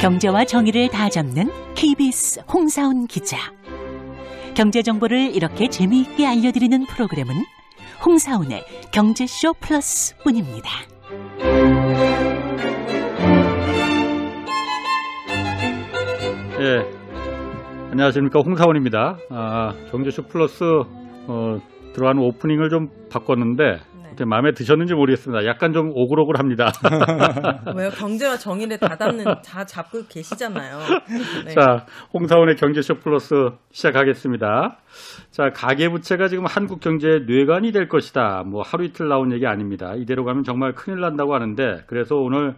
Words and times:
경제와 0.00 0.44
정의를 0.44 0.88
다 0.88 1.08
잡는 1.08 1.50
KBS 1.74 2.40
홍사훈 2.52 3.06
기자. 3.08 3.36
경제 4.54 4.80
정보를 4.82 5.34
이렇게 5.34 5.68
재미있게 5.68 6.26
알려드리는 6.26 6.86
프로그램은 6.86 7.44
홍사훈의 8.04 8.64
경제쇼 8.92 9.54
플러스뿐입니다. 9.54 10.70
예. 16.60 16.95
안녕하십니까. 17.96 18.40
홍사원입니다. 18.40 19.18
아, 19.30 19.72
경제쇼 19.90 20.24
플러스, 20.24 20.62
어, 20.64 21.62
들어가는 21.94 22.20
오프닝을 22.22 22.68
좀 22.68 22.90
바꿨는데, 23.10 23.80
어떻게 24.08 24.26
마음에 24.26 24.52
드셨는지 24.52 24.92
모르겠습니다. 24.92 25.46
약간 25.46 25.72
좀 25.72 25.92
오글오글 25.94 26.38
합니다. 26.38 26.72
왜요? 27.74 27.88
경제와 27.88 28.36
정의를 28.36 28.76
다 28.76 28.98
잡는 28.98 29.24
다 29.42 29.64
잡고 29.64 30.02
계시잖아요. 30.10 30.78
네. 31.46 31.54
자, 31.54 31.86
홍사원의 32.12 32.56
경제쇼 32.56 32.96
플러스 32.96 33.52
시작하겠습니다. 33.72 34.76
자, 35.30 35.50
가계 35.54 35.88
부채가 35.88 36.28
지금 36.28 36.44
한국 36.44 36.80
경제의 36.80 37.22
뇌관이 37.26 37.72
될 37.72 37.88
것이다. 37.88 38.42
뭐 38.44 38.60
하루 38.60 38.84
이틀 38.84 39.08
나온 39.08 39.32
얘기 39.32 39.46
아닙니다. 39.46 39.94
이대로 39.96 40.26
가면 40.26 40.44
정말 40.44 40.74
큰일 40.74 41.00
난다고 41.00 41.34
하는데, 41.34 41.84
그래서 41.86 42.16
오늘 42.16 42.56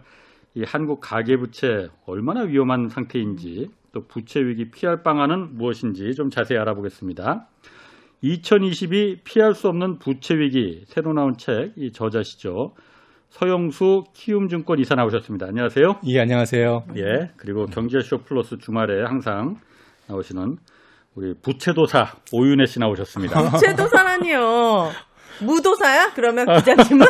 이 0.53 0.63
한국 0.67 0.99
가계 0.99 1.37
부채 1.37 1.87
얼마나 2.05 2.41
위험한 2.41 2.89
상태인지, 2.89 3.69
또 3.91 4.05
부채 4.07 4.39
위기 4.41 4.69
피할 4.71 5.03
방안은 5.03 5.55
무엇인지 5.57 6.13
좀 6.15 6.29
자세히 6.29 6.57
알아보겠습니다. 6.59 7.47
2022 8.21 9.21
피할 9.23 9.53
수 9.55 9.67
없는 9.69 9.99
부채 9.99 10.37
위기 10.37 10.83
새로 10.87 11.13
나온 11.13 11.37
책 11.37 11.73
이 11.77 11.91
저자시죠. 11.91 12.73
서영수 13.29 14.05
키움증권 14.13 14.79
이사 14.79 14.95
나오셨습니다. 14.95 15.45
안녕하세요. 15.47 15.99
예, 16.07 16.19
안녕하세요. 16.19 16.85
예, 16.97 17.29
그리고 17.37 17.67
경제쇼 17.67 18.23
플러스 18.23 18.57
주말에 18.57 19.03
항상 19.05 19.57
나오시는 20.07 20.57
우리 21.15 21.33
부채도사 21.41 22.15
오윤혜 22.31 22.65
씨 22.65 22.79
나오셨습니다. 22.79 23.51
부채도사라니요. 23.51 24.91
무도사야? 25.41 26.11
그러면 26.15 26.45
기자님은? 26.57 27.07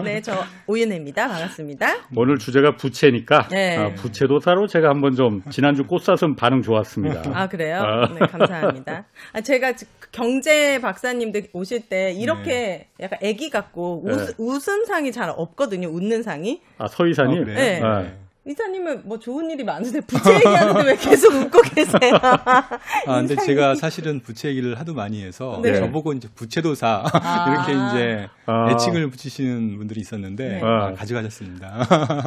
네, 0.04 0.20
저 0.22 0.32
오윤혜입니다. 0.66 1.28
반갑습니다. 1.28 1.94
오늘 2.16 2.38
주제가 2.38 2.76
부채니까 2.76 3.48
네. 3.50 3.76
아, 3.76 3.94
부채도사로 3.94 4.66
제가 4.66 4.88
한번 4.88 5.14
좀 5.14 5.42
지난주 5.50 5.86
꽃사슴 5.86 6.36
반응 6.36 6.62
좋았습니다. 6.62 7.22
아, 7.32 7.48
그래요? 7.48 7.80
아. 7.82 8.08
네, 8.12 8.26
감사합니다. 8.26 9.04
아, 9.32 9.40
제가 9.40 9.72
지- 9.74 9.86
경제 10.12 10.80
박사님들 10.80 11.48
오실 11.52 11.88
때 11.88 12.12
이렇게 12.12 12.88
약간 13.00 13.18
애기 13.22 13.50
같고 13.50 14.02
웃, 14.04 14.16
네. 14.16 14.32
웃은 14.38 14.84
상이 14.86 15.10
잘 15.12 15.32
없거든요. 15.34 15.88
웃는 15.88 16.22
상이. 16.22 16.60
아, 16.78 16.86
서이사님. 16.88 17.42
어, 17.42 17.44
그래요? 17.44 17.56
네. 17.56 18.18
네. 18.44 18.52
이사님은 18.52 19.02
뭐 19.06 19.18
좋은 19.18 19.50
일이 19.50 19.64
많은데 19.64 20.00
부채 20.00 20.34
얘기하는데 20.34 20.84
왜 20.90 20.96
계속 20.96 21.32
웃고 21.34 21.62
계세요? 21.62 22.12
아, 22.22 22.78
근데 23.06 23.36
제가 23.36 23.74
사실은 23.74 24.20
부채 24.20 24.48
얘기를 24.50 24.78
하도 24.78 24.94
많이 24.94 25.22
해서 25.24 25.60
네. 25.62 25.74
저보고 25.74 26.12
이제 26.12 26.28
부채도사 26.34 27.04
아. 27.12 27.46
이렇게 27.50 27.72
이제 27.72 28.28
아. 28.46 28.70
애칭을 28.70 29.08
붙이시는 29.10 29.78
분들이 29.78 30.00
있었는데 30.00 30.48
네. 30.48 30.60
아, 30.62 30.88
아. 30.88 30.92
가져가셨습니다. 30.92 31.86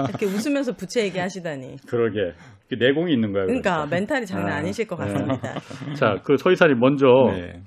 이렇게 0.09 0.25
웃으면서 0.25 0.73
부채 0.73 1.03
얘기하시다니. 1.03 1.77
그러게. 1.87 2.33
내공이 2.69 3.13
있는 3.13 3.31
거예요. 3.31 3.45
그러니까 3.45 3.75
그러니까. 3.75 3.95
멘탈이 3.95 4.25
장난 4.25 4.53
아. 4.53 4.55
아니실 4.57 4.87
것 4.87 4.99
네. 4.99 5.13
같습니다. 5.13 5.53
자, 5.95 6.15
그 6.23 6.35
서이사님 6.37 6.79
먼저 6.79 7.07
네. 7.31 7.61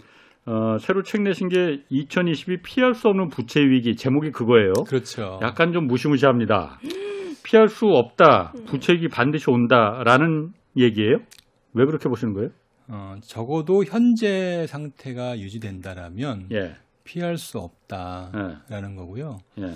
어, 0.47 0.77
새로 0.79 1.03
책 1.03 1.23
내신 1.23 1.49
게 1.49 1.81
2022 1.89 2.63
피할 2.63 2.95
수 2.95 3.09
없는 3.09 3.29
부채 3.29 3.61
위기 3.61 3.97
제목이 3.97 4.31
그거예요. 4.33 4.73
그렇죠. 4.89 5.39
약간 5.43 5.73
좀 5.73 5.87
무시무시합니다. 5.87 6.81
피할 7.43 7.69
수 7.69 7.87
없다. 7.87 8.53
부채 8.67 8.93
위기 8.95 9.09
반드시 9.09 9.51
온다라는 9.51 10.53
얘기예요? 10.77 11.19
왜 11.73 11.85
그렇게 11.85 12.09
보시는 12.09 12.35
거예요? 12.35 12.51
어, 12.89 13.17
적어도 13.23 13.85
현재 13.85 14.67
상태가 14.69 15.39
유지된다라면 15.39 16.49
예. 16.53 16.75
피할 17.05 17.39
수 17.39 17.59
없다라는 17.59 18.97
거고요. 18.97 19.39
예. 19.59 19.75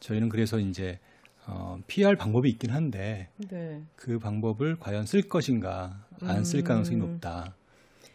저희는 0.00 0.28
그래서 0.28 0.58
이제 0.58 0.98
어, 1.46 1.78
피할 1.86 2.16
방법이 2.16 2.48
있긴 2.48 2.70
한데 2.70 3.28
네. 3.36 3.82
그 3.96 4.18
방법을 4.18 4.76
과연 4.80 5.04
쓸 5.04 5.22
것인가 5.22 6.04
안쓸 6.22 6.60
음. 6.60 6.64
가능성이 6.64 6.96
높다. 6.98 7.54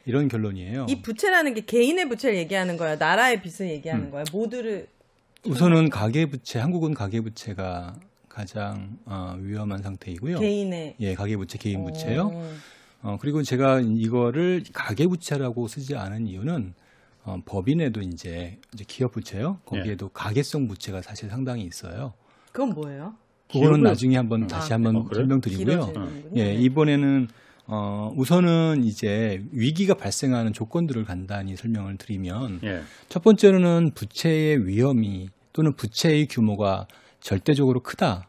이런 0.06 0.28
결론이에요. 0.28 0.88
이 0.90 1.02
부채라는 1.02 1.54
게 1.54 1.62
개인의 1.62 2.10
부채를 2.10 2.38
얘기하는 2.38 2.78
거야, 2.78 2.96
나라의 2.96 3.42
빚을 3.44 3.70
얘기하는 3.70 4.06
음. 4.06 4.12
거야. 4.12 4.24
모두를 4.32 4.88
우선은 5.46 5.90
가계 5.90 6.26
부채, 6.26 6.60
한국은 6.60 6.94
가계 6.94 7.22
부채가 7.22 7.96
가장 8.40 8.98
어, 9.06 9.36
위험한 9.38 9.82
상태이고요. 9.82 10.40
개인의 10.40 10.96
예, 11.02 11.14
가계 11.14 11.36
부채, 11.36 11.58
개인 11.58 11.84
부채요. 11.84 12.32
어. 12.34 12.54
어, 13.02 13.18
그리고 13.20 13.44
제가 13.44 13.82
이거를 13.82 14.64
가계 14.72 15.08
부채라고 15.08 15.68
쓰지 15.68 15.98
않은 15.98 16.26
이유는 16.26 16.74
어, 17.26 17.42
법인에도 17.46 18.02
이제, 18.02 18.58
이제 18.74 18.86
기업 18.88 19.12
부채요. 19.12 19.60
거기에도 19.66 20.08
가계성 20.08 20.70
부채가 20.70 21.02
사실 21.02 21.30
상당히 21.30 21.64
있어요. 21.66 22.14
그건 22.54 22.70
뭐예요? 22.70 23.14
그거는 23.52 23.82
나중에 23.82 24.16
한번 24.16 24.48
다시 24.48 24.72
아, 24.72 24.76
한번 24.76 24.96
어, 24.96 25.04
그래요? 25.04 25.24
설명드리고요. 25.24 25.94
예, 26.38 26.54
이번에는 26.54 27.28
어, 27.68 28.14
우선은 28.16 28.86
이제 28.86 29.44
위기가 29.52 29.96
발생하는 29.96 30.54
조건들을 30.54 31.04
간단히 31.04 31.58
설명을 31.58 31.98
드리면 31.98 32.62
예. 32.64 32.84
첫 33.10 33.22
번째로는 33.22 33.92
부채의 33.96 34.66
위험이 34.66 35.30
또는 35.52 35.74
부채의 35.74 36.28
규모가 36.28 36.88
절대적으로 37.20 37.82
크다. 37.82 38.29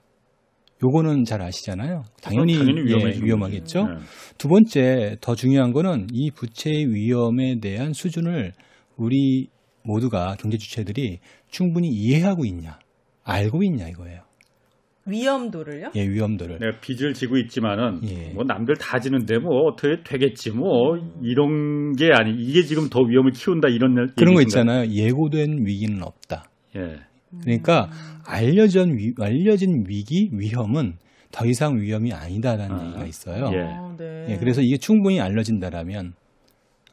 요거는 0.83 1.25
잘 1.25 1.43
아시잖아요. 1.43 2.05
당연히, 2.23 2.55
당연히 2.57 2.91
예, 2.91 3.23
위험하겠죠. 3.23 3.81
예. 3.81 3.99
두 4.39 4.49
번째 4.49 5.17
더 5.21 5.35
중요한 5.35 5.73
거는 5.73 6.07
이 6.13 6.31
부채의 6.31 6.93
위험에 6.95 7.61
대한 7.61 7.93
수준을 7.93 8.53
우리 8.97 9.49
모두가 9.85 10.37
경제 10.39 10.57
주체들이 10.57 11.19
충분히 11.49 11.89
이해하고 11.89 12.45
있냐, 12.47 12.79
알고 13.25 13.63
있냐 13.63 13.89
이거예요. 13.89 14.23
위험도를요? 15.07 15.91
예, 15.97 16.07
위험도를. 16.07 16.59
내가 16.61 16.79
빚을 16.81 17.15
지고 17.15 17.37
있지만은 17.39 18.01
예. 18.05 18.33
뭐 18.33 18.45
남들 18.45 18.77
다 18.77 18.99
지는데 19.01 19.39
뭐 19.39 19.62
어떻게 19.62 20.03
되겠지 20.05 20.51
뭐 20.51 20.97
이런 21.23 21.95
게 21.97 22.11
아니 22.12 22.35
이게 22.39 22.62
지금 22.62 22.89
더 22.89 23.01
위험을 23.01 23.33
키운다 23.33 23.69
이런 23.69 24.09
그런 24.17 24.35
거? 24.35 24.43
있잖아요. 24.43 24.91
예고된 24.91 25.65
위기는 25.65 26.03
없다. 26.03 26.45
예. 26.77 26.97
그러니까 27.43 27.91
알려진 28.25 28.97
위, 28.97 29.15
알려진 29.21 29.85
위기 29.87 30.31
위험은 30.33 30.97
더 31.31 31.47
이상 31.47 31.81
위험이 31.81 32.13
아니다라는 32.13 32.77
아, 32.77 32.85
얘기가 32.87 33.07
있어요. 33.07 33.51
예. 33.53 33.61
아, 33.63 33.95
네. 33.97 34.27
예, 34.31 34.37
그래서 34.39 34.61
이게 34.63 34.77
충분히 34.77 35.21
알려진다라면 35.21 36.15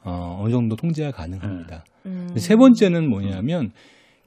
어, 0.03 0.40
어느 0.42 0.52
정도 0.52 0.75
통제가 0.75 1.12
가능합니다. 1.12 1.84
음. 2.06 2.30
세 2.38 2.56
번째는 2.56 3.09
뭐냐면 3.09 3.72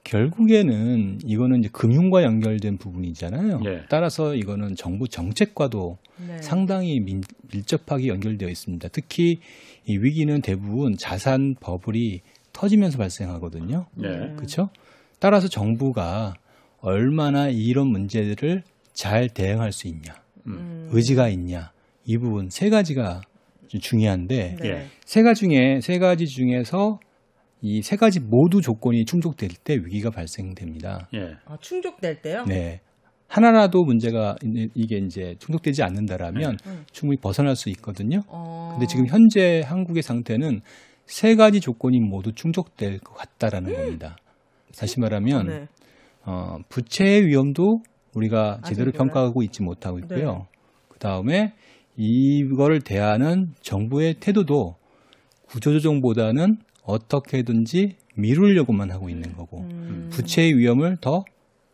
결국에는 0.03 1.19
이거는 1.25 1.61
이제 1.61 1.69
금융과 1.73 2.23
연결된 2.25 2.79
부분이잖아요. 2.79 3.61
예. 3.67 3.83
따라서 3.89 4.35
이거는 4.35 4.75
정부 4.75 5.07
정책과도 5.09 5.99
네. 6.27 6.43
상당히 6.43 7.01
민- 7.01 7.23
밀접하게 7.53 8.09
연결되어 8.09 8.49
있습니다. 8.49 8.89
특히 8.89 9.39
이 9.87 9.97
위기는 9.99 10.41
대부분 10.43 10.97
자산 10.99 11.55
버블이 11.61 12.21
터지면서 12.53 12.99
발생하거든요. 12.99 13.87
예. 14.03 14.35
그렇죠? 14.37 14.71
따라서 15.21 15.49
정부가 15.49 16.35
얼마나 16.81 17.49
이런 17.49 17.89
문제들을 17.89 18.63
잘 18.93 19.29
대응할 19.29 19.73
수 19.73 19.87
있냐, 19.87 20.15
음. 20.47 20.89
의지가 20.93 21.29
있냐, 21.29 21.73
이 22.05 22.19
부분 22.19 22.49
세 22.51 22.71
가지가 22.71 23.21
좀 23.69 23.81
중요한데 23.81 24.57
네. 24.61 24.69
예. 24.69 24.87
세 25.05 25.23
가지 25.23 25.43
중에 25.47 25.81
세 25.81 25.99
가지 25.99 26.27
중에서 26.27 26.99
이 27.63 27.83
세 27.83 27.97
가지 27.97 28.19
모두 28.21 28.63
조건이 28.63 29.05
충족될 29.05 29.51
때 29.63 29.75
위기가 29.77 30.11
발생됩니다. 30.11 31.09
예. 31.15 31.37
아, 31.45 31.57
충족될 31.61 32.23
때요? 32.23 32.45
네. 32.47 32.81
하나라도 33.29 33.85
문제가 33.85 34.35
이- 34.43 34.69
이게 34.75 34.97
이제 34.97 35.37
충족되지 35.39 35.83
않는다라면 35.83 36.57
네. 36.57 36.71
음. 36.71 36.85
충분히 36.91 37.21
벗어날 37.21 37.55
수 37.55 37.69
있거든요. 37.71 38.23
어. 38.29 38.71
근데 38.73 38.87
지금 38.87 39.07
현재 39.07 39.63
한국의 39.65 40.03
상태는 40.03 40.63
세 41.05 41.37
가지 41.37 41.61
조건이 41.61 42.01
모두 42.01 42.33
충족될 42.33 42.99
것 43.01 43.15
같다라는 43.15 43.73
겁니다. 43.75 44.17
다시 44.77 45.01
말하면 45.01 45.47
네. 45.47 45.69
어, 46.25 46.59
부채의 46.69 47.27
위험도 47.27 47.83
우리가 48.15 48.61
제대로. 48.65 48.93
평가하고 48.93 49.43
있지 49.43 49.63
못하고 49.63 49.99
있고요. 50.01 50.33
네. 50.33 50.59
그 50.89 50.99
다음에 50.99 51.55
이거를 51.97 52.81
대하는 52.81 53.53
정부의 53.63 54.15
태도도 54.21 54.77
구조조정보다는 55.49 56.59
어떻게든지 56.85 57.97
미루려고만 58.17 58.91
하고 58.91 59.09
있는 59.09 59.33
거고 59.35 59.61
음. 59.61 60.09
부채의 60.13 60.57
위험을 60.57 60.97
더 61.01 61.25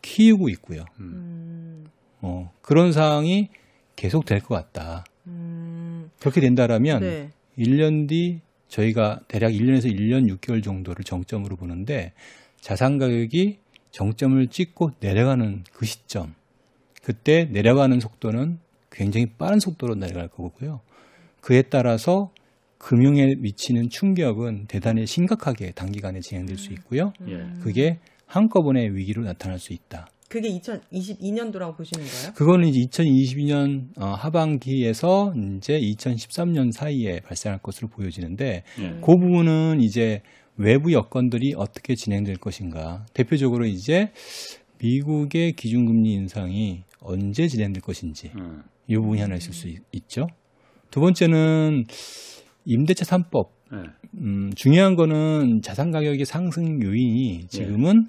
키우고 0.03 0.49
있고요. 0.51 0.85
음. 1.01 1.87
어, 2.21 2.51
그런 2.63 2.93
상황이 2.93 3.49
계속 3.97 4.25
될 4.25 4.41
것 4.41 4.55
같다. 4.55 5.05
음. 5.27 6.11
그렇게 6.21 6.41
된다라면 6.41 7.01
네. 7.01 7.31
1년 7.59 8.09
뒤 8.09 8.41
저희가 8.69 9.21
대략 9.29 9.51
1년에서 9.53 9.87
1년 9.93 10.31
6개월 10.37 10.63
정도를 10.63 11.05
정점으로 11.05 11.57
보는데 11.57 12.13
자산 12.67 12.99
가격이 12.99 13.59
정점을 13.93 14.45
찍고 14.49 14.91
내려가는 14.99 15.63
그 15.73 15.87
시점 15.87 16.35
그때 17.01 17.45
내려가는 17.45 18.01
속도는 18.01 18.59
굉장히 18.91 19.27
빠른 19.27 19.61
속도로 19.61 19.95
내려갈 19.95 20.27
거고요. 20.27 20.81
그에 21.41 21.63
따라서 21.63 22.33
금융에 22.79 23.37
미치는 23.37 23.89
충격은 23.89 24.67
대단히 24.67 25.07
심각하게 25.07 25.71
단기간에 25.77 26.19
진행될 26.19 26.59
수 26.59 26.73
있고요. 26.73 27.13
예. 27.29 27.47
그게 27.63 28.01
한꺼번에 28.27 28.89
위기로 28.89 29.23
나타날 29.23 29.61
수 29.61 29.73
있다. 29.73 30.09
그게 30.29 30.49
2022년도라고 30.59 31.77
보시는 31.77 32.05
거예요? 32.05 32.33
그거는 32.35 32.67
이제 32.67 32.81
2022년 32.81 33.97
어, 33.97 34.07
하반기에서 34.07 35.35
이제 35.37 35.79
2013년 35.79 36.73
사이에 36.73 37.21
발생할 37.21 37.61
것으로 37.61 37.87
보여지는데 37.87 38.65
예. 38.81 38.89
그 39.01 39.17
부분은 39.17 39.83
이제 39.83 40.23
외부 40.57 40.93
여건들이 40.93 41.55
어떻게 41.57 41.95
진행될 41.95 42.37
것인가. 42.37 43.05
대표적으로 43.13 43.67
이제 43.67 44.11
미국의 44.79 45.53
기준금리 45.53 46.13
인상이 46.13 46.83
언제 47.01 47.47
진행될 47.49 47.83
것인지 47.83 48.33
음. 48.37 48.63
이 48.87 48.97
부분이 48.97 49.21
하나 49.21 49.37
있을 49.37 49.53
수 49.53 49.69
있, 49.69 49.81
있죠. 49.93 50.27
두 50.91 51.01
번째는 51.01 51.85
임대차 52.65 53.05
3법. 53.05 53.49
예. 53.73 53.77
음, 54.19 54.53
중요한 54.55 54.95
거는 54.95 55.61
자산 55.63 55.91
가격의 55.91 56.25
상승 56.25 56.81
요인이 56.81 57.49
지금은 57.49 58.09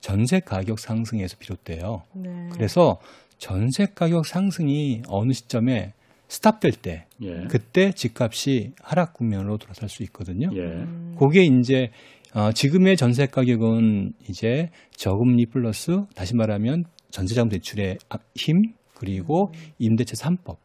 전세 0.00 0.40
가격 0.40 0.78
상승에서 0.78 1.36
비롯돼요. 1.38 2.02
네. 2.14 2.48
그래서 2.52 3.00
전세 3.38 3.86
가격 3.86 4.26
상승이 4.26 5.02
어느 5.08 5.32
시점에 5.32 5.92
스탑될 6.28 6.72
때 6.72 7.06
예. 7.22 7.44
그때 7.48 7.92
집값이 7.92 8.72
하락 8.82 9.14
국면으로 9.14 9.58
돌아설 9.58 9.88
수 9.88 10.02
있거든요. 10.04 10.50
예. 10.54 10.60
음. 10.60 11.14
그게 11.18 11.44
이제 11.44 11.90
어, 12.34 12.52
지금의 12.52 12.96
전세 12.96 13.26
가격은 13.26 14.12
이제 14.28 14.70
저금리 14.96 15.46
플러스 15.46 16.04
다시 16.14 16.34
말하면 16.34 16.84
전세자금 17.10 17.48
대출의 17.48 17.98
아- 18.10 18.18
힘 18.34 18.74
그리고 18.94 19.52
임대차 19.78 20.14
3법 20.14 20.56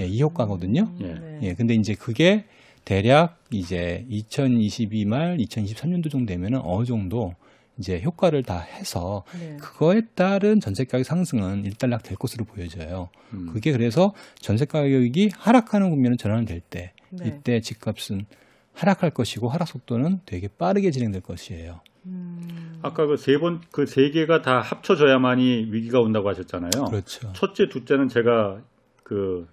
예, 0.00 0.06
이 0.06 0.22
효과거든요. 0.22 0.92
예. 1.00 1.06
네. 1.14 1.38
예, 1.42 1.54
근데 1.54 1.74
이제 1.74 1.94
그게 1.94 2.44
대략 2.84 3.38
이제 3.52 4.04
2022말 4.10 5.38
2023년도 5.46 6.10
정도 6.10 6.26
되면은 6.26 6.60
어느 6.64 6.84
정도 6.84 7.34
이제 7.78 8.00
효과를 8.02 8.42
다 8.42 8.60
해서 8.60 9.24
네. 9.38 9.56
그거에 9.60 10.02
따른 10.14 10.60
전세 10.60 10.84
가격 10.84 11.04
상승은 11.04 11.64
일단락 11.64 12.02
될 12.02 12.16
것으로 12.16 12.44
보여져요. 12.44 13.08
음. 13.32 13.46
그게 13.52 13.72
그래서 13.72 14.12
전세 14.40 14.64
가격이 14.66 15.30
하락하는 15.36 15.90
국면은 15.90 16.16
전환될 16.18 16.60
때 16.60 16.92
네. 17.10 17.26
이때 17.28 17.60
집값은 17.60 18.26
하락할 18.74 19.10
것이고 19.10 19.48
하락 19.48 19.68
속도는 19.68 20.20
되게 20.26 20.48
빠르게 20.48 20.90
진행될 20.90 21.22
것이에요. 21.22 21.80
음. 22.06 22.78
아까 22.82 23.06
그 23.06 23.14
세 23.16 23.38
번 23.38 23.60
그 23.70 23.86
세 23.86 24.10
개가 24.10 24.42
다 24.42 24.60
합쳐져야만이 24.60 25.68
위기가 25.70 26.00
온다고 26.00 26.28
하셨잖아요. 26.28 26.70
그렇죠. 26.90 27.32
첫째, 27.34 27.68
둘째는 27.68 28.08
제가 28.08 28.60
그 29.02 29.46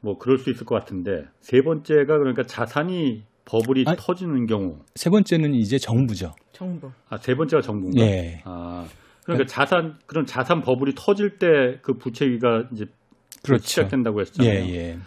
뭐 0.00 0.18
그럴 0.18 0.38
수 0.38 0.50
있을 0.50 0.66
것 0.66 0.74
같은데 0.76 1.24
세 1.40 1.62
번째가 1.62 2.18
그러니까 2.18 2.44
자산이 2.44 3.24
버블이 3.46 3.84
아니. 3.86 3.96
터지는 3.98 4.46
경우. 4.46 4.76
세 4.96 5.08
번째는 5.08 5.54
이제 5.54 5.78
정부죠. 5.78 6.34
정부. 6.52 6.90
아, 7.08 7.16
세 7.16 7.34
번째가 7.34 7.62
정부인가? 7.62 8.02
예. 8.02 8.40
아. 8.44 8.86
그러니까 9.24 9.46
자산 9.46 9.96
그런 10.06 10.26
자산 10.26 10.60
버블이 10.60 10.92
터질 10.96 11.38
때 11.38 11.46
그 11.82 11.94
부채 11.94 12.26
위기가 12.26 12.64
이제 12.72 12.84
그렇죠. 13.42 13.64
시작된다고 13.64 14.18
예, 14.18 14.20
했잖아요. 14.22 14.74
예. 14.74 14.98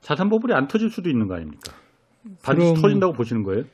자산 0.00 0.28
버블이 0.28 0.52
안 0.54 0.66
터질 0.68 0.90
수도 0.90 1.08
있는 1.10 1.26
거 1.28 1.34
아닙니까? 1.36 1.72
반드시 2.42 2.74
터진다고 2.80 3.12
보시는 3.12 3.42
거예요? 3.42 3.64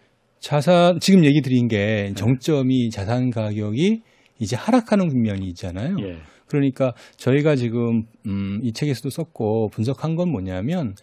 자산 0.40 0.98
지금 1.00 1.24
얘기 1.24 1.40
드린 1.42 1.68
네. 1.68 1.76
게 2.08 2.14
정점이 2.14 2.90
자산 2.90 3.30
가격이 3.30 4.02
이제 4.40 4.56
하락하는 4.56 5.08
국면이 5.08 5.46
있잖아요. 5.48 5.96
예. 6.00 6.18
그러니까 6.46 6.92
저희가 7.16 7.54
지금 7.56 8.04
음, 8.26 8.58
이 8.62 8.72
책에서도 8.72 9.08
썼고 9.10 9.68
분석한 9.72 10.16
건 10.16 10.30
뭐냐면 10.30 10.94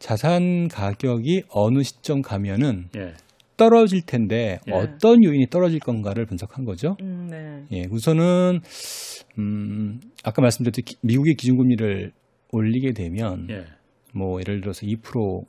자산 0.00 0.66
가격이 0.68 1.44
어느 1.50 1.82
시점 1.84 2.22
가면은 2.22 2.88
예. 2.96 3.12
떨어질 3.56 4.00
텐데 4.06 4.58
예. 4.66 4.72
어떤 4.72 5.22
요인이 5.22 5.46
떨어질 5.50 5.78
건가를 5.78 6.24
분석한 6.24 6.64
거죠. 6.64 6.96
음, 7.02 7.28
네. 7.30 7.64
예, 7.70 7.84
우선은 7.90 8.60
음, 9.38 10.00
아까 10.24 10.40
말씀드렸듯이 10.42 10.82
기- 10.82 10.96
미국의 11.02 11.34
기준금리를 11.34 12.12
올리게 12.52 12.92
되면 12.92 13.46
예. 13.50 13.64
뭐 14.14 14.40
예를 14.40 14.62
들어서 14.62 14.86
2% 14.86 15.44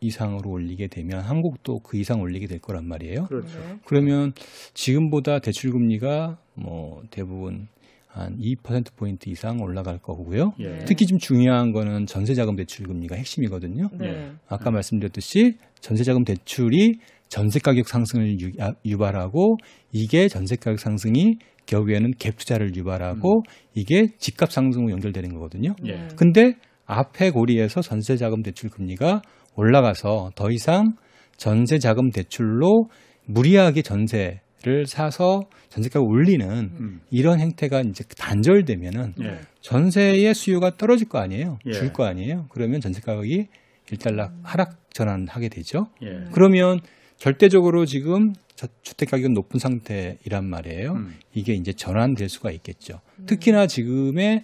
이상으로 0.00 0.50
올리게 0.50 0.88
되면 0.88 1.20
한국도 1.20 1.78
그 1.78 1.96
이상 1.96 2.20
올리게 2.20 2.46
될 2.48 2.58
거란 2.58 2.86
말이에요. 2.86 3.24
그렇죠. 3.26 3.58
네. 3.58 3.78
그러면 3.86 4.32
지금보다 4.74 5.38
대출 5.38 5.70
금리가 5.70 6.38
뭐 6.54 7.02
대부분 7.10 7.68
한 8.16 8.38
2% 8.38 8.96
포인트 8.96 9.28
이상 9.28 9.60
올라갈 9.60 9.98
거고요. 9.98 10.52
예. 10.60 10.78
특히 10.86 11.04
좀 11.06 11.18
중요한 11.18 11.72
거는 11.72 12.06
전세자금 12.06 12.56
대출 12.56 12.86
금리가 12.86 13.14
핵심이거든요. 13.14 13.90
네. 13.98 14.06
예. 14.06 14.32
아까 14.48 14.70
말씀드렸듯이 14.70 15.58
전세자금 15.80 16.24
대출이 16.24 16.98
전세 17.28 17.58
가격 17.58 17.88
상승을 17.88 18.40
유, 18.40 18.50
아, 18.58 18.72
유발하고 18.86 19.58
이게 19.92 20.28
전세 20.28 20.56
가격 20.56 20.80
상승이 20.80 21.36
결국에는 21.66 22.12
갭 22.12 22.38
투자를 22.38 22.74
유발하고 22.74 23.42
이게 23.74 24.06
집값 24.18 24.50
상승으로 24.50 24.92
연결되는 24.92 25.34
거거든요. 25.34 25.74
예. 25.84 25.92
네. 25.92 26.08
근데 26.16 26.54
앞에 26.86 27.30
고리에서 27.30 27.82
전세 27.82 28.16
자금 28.16 28.42
대출 28.42 28.70
금리가 28.70 29.20
올라가서 29.56 30.30
더 30.34 30.50
이상 30.50 30.94
전세 31.36 31.78
자금 31.78 32.10
대출로 32.10 32.88
무리하게 33.26 33.82
전세 33.82 34.40
를 34.62 34.86
사서 34.86 35.48
전세가를 35.68 36.06
올리는 36.06 36.48
음. 36.48 37.00
이런 37.10 37.40
행태가 37.40 37.82
이제 37.82 38.02
단절되면은 38.16 39.14
예. 39.20 39.40
전세의 39.60 40.34
수요가 40.34 40.76
떨어질 40.76 41.08
거 41.08 41.18
아니에요. 41.18 41.58
예. 41.66 41.72
줄거 41.72 42.04
아니에요. 42.04 42.46
그러면 42.48 42.80
전세 42.80 43.00
가격이 43.00 43.48
일단락 43.92 44.32
하락 44.42 44.78
전환하게 44.92 45.50
되죠. 45.50 45.88
예. 46.02 46.24
그러면 46.32 46.80
절대적으로 47.18 47.84
지금 47.84 48.32
저- 48.56 48.66
주택 48.82 49.10
가격은 49.10 49.34
높은 49.34 49.60
상태이란 49.60 50.46
말이에요. 50.46 50.92
음. 50.94 51.14
이게 51.34 51.52
이제 51.54 51.72
전환될 51.74 52.28
수가 52.30 52.50
있겠죠. 52.50 53.00
특히나 53.26 53.66
지금의 53.66 54.42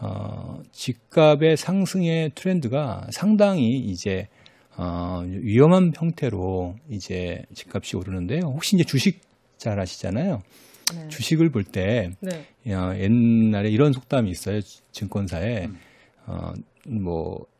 어, 0.00 0.60
집값의 0.72 1.56
상승의 1.56 2.32
트렌드가 2.34 3.06
상당히 3.12 3.78
이제 3.78 4.28
어, 4.82 5.22
위험한 5.26 5.92
형태로 5.94 6.76
이제 6.88 7.42
집값이 7.54 7.96
오르는데요. 7.96 8.40
혹시 8.46 8.76
이제 8.76 8.84
주식 8.84 9.20
잘 9.58 9.78
아시잖아요. 9.78 10.40
네. 10.94 11.08
주식을 11.08 11.50
볼때 11.50 12.10
네. 12.20 12.46
옛날에 12.66 13.68
이런 13.68 13.92
속담이 13.92 14.30
있어요. 14.30 14.60
증권사에 14.92 15.66
음. 15.66 15.78
어, 16.26 16.52
뭐 16.88 17.50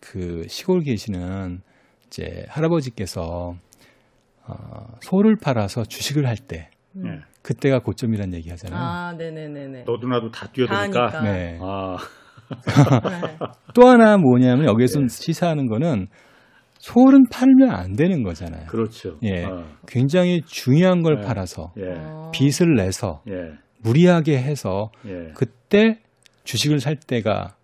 그 0.00 0.44
시골 0.48 0.82
계시는 0.82 1.60
이제 2.06 2.44
할아버지께서 2.48 3.54
어, 4.46 4.54
소를 5.00 5.36
팔아서 5.36 5.84
주식을 5.84 6.26
할때 6.26 6.70
음. 6.96 7.06
예. 7.06 7.20
그때가 7.42 7.80
고점이라는 7.80 8.34
얘기 8.34 8.50
하잖아요. 8.50 8.80
아, 8.80 9.12
네네네네. 9.12 9.84
너도 9.84 10.08
나도 10.08 10.30
다 10.30 10.48
뛰어드니까. 10.52 11.08
하니까. 11.08 11.20
네. 11.22 11.58
아, 11.60 11.96
네. 13.08 13.38
또 13.74 13.88
하나 13.88 14.16
뭐냐면 14.16 14.66
여기서 14.66 15.02
예. 15.02 15.08
시사하는 15.08 15.66
거는 15.66 16.08
소는 16.78 17.24
팔면 17.30 17.70
안 17.70 17.94
되는 17.94 18.22
거잖아요. 18.22 18.66
그렇죠. 18.66 19.18
예. 19.22 19.44
어, 19.44 19.64
굉장히 19.86 20.42
중요한 20.46 21.02
걸 21.02 21.20
네. 21.20 21.26
팔아서 21.26 21.72
예. 21.78 21.94
어. 21.96 22.30
빚을 22.32 22.74
내서 22.76 23.22
예. 23.28 23.52
무리하게 23.82 24.38
해서 24.38 24.90
예. 25.06 25.32
그때 25.34 25.98
주식을 26.44 26.80
살 26.80 26.96
때가 26.96 27.54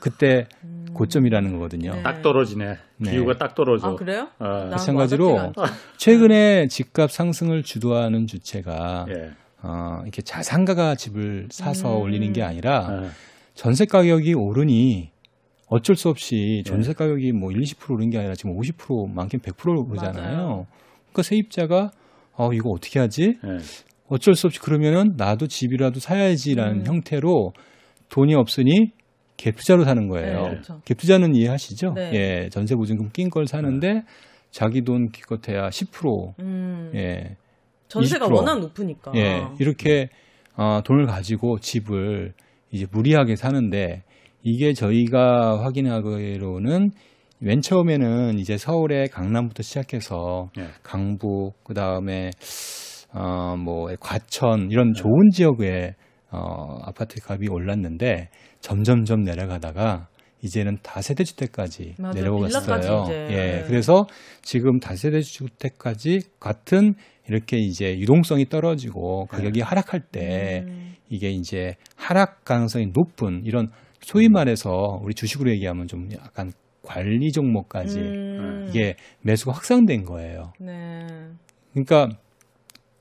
그때 0.00 0.46
음. 0.64 0.86
고점이라는 0.94 1.52
거거든요. 1.52 1.94
네. 1.94 2.02
딱 2.02 2.22
떨어지네. 2.22 2.76
네. 2.98 3.10
기후가 3.10 3.34
딱 3.38 3.54
떨어져. 3.54 3.88
아, 3.88 3.94
그래요? 3.94 4.28
아, 4.38 4.48
난 4.48 4.70
마찬가지로. 4.70 5.52
최근에 5.96 6.66
집값 6.66 7.10
상승을 7.12 7.62
주도하는 7.62 8.26
주체가 8.26 9.06
예. 9.10 9.30
어, 9.62 10.00
이렇게 10.02 10.22
자산가가 10.22 10.96
집을 10.96 11.48
사서 11.50 11.96
음. 11.96 12.02
올리는 12.02 12.32
게 12.32 12.42
아니라 12.42 12.86
아, 12.88 13.10
전세 13.54 13.84
가격이 13.84 14.34
오르니 14.34 15.11
어쩔 15.72 15.96
수 15.96 16.10
없이 16.10 16.62
네. 16.64 16.70
전세 16.70 16.92
가격이 16.92 17.32
뭐 17.32 17.50
1, 17.50 17.60
20% 17.60 17.90
오른 17.94 18.10
게 18.10 18.18
아니라 18.18 18.34
지금 18.34 18.54
50% 18.58 19.10
많게는 19.14 19.42
100% 19.42 19.88
오르잖아요. 19.88 20.36
맞아요. 20.36 20.66
그러니까 21.04 21.22
세입자가 21.22 21.90
어 22.34 22.52
이거 22.52 22.70
어떻게 22.70 23.00
하지? 23.00 23.38
예. 23.42 23.58
어쩔 24.08 24.34
수 24.34 24.46
없이 24.48 24.60
그러면은 24.60 25.14
나도 25.16 25.46
집이라도 25.46 25.98
사야지라는 25.98 26.80
음. 26.80 26.86
형태로 26.86 27.52
돈이 28.10 28.34
없으니 28.34 28.92
갭 29.38 29.56
투자로 29.56 29.84
사는 29.84 30.08
거예요. 30.08 30.42
네, 30.42 30.50
그렇죠. 30.50 30.80
갭 30.84 30.98
투자는 30.98 31.34
이해하시죠? 31.34 31.94
네. 31.94 32.10
예, 32.12 32.48
전세 32.50 32.74
보증금 32.74 33.08
낀 33.10 33.30
걸 33.30 33.46
사는데 33.46 34.02
자기 34.50 34.82
돈 34.82 35.08
기껏해야 35.08 35.68
10% 35.70 36.34
음. 36.40 36.92
예, 36.94 37.36
전세가 37.88 38.26
20%. 38.26 38.34
워낙 38.34 38.60
높으니까. 38.60 39.12
예, 39.16 39.42
이렇게 39.58 40.10
어, 40.54 40.82
돈을 40.84 41.06
가지고 41.06 41.58
집을 41.60 42.34
이제 42.70 42.86
무리하게 42.92 43.36
사는데 43.36 44.02
이게 44.42 44.72
저희가 44.72 45.62
확인하기로는 45.64 46.90
맨 47.38 47.60
처음에는 47.60 48.38
이제 48.38 48.56
서울의 48.56 49.08
강남부터 49.08 49.62
시작해서 49.62 50.50
예. 50.58 50.68
강북 50.82 51.64
그다음에 51.64 52.30
어뭐 53.12 53.88
과천 54.00 54.70
이런 54.70 54.92
좋은 54.94 55.30
지역에 55.32 55.94
어 56.30 56.78
아파트 56.82 57.20
값이 57.20 57.48
올랐는데 57.50 58.28
점점점 58.60 59.22
내려가다가 59.22 60.08
이제는 60.42 60.78
다세대 60.82 61.24
주택까지. 61.24 61.94
이제. 63.04 63.28
예. 63.30 63.64
그래서 63.66 64.06
지금 64.42 64.78
다세대 64.80 65.20
주택까지 65.20 66.20
같은 66.40 66.94
이렇게 67.28 67.58
이제 67.58 67.98
유동성이 67.98 68.46
떨어지고 68.48 69.26
가격이 69.26 69.60
하락할 69.60 70.00
때 70.10 70.64
음. 70.66 70.94
이게 71.08 71.30
이제 71.30 71.76
하락 71.96 72.44
가능성이 72.44 72.86
높은 72.86 73.42
이런 73.44 73.68
소위 74.02 74.28
말해서 74.28 75.00
우리 75.02 75.14
주식으로 75.14 75.50
얘기하면 75.52 75.86
좀 75.86 76.08
약간 76.12 76.52
관리 76.82 77.32
종목까지 77.32 77.98
음. 77.98 78.66
이게 78.68 78.96
매수가 79.22 79.52
확산된 79.52 80.04
거예요. 80.04 80.52
네. 80.58 81.06
그러니까 81.72 82.08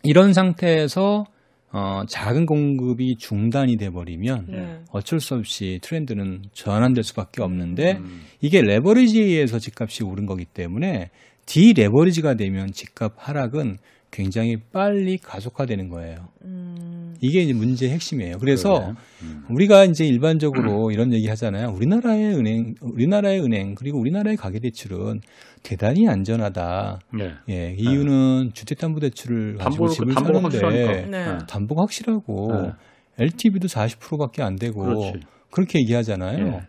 이런 0.04 0.34
상태에서 0.34 1.26
어, 1.74 2.04
작은 2.08 2.46
공급이 2.46 3.16
중단이 3.18 3.78
돼 3.78 3.90
버리면 3.90 4.46
네. 4.50 4.80
어쩔 4.92 5.20
수 5.20 5.36
없이 5.36 5.80
트렌드는 5.82 6.44
전환될 6.54 7.04
수밖에 7.04 7.42
없는데 7.42 7.94
음. 7.94 8.22
이게 8.42 8.62
레버리지에 8.62 9.24
의해서 9.24 9.58
집값이 9.58 10.04
오른 10.04 10.26
거기 10.26 10.46
때문에 10.46 11.10
디레버리지가 11.46 12.36
되면 12.36 12.72
집값 12.72 13.14
하락은 13.16 13.78
굉장히 14.12 14.58
빨리 14.74 15.18
가속화되는 15.18 15.90
거예요. 15.90 16.28
음. 16.44 17.16
이게 17.22 17.42
이제 17.42 17.54
문제의 17.54 17.92
핵심이에요. 17.94 18.38
그래서. 18.40 18.94
음. 19.22 19.46
우리가 19.50 19.86
이제 19.86 20.06
일반적으로 20.06 20.92
이런 20.92 21.14
얘기 21.14 21.28
하잖아요. 21.28 21.70
우리나라의 21.70 22.36
은행, 22.36 22.76
우리나라의 22.82 23.42
은행, 23.42 23.76
그리고 23.76 24.00
우리나라의 24.00 24.38
가계 24.38 24.60
대출은 24.60 25.22
대단히 25.64 26.08
안전하다. 26.10 27.00
예. 27.20 27.34
예, 27.50 27.76
이유는 27.78 28.52
주택담보대출을 28.54 29.56
가지고 29.58 29.88
집을 29.88 30.14
담보가 30.16 30.50
사는데 30.50 30.66
확실하니까. 30.66 31.10
네. 31.10 31.34
예. 31.34 31.38
담보가 31.48 31.82
확실하고 31.84 32.48
네. 32.64 32.72
LTV도 33.20 33.68
40%밖에 33.68 34.42
안 34.42 34.56
되고 34.56 34.82
그렇지. 34.82 35.14
그렇게 35.52 35.80
얘기하잖아요. 35.80 36.48
예. 36.48 36.62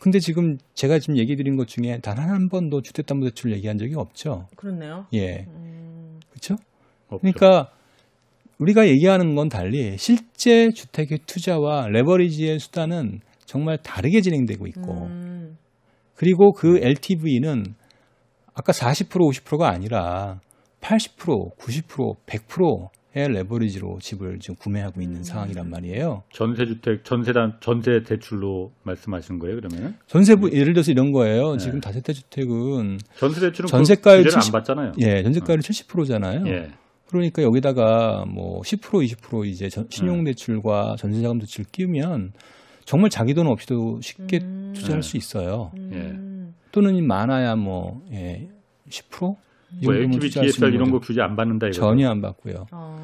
근데 0.00 0.20
지금 0.20 0.58
제가 0.74 1.00
지금 1.00 1.18
얘기 1.18 1.34
드린 1.34 1.56
것 1.56 1.66
중에 1.66 1.98
단 2.00 2.18
한 2.18 2.48
번도 2.48 2.82
주택담보대출 2.82 3.52
얘기한 3.52 3.78
적이 3.78 3.94
없죠. 3.96 4.46
그렇네요. 4.56 5.06
예, 5.14 5.46
음. 5.48 5.87
없죠. 7.08 7.18
그러니까 7.20 7.70
우리가 8.58 8.88
얘기하는 8.88 9.34
건 9.34 9.48
달리 9.48 9.96
실제 9.98 10.70
주택의 10.70 11.20
투자와 11.26 11.88
레버리지의 11.88 12.58
수단은 12.58 13.20
정말 13.44 13.78
다르게 13.78 14.20
진행되고 14.20 14.66
있고 14.66 15.06
음. 15.06 15.56
그리고 16.14 16.52
그 16.52 16.78
LTV는 16.82 17.64
아까 18.54 18.72
40% 18.72 19.08
50%가 19.10 19.70
아니라 19.70 20.40
80% 20.80 21.56
90% 21.56 22.16
100%의 22.26 23.28
레버리지로 23.28 23.98
집을 24.00 24.38
지금 24.40 24.56
구매하고 24.56 25.00
있는 25.00 25.18
음. 25.18 25.22
상황이란 25.22 25.70
말이에요. 25.70 26.24
전세 26.32 26.66
주택 26.66 27.04
전세단 27.04 27.58
전세 27.60 28.02
대출로 28.02 28.72
말씀하시는 28.82 29.38
거예요, 29.38 29.60
그러면? 29.60 29.96
전세 30.06 30.34
부 30.34 30.50
예를 30.52 30.72
들어서 30.72 30.90
이런 30.90 31.12
거예요. 31.12 31.52
네. 31.52 31.58
지금 31.58 31.80
다세대 31.80 32.12
주택은 32.12 32.98
전세 33.16 33.40
대출은 33.40 33.68
전세가율 33.68 34.24
그 34.24 34.30
70 34.30 34.54
안 34.54 34.60
받잖아요. 34.60 34.92
예, 35.00 35.22
전세가율이 35.22 35.62
70%잖아요. 35.62 36.42
예. 36.48 36.68
그러니까 37.08 37.42
여기다가 37.42 38.24
뭐 38.26 38.60
10% 38.62 39.02
20% 39.16 39.46
이제 39.46 39.68
전- 39.68 39.86
신용대출과 39.90 40.96
전세자금 40.98 41.38
대출 41.38 41.64
끼우면 41.64 42.32
정말 42.84 43.10
자기 43.10 43.34
돈 43.34 43.46
없이도 43.46 44.00
쉽게 44.00 44.38
음. 44.42 44.72
투자할 44.74 45.00
네. 45.00 45.06
수 45.08 45.16
있어요. 45.16 45.70
음. 45.76 46.54
또는 46.72 47.06
많아야 47.06 47.56
뭐 47.56 48.02
예, 48.12 48.48
10%? 48.88 49.36
이뭐 49.82 49.94
LTV, 49.94 50.28
있는 50.28 50.72
이런 50.72 50.90
거. 50.90 50.98
규제 50.98 51.20
안 51.20 51.36
받는다 51.36 51.66
이거. 51.66 51.74
전혀 51.74 52.08
안 52.08 52.22
받고요. 52.22 52.66
어. 52.72 52.96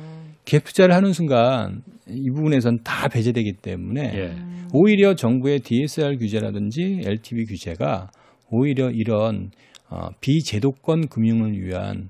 갭 0.47 0.65
투자를 0.65 0.95
하는 0.95 1.13
순간 1.13 1.83
이 2.09 2.31
부분에선 2.31 2.81
다 2.85 3.09
배제되기 3.09 3.55
때문에 3.63 4.13
예. 4.15 4.27
음. 4.29 4.69
오히려 4.73 5.15
정부의 5.15 5.61
DSR 5.61 6.19
규제라든지 6.19 7.03
LTV 7.05 7.45
규제가 7.47 8.11
오히려 8.51 8.91
이런 8.91 9.51
어, 9.91 10.09
비제도권 10.21 11.09
금융을 11.09 11.53
위한 11.61 12.09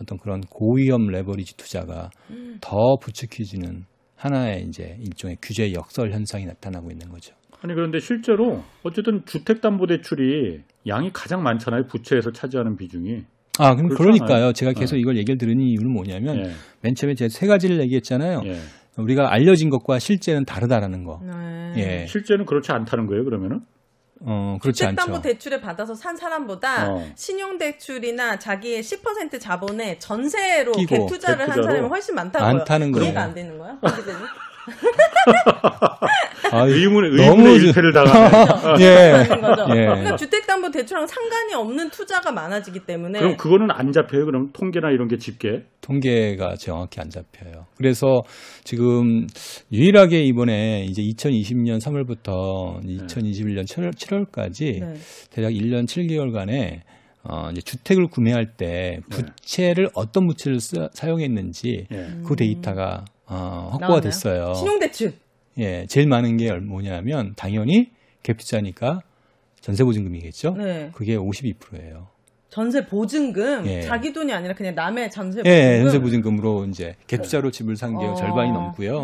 어떤 0.00 0.18
그런 0.18 0.40
고위험 0.42 1.08
레버리지 1.08 1.56
투자가 1.56 2.10
음. 2.30 2.58
더 2.60 2.96
부추겨지는 3.00 3.84
하나의 4.16 4.64
이제 4.66 4.96
일종의 5.00 5.36
규제 5.42 5.72
역설 5.72 6.12
현상이 6.12 6.46
나타나고 6.46 6.90
있는 6.90 7.08
거죠. 7.08 7.34
아니 7.62 7.74
그런데 7.74 7.98
실제로 7.98 8.62
어쨌든 8.82 9.24
주택담보대출이 9.24 10.60
양이 10.86 11.10
가장 11.12 11.42
많잖아요. 11.42 11.84
부채에서 11.86 12.30
차지하는 12.30 12.76
비중이. 12.76 13.22
아, 13.58 13.74
그럼 13.74 13.88
그렇잖아요. 13.88 13.96
그러니까요. 13.96 14.52
제가 14.52 14.72
계속 14.72 14.96
이걸 14.96 15.16
얘기를 15.16 15.38
들은 15.38 15.60
이유는 15.60 15.90
뭐냐면 15.92 16.36
예. 16.38 16.50
맨 16.82 16.94
처음에 16.94 17.14
제가 17.14 17.28
세 17.28 17.46
가지를 17.46 17.80
얘기했잖아요. 17.80 18.42
예. 18.46 18.56
우리가 18.98 19.32
알려진 19.32 19.70
것과 19.70 19.98
실제는 19.98 20.44
다르다라는 20.44 21.04
거. 21.04 21.20
네. 21.24 21.74
예. 22.02 22.06
실제는 22.06 22.44
그렇지 22.44 22.72
않다는 22.72 23.06
거예요. 23.06 23.24
그러면은 23.24 23.60
어, 24.20 24.58
그렇지 24.62 24.84
않죠. 24.86 24.96
주택담보 24.96 25.22
대출을 25.22 25.60
받아서 25.60 25.94
산 25.94 26.16
사람보다 26.16 26.90
어. 26.90 27.06
신용 27.16 27.58
대출이나 27.58 28.38
자기의 28.38 28.82
10% 28.82 29.40
자본에 29.40 29.98
전세로 29.98 30.72
갭 30.72 31.08
투자를 31.08 31.48
한. 31.50 31.62
사람이 31.62 31.88
훨씬 31.88 32.14
많다고요. 32.14 32.54
많다는 32.58 32.92
거예요. 32.92 33.04
이해가 33.06 33.22
안 33.22 33.34
되는 33.34 33.58
거야? 33.58 33.78
아, 36.52 36.64
의문의 36.66 37.10
너무 37.16 37.42
의문의 37.48 37.60
저- 37.60 37.66
일패를 37.66 37.92
당하네. 37.92 38.30
예. 38.84 39.26
거죠. 39.40 39.62
예. 39.70 39.80
그러니까 39.86 40.16
주택담보대출랑 40.16 41.06
상관이 41.06 41.54
없는 41.54 41.90
투자가 41.90 42.32
많아지기 42.32 42.80
때문에 42.80 43.18
그럼 43.18 43.36
그거는 43.36 43.68
안 43.70 43.92
잡혀요. 43.92 44.24
그럼 44.26 44.50
통계나 44.52 44.90
이런 44.90 45.08
게 45.08 45.16
집계. 45.16 45.64
통계가 45.80 46.54
정확히 46.56 47.00
안 47.00 47.10
잡혀요. 47.10 47.66
그래서 47.76 48.22
지금 48.62 49.26
유일하게 49.72 50.22
이번에 50.24 50.84
이제 50.88 51.02
2020년 51.02 51.80
3월부터 51.80 52.82
2021년 52.84 53.64
7월, 53.66 54.30
까지 54.30 54.80
네. 54.80 54.94
대략 55.30 55.50
1년 55.50 55.86
7개월간에 55.86 56.80
어, 57.26 57.48
이제 57.50 57.60
주택을 57.62 58.06
구매할 58.08 58.46
때 58.56 58.98
부채를 59.10 59.88
어떤 59.94 60.26
부채를 60.26 60.60
쓰- 60.60 60.88
사용했는지 60.92 61.86
예. 61.90 62.06
그 62.26 62.36
데이터가 62.36 63.04
어, 63.26 63.68
확보가 63.72 63.78
나오나요? 63.86 64.00
됐어요. 64.00 64.54
신용대출. 64.54 65.14
예, 65.58 65.86
제일 65.86 66.08
많은 66.08 66.36
게 66.36 66.52
뭐냐면 66.54 67.34
당연히 67.36 67.90
갭투자니까 68.22 69.00
전세 69.60 69.84
보증금이겠죠. 69.84 70.54
네. 70.56 70.90
그게 70.92 71.16
52%예요. 71.16 72.08
전세 72.50 72.86
보증금. 72.86 73.66
예. 73.66 73.82
자기 73.82 74.12
돈이 74.12 74.32
아니라 74.32 74.54
그냥 74.54 74.74
남의 74.74 75.10
전세 75.10 75.38
보증금. 75.42 75.50
예, 75.50 75.80
전세 75.80 75.98
보증금으로 75.98 76.66
이제 76.66 76.96
갭투자로 77.06 77.52
집을 77.52 77.76
산게 77.76 78.04
어. 78.04 78.14
절반이 78.14 78.52
넘고요. 78.52 79.00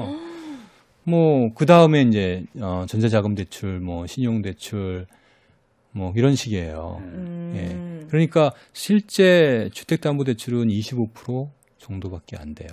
뭐 1.05 1.50
그 1.55 1.67
다음에 1.67 2.03
이제 2.03 2.45
어, 2.61 2.85
전세자금 2.89 3.35
대출, 3.35 3.81
뭐 3.81 4.07
신용 4.07 4.43
대출, 4.43 5.07
뭐 5.93 6.12
이런 6.17 6.35
식이에요. 6.37 6.99
음. 7.00 7.53
예. 8.03 8.07
그러니까 8.09 8.53
실제 8.73 9.71
주택담보대출은 9.73 10.69
25% 10.69 11.49
정도밖에 11.79 12.37
안 12.37 12.55
돼요. 12.55 12.69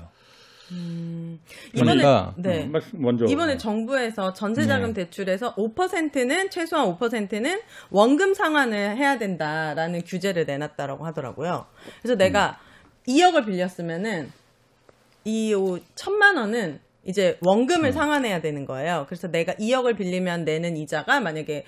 음. 0.72 1.40
이번에 1.74 1.96
그러니까 1.98 2.34
네. 2.38 2.66
음, 2.66 2.74
먼저. 2.94 3.26
이번에 3.26 3.58
정부에서 3.58 4.34
전세자금 4.34 4.94
네. 4.94 5.06
대출에서 5.06 5.56
5%는 5.56 6.50
최소한 6.50 6.98
5%는 6.98 7.62
원금 7.90 8.34
상환을 8.34 8.98
해야 8.98 9.18
된다라는 9.18 10.04
규제를 10.04 10.46
내놨다라고 10.46 11.06
하더라고요. 11.06 11.66
그래서 12.02 12.16
내가 12.16 12.60
2억을 13.08 13.46
빌렸으면은 13.46 14.32
이 15.24 15.54
오- 15.54 15.80
천만 15.96 16.38
원은 16.38 16.80
이제 17.06 17.38
원금을 17.42 17.94
상환해야 17.94 18.42
되는 18.42 18.66
거예요. 18.66 19.06
그래서 19.08 19.30
내가 19.30 19.54
2억을 19.54 19.98
빌리면 19.98 20.44
내는 20.44 20.76
이자가 20.76 21.22
만약에 21.22 21.66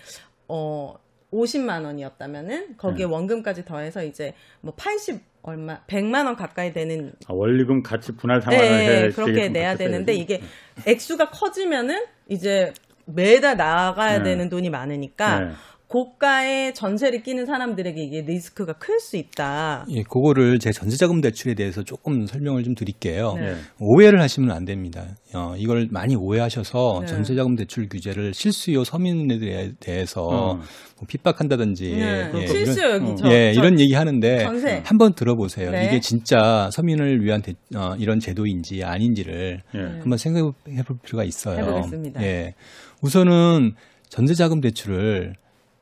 어 0.48 0.96
50만 1.32 1.86
원이었다면은 1.86 2.78
거기에 2.78 3.06
원금까지 3.06 3.64
더해서 3.64 4.04
이제 4.04 4.34
뭐 4.62 4.74
80 4.76 5.22
얼마 5.42 5.80
100만 5.88 6.26
원 6.26 6.36
가까이 6.36 6.74
되는 6.74 7.14
아, 7.28 7.34
원리금 7.34 7.84
같이 7.84 8.12
분할 8.14 8.42
상환을 8.42 8.68
네, 8.68 9.04
해. 9.04 9.10
그렇게 9.12 9.50
내야 9.50 9.76
되는데. 9.76 10.14
이게 10.14 10.42
액수가 10.86 11.30
커지면은 11.30 12.06
이제 12.28 12.74
매달 13.06 13.58
나가야 13.58 14.20
네. 14.20 14.24
되는 14.24 14.50
돈이 14.50 14.70
많으니까 14.70 15.40
네. 15.40 15.52
고가의 15.90 16.76
전세를 16.76 17.24
끼는 17.24 17.48
사람들에게 17.48 18.00
이게 18.00 18.22
리스크가 18.22 18.74
클 18.74 19.00
수 19.00 19.18
있다. 19.18 19.86
예, 19.90 20.04
그거를 20.04 20.60
제 20.60 20.72
전세자금 20.72 21.20
대출에 21.20 21.56
대해서 21.56 21.84
조금 21.84 22.28
설명을 22.28 22.64
좀 22.64 22.76
드릴게요. 22.76 23.34
네. 23.38 23.48
예. 23.50 23.56
오해를 23.80 24.22
하시면 24.22 24.52
안 24.52 24.66
됩니다. 24.66 25.08
어, 25.34 25.56
이걸 25.58 25.88
많이 25.90 26.16
오해하셔서 26.16 27.00
네. 27.02 27.06
전세자금 27.08 27.56
대출 27.56 27.90
규제를 27.90 28.36
실수요 28.36 28.84
서민에 28.84 29.40
대해- 29.40 29.72
대해서 29.80 30.22
어. 30.22 30.54
뭐 30.58 30.64
핍박한다든지 31.08 31.92
네. 31.96 32.32
예, 32.36 32.48
실수 32.48 32.80
이런, 32.82 33.02
여기 33.02 33.12
어. 33.12 33.16
저, 33.16 33.32
예, 33.32 33.54
저 33.54 33.60
이런 33.60 33.80
얘기 33.80 33.94
하는데 33.96 34.44
전세. 34.44 34.84
한번 34.86 35.14
들어보세요. 35.16 35.72
네. 35.72 35.88
이게 35.88 36.00
진짜 36.00 36.70
서민을 36.72 37.24
위한 37.24 37.42
대- 37.42 37.56
어, 37.76 37.96
이런 37.98 38.20
제도인지 38.20 38.84
아닌지를 38.84 39.62
예. 39.74 39.80
한번 39.80 40.20
생각해 40.20 40.84
볼 40.86 40.98
필요가 41.04 41.24
있어요. 41.24 41.58
해보겠습니다. 41.66 42.22
예. 42.22 42.54
우선은 43.02 43.74
전세자금 44.10 44.62
대출을 44.62 45.34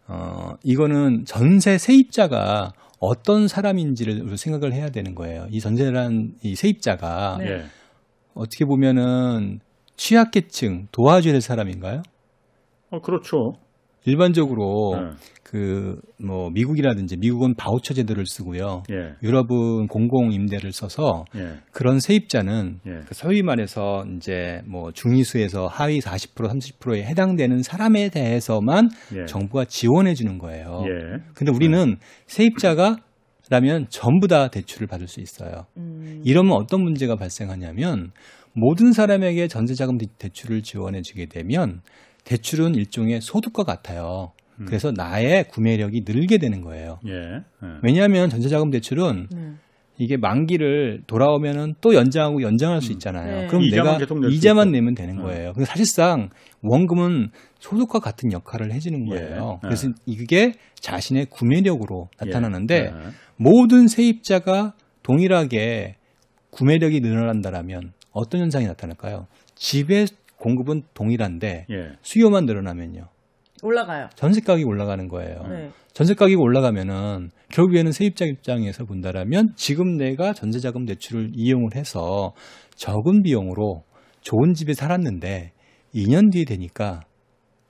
어, 0.07 0.55
이거는 0.63 1.25
전세 1.25 1.77
세입자가 1.77 2.73
어떤 2.99 3.47
사람인지를 3.47 4.37
생각을 4.37 4.73
해야 4.73 4.89
되는 4.89 5.13
거예요. 5.15 5.47
이 5.51 5.59
전세란 5.59 6.35
이 6.41 6.55
세입자가 6.55 7.37
네. 7.39 7.49
예. 7.51 7.65
어떻게 8.33 8.65
보면은 8.65 9.59
취약계층 9.97 10.87
도와줘야 10.91 11.33
될 11.33 11.41
사람인가요? 11.41 12.03
어, 12.89 13.01
그렇죠. 13.01 13.55
일반적으로 14.05 14.95
예. 14.95 15.15
그 15.49 15.95
뭐 16.19 16.49
미국이라든지 16.49 17.15
미국은 17.17 17.53
바우처 17.55 17.93
제도를 17.93 18.25
쓰고요. 18.25 18.81
예. 18.91 19.13
유럽은 19.21 19.87
공공 19.87 20.31
임대를 20.33 20.71
써서 20.73 21.25
예. 21.35 21.59
그런 21.71 21.99
세입자는 21.99 22.79
예. 22.87 22.91
그 23.07 23.13
소위 23.13 23.43
말해서 23.43 24.03
이제 24.15 24.61
뭐 24.65 24.91
중위수에서 24.91 25.67
하위 25.67 25.99
40% 25.99 26.49
30%에 26.49 27.03
해당되는 27.03 27.61
사람에 27.61 28.09
대해서만 28.09 28.89
예. 29.15 29.25
정부가 29.25 29.65
지원해 29.65 30.15
주는 30.15 30.37
거예요. 30.39 30.81
예. 30.85 31.19
근데 31.35 31.51
우리는 31.53 31.97
세입자가 32.25 32.97
라면 33.49 33.85
전부 33.89 34.27
다 34.27 34.49
대출을 34.49 34.87
받을 34.87 35.07
수 35.07 35.21
있어요. 35.21 35.65
음. 35.77 36.21
이러면 36.25 36.53
어떤 36.53 36.81
문제가 36.81 37.15
발생하냐면 37.15 38.11
모든 38.53 38.91
사람에게 38.91 39.47
전세자금 39.47 39.97
대- 39.99 40.07
대출을 40.17 40.63
지원해 40.63 41.01
주게 41.03 41.27
되면 41.27 41.81
대출은 42.25 42.75
일종의 42.75 43.21
소득과 43.21 43.63
같아요. 43.63 44.31
음. 44.59 44.65
그래서 44.65 44.91
나의 44.91 45.47
구매력이 45.49 46.03
늘게 46.07 46.37
되는 46.37 46.61
거예요. 46.61 46.99
예. 47.07 47.11
예. 47.13 47.67
왜냐하면 47.83 48.29
전세자금 48.29 48.71
대출은 48.71 49.27
네. 49.31 49.53
이게 49.99 50.15
만기를 50.15 51.03
돌아오면은 51.07 51.73
또 51.81 51.95
연장하고 51.95 52.41
연장할 52.43 52.81
수 52.81 52.91
있잖아요. 52.93 53.41
네. 53.41 53.47
그럼 53.47 53.63
음. 53.63 53.69
내가 53.69 53.97
이자만. 54.29 54.71
내면 54.71 54.93
되는 54.93 55.17
음. 55.17 55.23
거예요. 55.23 55.53
근데 55.53 55.65
사실상 55.65 56.29
원금은 56.61 57.31
소득과 57.59 57.99
같은 57.99 58.31
역할을 58.31 58.71
해주는 58.71 59.07
예. 59.07 59.09
거예요. 59.09 59.59
예. 59.63 59.67
그래서 59.67 59.89
이게 60.05 60.53
자신의 60.75 61.27
구매력으로 61.29 62.09
나타나는데 62.19 62.75
예. 62.75 62.93
모든 63.37 63.87
세입자가 63.87 64.73
동일하게 65.01 65.95
구매력이 66.51 67.01
늘어난다라면 67.01 67.93
어떤 68.11 68.41
현상이 68.41 68.65
나타날까요? 68.67 69.27
집의 69.55 70.07
공급은 70.37 70.83
동일한데 70.93 71.65
예. 71.69 71.91
수요만 72.01 72.45
늘어나면요. 72.45 73.07
올라가요. 73.63 74.09
전세 74.15 74.41
가격이 74.41 74.63
올라가는 74.65 75.07
거예요. 75.07 75.41
네. 75.49 75.69
전세 75.93 76.13
가격이 76.13 76.35
올라가면은 76.35 77.29
결국에는 77.49 77.91
세입자 77.91 78.25
입장에서 78.25 78.85
본다라면 78.85 79.53
지금 79.55 79.97
내가 79.97 80.33
전세자금 80.33 80.85
대출을 80.85 81.31
이용을 81.33 81.75
해서 81.75 82.33
적은 82.75 83.23
비용으로 83.23 83.83
좋은 84.21 84.53
집에 84.53 84.73
살았는데 84.73 85.51
2년 85.95 86.31
뒤에 86.31 86.43
되니까 86.45 87.01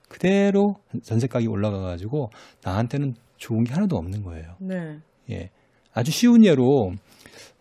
그대로 0.08 0.74
전세 1.02 1.26
가격이 1.26 1.48
올라가 1.48 1.80
가지고 1.80 2.30
나한테는 2.64 3.14
좋은 3.36 3.64
게 3.64 3.72
하나도 3.72 3.96
없는 3.96 4.22
거예요. 4.22 4.56
네. 4.60 4.98
예. 5.30 5.50
아주 5.94 6.10
쉬운 6.10 6.44
예로 6.44 6.92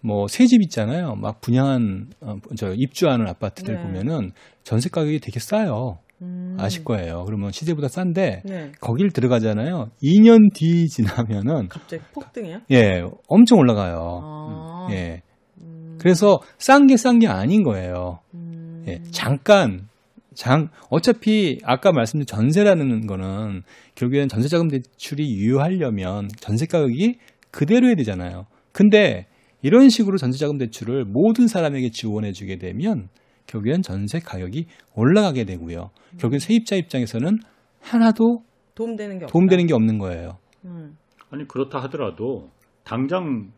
뭐 0.01 0.27
새 0.27 0.45
집 0.47 0.61
있잖아요. 0.63 1.15
막 1.15 1.41
분양한 1.41 2.09
어, 2.21 2.35
저 2.55 2.73
입주하는 2.75 3.27
아파트들 3.27 3.75
네. 3.75 3.81
보면은 3.81 4.31
전세 4.63 4.89
가격이 4.89 5.19
되게 5.19 5.39
싸요. 5.39 5.99
음. 6.21 6.57
아실 6.59 6.83
거예요. 6.83 7.23
그러면 7.25 7.51
시세보다 7.51 7.87
싼데 7.87 8.41
네. 8.45 8.71
거길 8.81 9.11
들어가잖아요. 9.11 9.89
2년 10.01 10.53
뒤 10.53 10.87
지나면은 10.87 11.67
갑자기 11.69 12.01
폭등이요? 12.13 12.61
예, 12.71 13.03
엄청 13.27 13.59
올라가요. 13.59 14.21
아. 14.23 14.87
예. 14.91 15.21
음. 15.61 15.97
그래서 15.99 16.39
싼 16.57 16.87
게 16.87 16.95
싼 16.95 17.19
게 17.19 17.27
아닌 17.27 17.63
거예요. 17.63 18.19
음. 18.33 18.83
예. 18.87 19.01
잠깐 19.11 19.87
장 20.33 20.69
어차피 20.89 21.59
아까 21.63 21.91
말씀드린 21.91 22.25
전세라는 22.27 23.07
거는 23.07 23.63
결국에는 23.95 24.27
전세자금 24.27 24.67
대출이 24.69 25.35
유효하려면 25.35 26.29
전세 26.39 26.65
가격이 26.67 27.17
그대로 27.51 27.87
해야 27.87 27.95
되잖아요. 27.95 28.45
근데 28.71 29.25
이런 29.63 29.89
식으로 29.89 30.17
전세자금 30.17 30.59
대출을 30.59 31.05
모든 31.05 31.47
사람에게 31.47 31.89
지원해 31.89 32.31
주게 32.31 32.57
되면 32.57 33.09
결국엔 33.47 33.81
전세 33.81 34.19
가격이 34.19 34.67
올라가게 34.95 35.45
되고요. 35.45 35.89
결국엔 36.19 36.39
세입자 36.39 36.75
입장에서는 36.75 37.39
하나도 37.81 38.43
도움되는 38.75 39.19
게. 39.19 39.25
도움되는 39.25 39.65
게 39.65 39.73
없는 39.73 39.97
거예요. 39.97 40.37
음. 40.65 40.97
아니 41.31 41.47
그렇다 41.47 41.79
하더라도 41.83 42.49
당장 42.83 43.51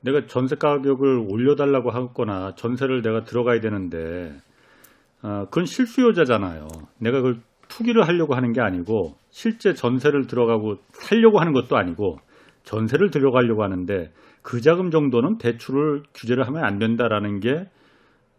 내가 0.00 0.26
전세 0.26 0.56
가격을 0.56 1.26
올려달라고 1.30 1.90
하거나 1.90 2.54
전세를 2.56 3.02
내가 3.02 3.24
들어가야 3.24 3.60
되는데 3.60 4.32
어, 5.22 5.46
그건 5.46 5.64
실수요자잖아요. 5.64 6.68
내가 6.98 7.22
그걸 7.22 7.40
투기를 7.68 8.06
하려고 8.06 8.34
하는 8.34 8.52
게 8.52 8.60
아니고 8.60 9.16
실제 9.30 9.72
전세를 9.72 10.26
들어가고 10.26 10.76
살려고 10.92 11.40
하는 11.40 11.52
것도 11.52 11.76
아니고 11.76 12.18
전세를 12.64 13.10
들어가려고 13.10 13.62
하는데 13.62 14.12
그 14.42 14.60
자금 14.60 14.90
정도는 14.90 15.38
대출을 15.38 16.02
규제를 16.14 16.46
하면 16.46 16.64
안 16.64 16.78
된다라는 16.78 17.40
게 17.40 17.64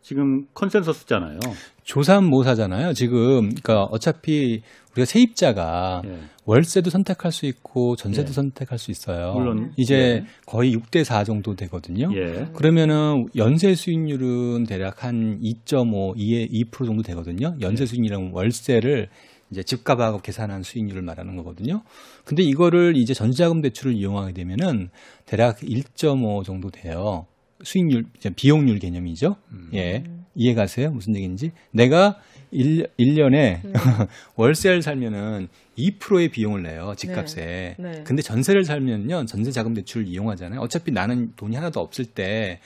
지금 0.06 0.46
컨센서스잖아요. 0.54 1.40
조삼모사잖아요. 1.84 2.94
지금 2.94 3.50
그러니까 3.50 3.86
어차피 3.86 4.62
우리가 4.92 5.04
세입자가 5.04 6.04
예. 6.06 6.20
월세도 6.46 6.92
선택할 6.92 7.32
수 7.32 7.48
있고 7.48 7.96
전세도 7.96 8.30
예. 8.30 8.34
선택할 8.34 8.78
수 8.78 8.92
있어요. 8.92 9.34
물론 9.34 9.74
이제 9.78 9.96
예. 9.96 10.26
거의 10.46 10.76
6대 10.76 11.04
4 11.04 11.24
정도 11.24 11.56
되거든요. 11.56 12.12
예. 12.16 12.46
그러면은 12.54 13.26
연쇄 13.36 13.74
수익률은 13.74 14.66
대략 14.66 15.04
한 15.04 15.40
2.5, 15.42 16.16
2에 16.16 16.52
2% 16.52 16.86
정도 16.86 17.02
되거든요. 17.02 17.56
연쇄 17.60 17.82
예. 17.82 17.86
수익률은 17.88 18.30
월세를 18.32 19.10
이제 19.50 19.64
집값하고 19.64 20.20
계산한 20.20 20.62
수익률을 20.62 21.02
말하는 21.02 21.36
거거든요. 21.36 21.82
근데 22.26 22.44
이거를 22.44 22.96
이제 22.96 23.16
전자금 23.16 23.62
대출을 23.62 23.96
이용하게 23.96 24.34
되면은 24.34 24.90
대략 25.26 25.62
1.5 25.62 26.44
정도 26.44 26.70
돼요. 26.70 27.26
수익률, 27.66 28.06
비용률 28.36 28.80
개념이죠. 28.80 29.36
음. 29.52 29.70
예. 29.74 30.04
이해 30.36 30.54
가세요? 30.54 30.92
무슨 30.92 31.16
얘기인지? 31.16 31.52
내가 31.72 32.20
1, 32.52 32.88
년에 32.98 33.62
음. 33.66 33.74
월세를 34.36 34.82
살면은 34.82 35.48
2%의 35.78 36.30
비용을 36.30 36.64
내요, 36.64 36.94
집값에. 36.98 37.76
네. 37.78 38.04
근데 38.06 38.22
전세를 38.22 38.64
살면요, 38.66 39.26
전세 39.26 39.52
자금 39.52 39.74
대출을 39.74 40.08
이용하잖아요. 40.08 40.60
어차피 40.62 40.92
나는 40.92 41.34
돈이 41.36 41.56
하나도 41.56 41.80
없을 41.80 42.06
때 42.06 42.60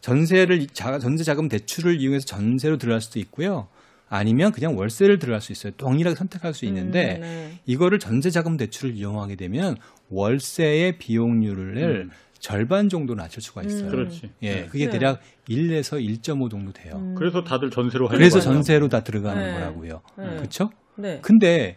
전세를, 0.00 0.66
자- 0.68 0.98
전세 0.98 1.22
자금 1.24 1.48
대출을 1.48 2.00
이용해서 2.00 2.26
전세로 2.26 2.78
들어갈 2.78 3.00
수도 3.00 3.18
있고요. 3.20 3.68
아니면 4.08 4.52
그냥 4.52 4.76
월세를 4.78 5.18
들어갈 5.18 5.40
수 5.40 5.50
있어요. 5.50 5.72
동일하게 5.76 6.14
선택할 6.14 6.54
수 6.54 6.64
있는데 6.66 7.16
음, 7.16 7.20
네. 7.22 7.52
이거를 7.66 7.98
전세 7.98 8.30
자금 8.30 8.56
대출을 8.56 8.94
이용하게 8.94 9.34
되면 9.34 9.76
월세의 10.10 10.98
비용률을 10.98 12.04
음. 12.06 12.10
절반 12.46 12.88
정도 12.88 13.16
낮출 13.16 13.42
수가 13.42 13.62
있어요. 13.62 13.86
음. 13.86 13.90
그렇지. 13.90 14.30
예, 14.42 14.54
네. 14.54 14.66
그게 14.66 14.84
네. 14.86 14.92
대략 14.92 15.20
1에서 15.48 16.00
1.5 16.00 16.48
정도 16.48 16.70
돼요. 16.72 16.94
음. 16.94 17.16
그래서 17.16 17.42
다들 17.42 17.70
전세로 17.70 18.06
하려고 18.06 18.18
그래서. 18.18 18.38
전세로 18.38 18.86
다 18.86 19.00
들어가는 19.00 19.44
네. 19.44 19.52
거라고요. 19.52 20.00
네. 20.16 20.36
그렇죠? 20.36 20.70
네. 20.96 21.18
근데 21.22 21.76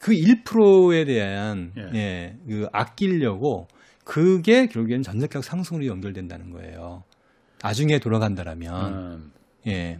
그 0.00 0.10
1%에 0.10 1.04
대한 1.04 1.70
예. 1.78 1.94
예, 1.94 2.36
그 2.48 2.66
아끼려고 2.72 3.68
그게 4.02 4.66
결국에는 4.66 5.02
전세가격 5.02 5.44
상승으로 5.44 5.86
연결된다는 5.86 6.50
거예요. 6.50 7.04
나중에 7.62 8.00
돌아간다라면 8.00 8.94
음. 8.94 9.32
예. 9.68 9.98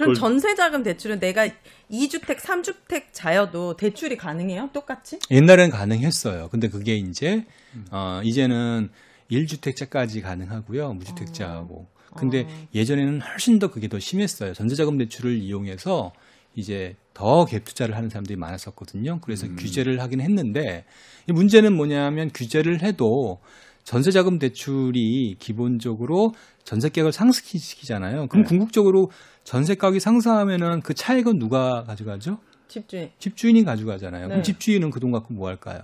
그럼 0.00 0.14
그걸- 0.14 0.14
전세자금 0.14 0.82
대출은 0.82 1.20
내가 1.20 1.46
2주택, 1.90 2.38
3주택 2.38 3.04
자여도 3.12 3.76
대출이 3.76 4.16
가능해요? 4.16 4.70
똑같이? 4.72 5.18
옛날에는 5.30 5.70
가능했어요. 5.70 6.48
근데 6.48 6.68
그게 6.68 6.96
이제 6.96 7.44
어 7.90 8.20
이제는 8.24 8.88
1주택자까지 9.30 10.22
가능하고요. 10.22 10.94
무주택자하고. 10.94 11.86
근데 12.16 12.40
어. 12.48 12.68
예전에는 12.74 13.20
훨씬 13.20 13.58
더 13.58 13.70
그게 13.70 13.88
더 13.88 13.98
심했어요. 14.00 14.54
전세자금 14.54 14.96
대출을 14.98 15.36
이용해서 15.36 16.12
이제 16.56 16.96
더 17.14 17.44
갭 17.44 17.64
투자를 17.64 17.94
하는 17.96 18.08
사람들이 18.08 18.36
많았었거든요. 18.36 19.20
그래서 19.20 19.46
음. 19.46 19.56
규제를 19.56 20.00
하긴 20.00 20.20
했는데 20.20 20.84
이 21.28 21.32
문제는 21.32 21.74
뭐냐면 21.76 22.30
규제를 22.32 22.82
해도 22.82 23.40
전세자금 23.84 24.38
대출이 24.38 25.36
기본적으로 25.38 26.34
전세가격을 26.64 27.12
상승시키잖아요. 27.12 28.26
그럼 28.28 28.44
네. 28.44 28.48
궁극적으로 28.48 29.10
전세 29.50 29.74
가격이 29.74 29.98
상승하면은 29.98 30.80
그 30.80 30.94
차익은 30.94 31.40
누가 31.40 31.82
가져가죠? 31.82 32.38
집주인. 32.68 33.10
집주인이 33.18 33.64
가져가잖아요. 33.64 34.22
네. 34.22 34.28
그럼 34.28 34.42
집주인은 34.44 34.90
그 34.90 35.00
돈 35.00 35.10
갖고 35.10 35.34
뭐 35.34 35.48
할까요? 35.48 35.80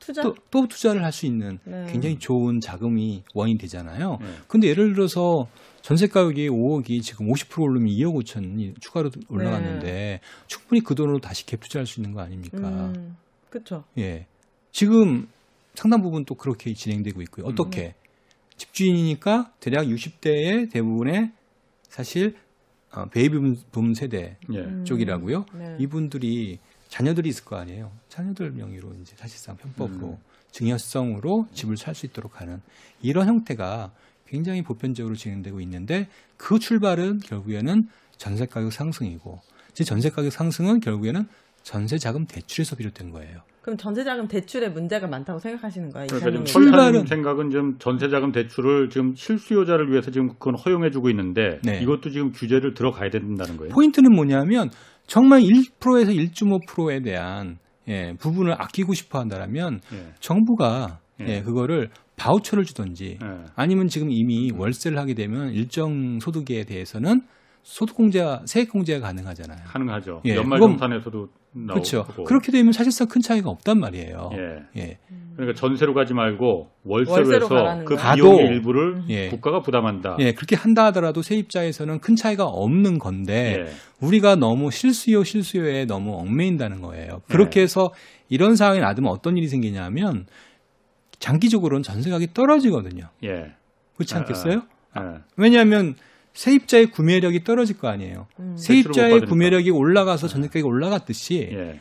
투자? 0.00 0.22
또, 0.22 0.34
또 0.50 0.66
투자를 0.66 1.04
할 1.04 1.12
수 1.12 1.24
있는 1.24 1.60
네. 1.62 1.86
굉장히 1.88 2.18
좋은 2.18 2.60
자금이 2.60 3.22
원이 3.32 3.58
되잖아요. 3.58 4.18
네. 4.20 4.26
근데 4.48 4.66
예를 4.66 4.92
들어서 4.92 5.46
전세 5.82 6.08
가격이 6.08 6.48
5억이 6.48 7.00
지금 7.00 7.28
50% 7.28 7.62
오르면 7.62 7.86
2억 7.92 8.12
5천이 8.24 8.80
추가로 8.80 9.12
올라갔는데 9.28 10.18
충분히 10.48 10.80
그 10.82 10.96
돈으로 10.96 11.20
다시 11.20 11.46
갭 11.46 11.60
투자할 11.60 11.86
수 11.86 12.00
있는 12.00 12.12
거 12.12 12.22
아닙니까? 12.22 12.58
음, 12.58 13.16
그쵸. 13.50 13.84
예. 13.98 14.26
지금 14.72 15.28
상당 15.74 16.02
부분 16.02 16.24
또 16.24 16.34
그렇게 16.34 16.74
진행되고 16.74 17.22
있고요. 17.22 17.46
어떻게? 17.46 17.94
집주인이니까 18.56 19.52
대략 19.60 19.84
60대의 19.86 20.72
대부분의 20.72 21.30
사실 21.88 22.34
어, 22.94 23.06
베이비붐 23.06 23.94
세대 23.94 24.36
예. 24.52 24.58
음. 24.58 24.84
쪽이라고요. 24.84 25.46
네. 25.54 25.76
이분들이 25.80 26.58
자녀들이 26.88 27.28
있을 27.28 27.44
거 27.44 27.56
아니에요. 27.56 27.90
자녀들 28.08 28.52
명의로 28.52 28.94
이제 29.02 29.14
사실상 29.16 29.56
편법으로 29.56 30.06
음. 30.10 30.18
증여성으로 30.52 31.48
집을 31.52 31.76
살 31.76 31.94
수 31.94 32.06
있도록 32.06 32.40
하는 32.40 32.60
이런 33.02 33.26
형태가 33.26 33.90
굉장히 34.28 34.62
보편적으로 34.62 35.16
진행되고 35.16 35.60
있는데 35.62 36.08
그 36.36 36.58
출발은 36.58 37.20
결국에는 37.20 37.88
전세 38.16 38.46
가격 38.46 38.72
상승이고 38.72 39.40
이 39.80 39.84
전세 39.84 40.10
가격 40.10 40.32
상승은 40.32 40.80
결국에는 40.80 41.26
전세 41.64 41.98
자금 41.98 42.26
대출에서 42.26 42.76
비롯된 42.76 43.10
거예요. 43.10 43.42
그럼 43.64 43.78
전세자금 43.78 44.28
대출에 44.28 44.68
문제가 44.68 45.06
많다고 45.06 45.38
생각하시는 45.38 45.88
거예요? 45.88 46.06
그러니까 46.08 46.44
지금? 46.44 46.44
출발은- 46.44 47.08
생각은 47.08 47.48
좀 47.48 47.78
전세자금 47.78 48.30
대출을 48.30 48.90
지금 48.90 49.14
실수요자를 49.14 49.90
위해서 49.90 50.10
지금 50.10 50.28
그건 50.34 50.54
허용해주고 50.54 51.08
있는데 51.08 51.60
네. 51.64 51.80
이것도 51.80 52.10
지금 52.10 52.30
규제를 52.32 52.74
들어가야 52.74 53.08
된다는 53.08 53.56
거예요. 53.56 53.72
포인트는 53.72 54.14
뭐냐면 54.14 54.68
정말 55.06 55.40
1%에서 55.40 56.12
1.5%에 56.12 57.00
대한 57.00 57.56
예, 57.88 58.12
부분을 58.20 58.52
아끼고 58.52 58.92
싶어 58.92 59.18
한다면 59.18 59.80
예. 59.94 60.12
정부가 60.20 60.98
예. 61.22 61.36
예, 61.36 61.40
그거를 61.40 61.88
바우처를 62.16 62.64
주든지 62.64 63.16
예. 63.22 63.28
아니면 63.56 63.88
지금 63.88 64.10
이미 64.10 64.52
월세를 64.54 64.98
하게 64.98 65.14
되면 65.14 65.52
일정 65.54 66.18
소득에 66.20 66.64
대해서는 66.64 67.22
소득 67.64 67.96
공제가 67.96 68.42
세액 68.44 68.68
공제가 68.68 69.06
가능하잖아요. 69.06 69.58
가능하죠. 69.64 70.20
예, 70.26 70.36
연말 70.36 70.60
정산에서도 70.60 71.28
나오고. 71.54 71.72
그렇죠. 71.72 72.04
그렇게 72.26 72.52
되면 72.52 72.72
사실상 72.72 73.08
큰 73.08 73.22
차이가 73.22 73.48
없단 73.48 73.80
말이에요. 73.80 74.30
예. 74.34 74.80
예. 74.80 74.98
그러니까 75.34 75.58
전세로 75.58 75.94
가지 75.94 76.12
말고 76.12 76.70
월세로, 76.84 77.16
월세로 77.16 77.44
해서 77.44 77.84
그. 77.84 77.96
비용의 77.96 78.46
일부를 78.48 79.04
예. 79.08 79.28
국가가 79.30 79.60
부담한다. 79.60 80.18
예, 80.20 80.32
그렇게 80.32 80.56
한다 80.56 80.84
하더라도 80.86 81.22
세입자에서는 81.22 82.00
큰 82.00 82.16
차이가 82.16 82.44
없는 82.44 82.98
건데 82.98 83.64
예. 83.66 83.72
우리가 84.06 84.36
너무 84.36 84.70
실수요 84.70 85.24
실수요에 85.24 85.86
너무 85.86 86.18
얽매인다는 86.18 86.82
거예요. 86.82 87.22
그렇게 87.28 87.62
해서 87.62 87.92
이런 88.28 88.56
상황이 88.56 88.80
놔두면 88.80 89.10
어떤 89.10 89.38
일이 89.38 89.48
생기냐면 89.48 90.26
장기적으로는 91.18 91.82
전세 91.82 92.10
가격이 92.10 92.34
떨어지거든요. 92.34 93.08
예. 93.24 93.54
그렇지 93.96 94.14
아, 94.14 94.18
않겠어요? 94.18 94.62
예. 94.98 95.02
왜냐하면 95.38 95.94
세입자의 96.34 96.90
구매력이 96.90 97.44
떨어질 97.44 97.78
거 97.78 97.88
아니에요. 97.88 98.26
음. 98.40 98.56
세입자의. 98.56 99.26
구매력이 99.26 99.70
올라가서 99.70 100.28
전세 100.28 100.48
가격이 100.48 100.64
올라갔듯이 100.64 101.48
예. 101.52 101.80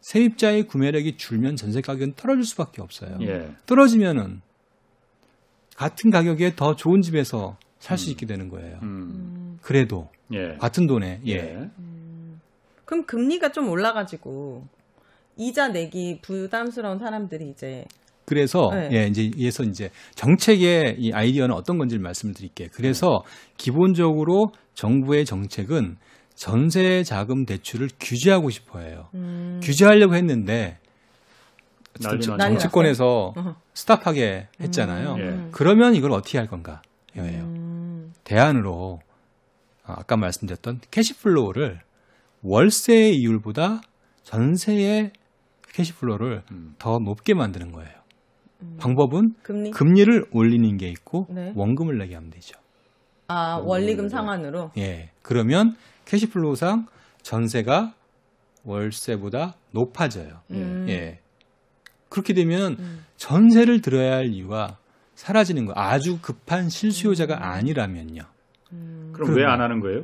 세입자의 0.00 0.66
구매력이 0.66 1.16
줄면 1.16 1.56
전세 1.56 1.80
가격은 1.80 2.14
떨어질 2.16 2.44
수밖에 2.44 2.82
없어요. 2.82 3.16
예. 3.22 3.50
떨어지면은 3.66 4.42
같은 5.76 6.10
가격에 6.10 6.54
더 6.56 6.74
좋은 6.76 7.02
집에서 7.02 7.56
살수 7.78 8.08
음. 8.08 8.12
있게 8.12 8.26
되는 8.26 8.48
거예요. 8.48 8.78
음. 8.82 9.58
그래도 9.62 10.10
예. 10.32 10.56
같은 10.56 10.88
돈에 10.88 11.20
예. 11.26 11.32
예. 11.32 11.70
그럼 12.84 13.06
금리가 13.06 13.52
좀 13.52 13.68
올라가지고 13.68 14.66
이자 15.36 15.68
내기 15.68 16.18
부담스러운 16.20 16.98
사람들이 16.98 17.48
이제 17.48 17.84
그래서 18.24 18.70
네. 18.72 18.88
예, 18.92 19.06
이제 19.06 19.30
이에서 19.36 19.62
이제 19.64 19.90
정책의 20.14 20.96
이 20.98 21.12
아이디어는 21.12 21.54
어떤 21.54 21.78
건지를 21.78 22.02
말씀을 22.02 22.34
드릴게요. 22.34 22.68
그래서 22.72 23.22
기본적으로 23.56 24.52
정부의 24.74 25.24
정책은 25.24 25.96
전세 26.34 27.02
자금 27.02 27.44
대출을 27.44 27.88
규제하고 28.00 28.50
싶어해요. 28.50 29.08
음, 29.14 29.60
규제하려고 29.62 30.14
했는데 30.14 30.78
정치권에서. 32.00 33.34
stop하게 33.74 34.48
했잖아요. 34.60 35.16
예. 35.18 35.48
그러면 35.52 35.94
이걸 35.94 36.12
어떻게 36.12 36.38
할 36.38 36.46
건가? 36.46 36.82
이거예요. 37.14 37.42
음, 37.42 38.12
대안으로 38.24 39.00
아, 39.84 39.94
아까 39.98 40.16
말씀드렸던 40.16 40.80
cash 40.90 41.20
flow를 41.20 41.80
월세의 42.42 43.16
이율보다 43.16 43.80
전세의 44.24 45.12
cash 45.72 45.95
flow를 45.95 46.42
음. 46.50 46.74
더 46.78 46.98
높게 46.98 47.34
만드는 47.34 47.72
거예요. 47.72 48.01
방법은 48.78 49.34
금리 49.42 49.70
금리 49.70 50.04
를 50.04 50.24
올리는 50.32 50.76
게 50.76 50.88
있고 50.88 51.26
네. 51.30 51.52
원금을 51.54 51.98
내게 51.98 52.14
하면 52.14 52.30
되죠. 52.30 52.58
아 53.28 53.56
원리금 53.62 54.08
상환으로 54.08 54.72
예. 54.78 55.10
그러면 55.22 55.76
cash 56.04 56.31
flow상 56.31 56.86
전세가 57.22 57.94
월세보다 58.64 59.54
높아져요. 59.72 60.40
음. 60.50 60.86
예. 60.88 61.20
그렇게 62.08 62.34
되면 62.34 62.76
음. 62.78 63.04
전세를 63.16 63.80
들어야 63.80 64.16
할 64.16 64.26
이유가 64.26 64.76
사라지는 65.14 65.66
거. 65.66 65.72
아주 65.76 66.18
급한 66.20 66.64
음. 66.64 66.68
실수요자가 66.68 67.52
아니라면요. 67.52 68.22
그럼 69.12 69.36
왜. 69.36 69.44
안 69.44 69.60
하는 69.60 69.80
거예요? 69.80 70.02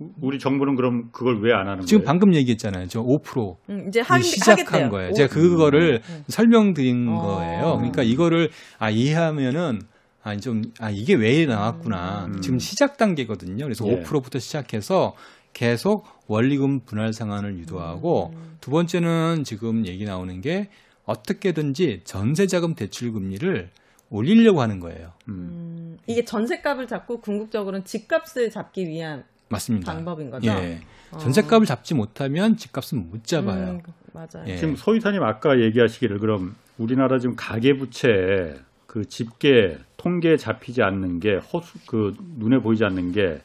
우- 0.00 0.10
우리 0.20 0.38
정부는 0.38 0.74
그럼 0.76 1.08
그걸 1.12 1.40
왜 1.40 1.52
안 1.52 1.68
하는 1.68 1.84
지금 1.86 2.00
거예요? 2.00 2.06
방금 2.06 2.34
얘기했잖아요. 2.34 2.88
저 2.88 3.02
5%. 3.02 3.56
음, 3.70 3.86
이제 3.88 4.00
하, 4.00 4.18
시작한 4.20 4.66
하겠대요. 4.66 4.90
거예요. 4.90 5.10
오, 5.10 5.14
제가 5.14 5.32
그거를 5.32 6.02
음. 6.08 6.24
설명드린 6.28 7.08
어. 7.08 7.20
거예요. 7.22 7.76
그러니까 7.76 8.02
이거를 8.02 8.50
아 8.78 8.90
이해하면은 8.90 9.82
아좀아 10.22 10.90
이게 10.90 11.14
왜 11.14 11.46
나왔구나. 11.46 12.26
음. 12.26 12.40
지금 12.40 12.58
시작 12.58 12.96
단계거든요. 12.96 13.64
그래서 13.64 13.86
예. 13.88 14.02
5%부터 14.02 14.38
시작해서 14.38 15.14
계속 15.52 16.06
원리금 16.26 16.80
분할 16.80 17.12
상한을 17.12 17.58
유도하고 17.58 18.34
두 18.60 18.70
번째는 18.70 19.44
지금 19.44 19.86
얘기 19.86 20.04
나오는 20.04 20.40
게 20.40 20.70
어떻게든지 21.04 22.00
전세 22.04 22.46
자금 22.46 22.74
대출 22.74 23.12
금리를 23.12 23.70
올리려고 24.10 24.60
하는 24.62 24.80
거예요. 24.80 25.12
음. 25.28 25.32
음, 25.34 25.98
이게 26.06 26.24
전세값을 26.24 26.86
잡고 26.88 27.20
궁극적으로는 27.20 27.84
집값을 27.84 28.50
잡기 28.50 28.88
위한 28.88 29.24
맞습니다. 29.48 29.92
방법인 29.92 30.30
거죠. 30.30 30.50
예. 30.50 30.80
어. 31.10 31.18
전세값을 31.18 31.66
잡지 31.66 31.94
못하면 31.94 32.56
집값은 32.56 33.10
못 33.10 33.24
잡아요. 33.24 33.72
음, 33.72 33.82
맞아요. 34.12 34.46
예. 34.46 34.56
지금 34.56 34.76
서 34.76 34.94
이사님 34.94 35.22
아까 35.22 35.60
얘기하시기를 35.60 36.18
그럼 36.18 36.56
우리나라 36.78 37.18
지금 37.18 37.36
가계부채 37.36 38.60
그 38.86 39.06
집계 39.08 39.78
통계에 39.96 40.36
잡히지 40.36 40.82
않는 40.82 41.20
게 41.20 41.36
허수 41.36 41.78
그 41.86 42.14
눈에 42.38 42.58
보이지 42.58 42.84
않는 42.84 43.12
게 43.12 43.40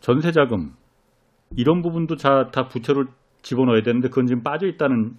전세 0.00 0.32
자금 0.32 0.74
이런 1.56 1.82
부분도 1.82 2.16
자, 2.16 2.50
다 2.52 2.68
부채로 2.68 3.06
집어넣어야 3.42 3.82
되는데 3.82 4.08
그건 4.08 4.26
지금 4.26 4.42
빠져 4.42 4.66
있다는 4.66 5.16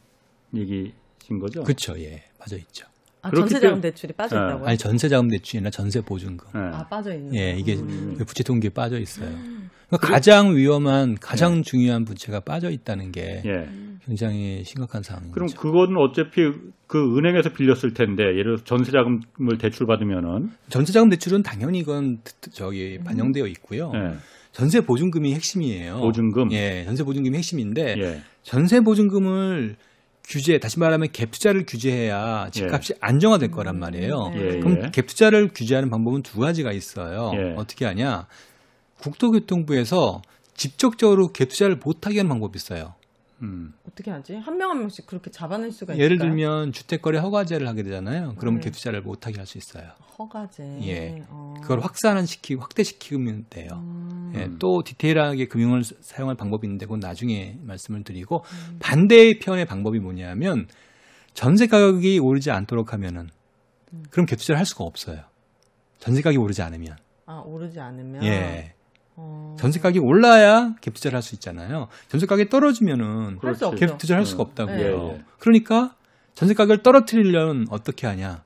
얘기신 0.55 1.39
거죠? 1.39 1.63
그렇죠. 1.63 1.99
예. 1.99 2.23
빠져 2.37 2.57
있죠. 2.57 2.85
아, 3.21 3.31
전세자금 3.31 3.81
대출이 3.81 4.13
빠져 4.13 4.37
아, 4.39 4.47
있다고요? 4.47 4.67
아니 4.67 4.77
전세 4.77 5.09
자금 5.09 5.27
대출이나 5.29 5.69
전세 5.69 6.01
보증금. 6.01 6.47
예. 6.55 6.59
아 6.75 6.87
빠져 6.87 7.13
있는. 7.13 7.33
예, 7.35 7.53
거. 7.53 7.59
이게 7.59 7.75
음. 7.75 8.15
부채 8.25 8.43
통계에 8.43 8.69
빠져 8.69 8.99
있어요. 8.99 9.29
그러니까 9.89 10.07
가장 10.07 10.55
위험한, 10.55 11.15
가장 11.19 11.63
중요한 11.63 12.05
부채가 12.05 12.41
빠져 12.41 12.69
있다는 12.69 13.11
게 13.11 13.41
예. 13.45 13.67
굉장히 14.05 14.63
심각한 14.65 15.03
상황인 15.03 15.31
그럼. 15.31 15.49
그거는 15.49 15.97
어차피 15.97 16.51
그 16.87 17.17
은행에서 17.17 17.49
빌렸을 17.53 17.93
텐데 17.93 18.23
예를 18.23 18.43
들어 18.55 18.63
전세자금을 18.63 19.57
대출 19.59 19.85
받으면은 19.87 20.51
전세자금 20.69 21.09
대출은 21.09 21.43
당연히 21.43 21.79
이건 21.79 22.19
트- 22.23 22.51
저기 22.51 22.99
반영되어 23.03 23.47
있고요. 23.47 23.91
예. 23.95 24.13
전세 24.51 24.81
보증금이 24.81 25.33
핵심이에요. 25.35 25.99
보증금? 25.99 26.51
예, 26.51 26.83
전세 26.85 27.03
보증금이 27.03 27.35
핵심인데 27.37 27.95
예. 27.99 28.21
전세 28.43 28.79
보증금을 28.79 29.75
규제, 30.29 30.59
다시 30.59 30.77
말하면 30.77 31.07
갭 31.09 31.31
투자를 31.31 31.65
규제해야 31.65 32.49
집값이 32.51 32.93
안정화될 33.01 33.49
거란 33.49 33.79
말이에요. 33.79 34.31
예. 34.35 34.39
예. 34.39 34.59
그럼 34.59 34.77
예. 34.83 34.91
갭 34.91 35.07
투자를 35.07 35.49
규제하는 35.53 35.89
방법은 35.89 36.21
두 36.21 36.39
가지가 36.39 36.71
있어요. 36.71 37.31
예. 37.33 37.55
어떻게 37.57 37.85
하냐? 37.85 38.27
국토교통부에서 39.01 40.21
직접적으로 40.53 41.33
갭 41.33 41.49
투자를 41.49 41.79
못하게 41.83 42.19
하는 42.19 42.29
방법이 42.29 42.55
있어요. 42.57 42.93
음. 43.41 43.73
어떻게 43.87 44.11
하지? 44.11 44.35
한 44.35 44.57
명 44.57 44.69
한 44.71 44.79
명씩 44.79 45.05
그렇게 45.07 45.31
잡아낼 45.31 45.71
수가 45.71 45.95
예를 45.97 46.17
있을까요? 46.17 46.29
들면 46.35 46.71
주택거래 46.73 47.19
허가제를 47.19 47.67
하게 47.67 47.83
되잖아요. 47.83 48.35
그러면 48.37 48.59
네. 48.61 48.69
갭 48.69 48.73
투자를 48.73 49.01
못하게 49.01 49.37
할 49.37 49.45
수 49.45 49.57
있어요. 49.57 49.91
허가제. 50.17 50.79
예. 50.83 51.23
어. 51.29 51.53
그걸 51.61 51.79
확산시키고 51.79 52.61
확대시키면 52.61 53.45
돼요. 53.49 53.69
음. 53.75 54.33
예, 54.35 54.49
또 54.59 54.83
디테일하게 54.83 55.47
금융을 55.47 55.83
사- 55.85 55.95
사용할 56.01 56.35
방법이 56.35 56.67
있는데 56.67 56.85
그건 56.85 56.99
나중에 56.99 57.57
말씀을 57.63 58.03
드리고 58.03 58.43
반대의 58.79 59.39
편의 59.39 59.65
방법이 59.65 59.99
뭐냐면 59.99 60.67
전세 61.33 61.67
가격이 61.67 62.19
오르지 62.19 62.51
않도록 62.51 62.91
하면은 62.93 63.29
그럼 64.11 64.25
갭 64.25 64.37
투자를 64.37 64.59
할 64.59 64.65
수가 64.65 64.83
없어요. 64.83 65.21
전세 65.99 66.21
가격이 66.21 66.37
오르지 66.43 66.61
않으면. 66.61 66.97
아 67.25 67.41
오르지 67.45 67.79
않으면. 67.79 68.23
예. 68.23 68.73
어. 69.21 69.55
전세 69.59 69.79
가격이 69.79 69.99
올라야 69.99 70.75
갭 70.81 70.93
투자를 70.93 71.15
할 71.17 71.21
수 71.23 71.35
있잖아요. 71.35 71.87
전세 72.07 72.25
가격이 72.25 72.49
떨어지면은. 72.49 73.39
없죠. 73.43 73.71
갭 73.71 73.97
투자를 73.97 74.19
할 74.21 74.25
수가 74.25 74.43
없다고요. 74.43 74.77
예, 74.79 75.13
예. 75.15 75.21
그러니까 75.39 75.95
전세 76.35 76.53
가격을 76.53 76.81
떨어뜨리려면 76.83 77.67
어떻게 77.69 78.07
하냐? 78.07 78.43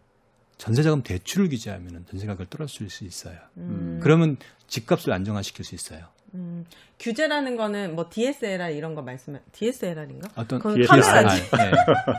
전세자금 0.58 1.04
대출을 1.04 1.50
규제하면 1.50 2.06
전세 2.10 2.26
가격을 2.26 2.48
떨어뜨릴 2.48 2.90
수 2.90 3.04
있어요. 3.04 3.36
음. 3.58 4.00
그러면 4.02 4.38
집값을 4.68 5.12
안정화시킬 5.14 5.64
수 5.66 5.76
있어요. 5.76 6.06
음. 6.36 6.66
규제라는 7.00 7.58
거는 7.58 7.96
뭐 7.96 8.08
DSLR 8.10 8.72
이런 8.74 8.96
거 8.96 9.02
말씀해. 9.04 9.40
DSLR인가? 9.52 10.30
어떤. 10.36 10.60
카메라지. 10.60 11.42
예. 11.44 11.72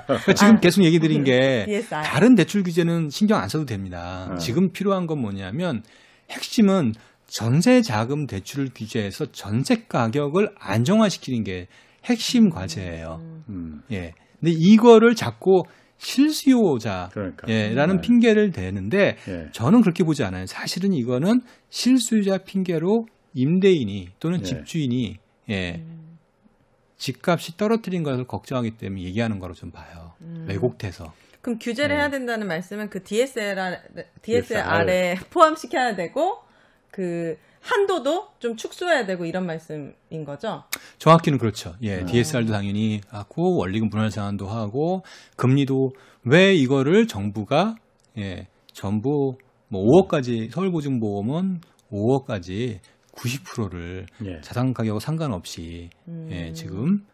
그러니까 0.06 0.34
지금 0.34 0.60
계속 0.60 0.84
얘기 0.84 1.00
드린 1.00 1.24
게 1.24 1.64
DSR. 1.66 2.02
다른 2.04 2.34
대출 2.36 2.62
규제는 2.62 3.10
신경 3.10 3.40
안 3.40 3.48
써도 3.48 3.64
됩니다. 3.66 4.28
네. 4.30 4.38
지금 4.38 4.70
필요한 4.72 5.06
건 5.08 5.18
뭐냐면 5.18 5.82
핵심은 6.30 6.94
전세 7.34 7.82
자금 7.82 8.28
대출을 8.28 8.68
규제해서 8.72 9.32
전세 9.32 9.86
가격을 9.88 10.54
안정화시키는 10.56 11.42
게 11.42 11.66
핵심 12.04 12.48
과제예요. 12.48 13.42
음, 13.48 13.82
예. 13.90 14.12
근데 14.38 14.52
이거를 14.56 15.16
자꾸 15.16 15.64
실수요자 15.98 17.08
그러니까. 17.12 17.48
예라는 17.48 17.96
네. 17.96 18.02
핑계를 18.02 18.52
대는데 18.52 19.16
예. 19.26 19.48
저는 19.50 19.80
그렇게 19.80 20.04
보지 20.04 20.22
않아요. 20.22 20.46
사실은 20.46 20.92
이거는 20.92 21.40
실수요자 21.70 22.38
핑계로 22.44 23.08
임대인이 23.32 24.10
또는 24.20 24.38
예. 24.38 24.44
집주인이 24.44 25.16
예. 25.50 25.82
집값이 26.98 27.56
떨어뜨린 27.56 28.04
것을 28.04 28.28
걱정하기 28.28 28.76
때문에 28.76 29.02
얘기하는 29.02 29.40
거로 29.40 29.54
좀 29.54 29.72
봐요. 29.72 30.12
왜곡돼서. 30.46 31.12
그럼 31.40 31.58
규제를 31.58 31.96
네. 31.96 32.00
해야 32.00 32.10
된다는 32.10 32.46
말씀은 32.46 32.90
그 32.90 33.02
DSLR, 33.02 33.80
DSR. 34.22 34.62
DSR에 34.62 35.16
포함시켜야 35.30 35.96
되고 35.96 36.43
그 36.94 37.36
한도도 37.60 38.28
좀 38.38 38.54
축소해야 38.54 39.04
되고 39.04 39.24
이런 39.24 39.46
말씀인 39.46 40.24
거죠? 40.24 40.62
정확히는 40.98 41.38
그렇죠. 41.38 41.74
예, 41.82 41.98
음. 41.98 42.06
DSR도 42.06 42.52
당연히 42.52 43.00
하고 43.08 43.56
원리금 43.56 43.90
분할 43.90 44.12
상환도 44.12 44.46
하고 44.46 45.02
금리도 45.34 45.90
왜 46.22 46.54
이거를 46.54 47.08
정부가 47.08 47.74
예, 48.16 48.46
전부 48.72 49.36
뭐 49.66 49.82
5억까지 49.82 50.52
서울보증보험은 50.52 51.62
5억까지 51.90 52.78
90%를 53.12 54.06
예. 54.24 54.40
자산 54.40 54.72
가격 54.72 55.02
상관없이 55.02 55.90
음. 56.06 56.28
예, 56.30 56.52
지금 56.52 57.04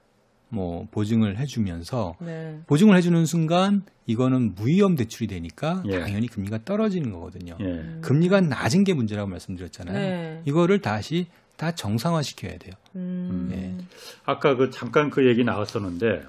뭐 0.51 0.87
보증을 0.91 1.39
해주면서 1.39 2.17
네. 2.21 2.61
보증을 2.67 2.97
해주는 2.97 3.25
순간 3.25 3.83
이거는 4.07 4.55
무위험 4.57 4.97
대출이 4.97 5.29
되니까 5.29 5.83
예. 5.87 6.01
당연히 6.01 6.27
금리가 6.27 6.65
떨어지는 6.65 7.13
거거든요. 7.13 7.57
예. 7.61 8.01
금리가 8.01 8.43
낮은 8.43 8.85
게 8.85 8.93
문제라고 8.93 9.29
말씀드렸잖아요. 9.31 9.99
네. 9.99 10.43
이거를 10.45 10.81
다시 10.81 11.29
다 11.57 11.73
정상화 11.73 12.23
시켜야 12.23 12.59
돼요. 12.59 12.75
음. 12.97 13.51
예. 13.53 13.85
아까 14.25 14.57
그 14.57 14.71
잠깐 14.71 15.11
그 15.11 15.27
얘기 15.29 15.45
나왔었는데 15.45 16.25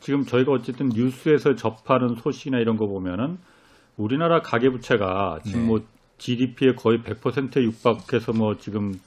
지금 0.00 0.24
저희가 0.26 0.52
어쨌든 0.52 0.88
뉴스에서 0.88 1.54
접하는 1.54 2.16
소식이나 2.16 2.58
이런 2.58 2.76
거 2.76 2.86
보면은 2.86 3.38
우리나라 3.96 4.42
가계부채가 4.42 5.40
지금 5.44 5.60
네. 5.60 5.66
뭐 5.66 5.86
GDP의 6.18 6.76
거의 6.76 7.00
100%에 7.02 7.62
육박해서 7.62 8.32
뭐 8.32 8.56
지금 8.58 8.98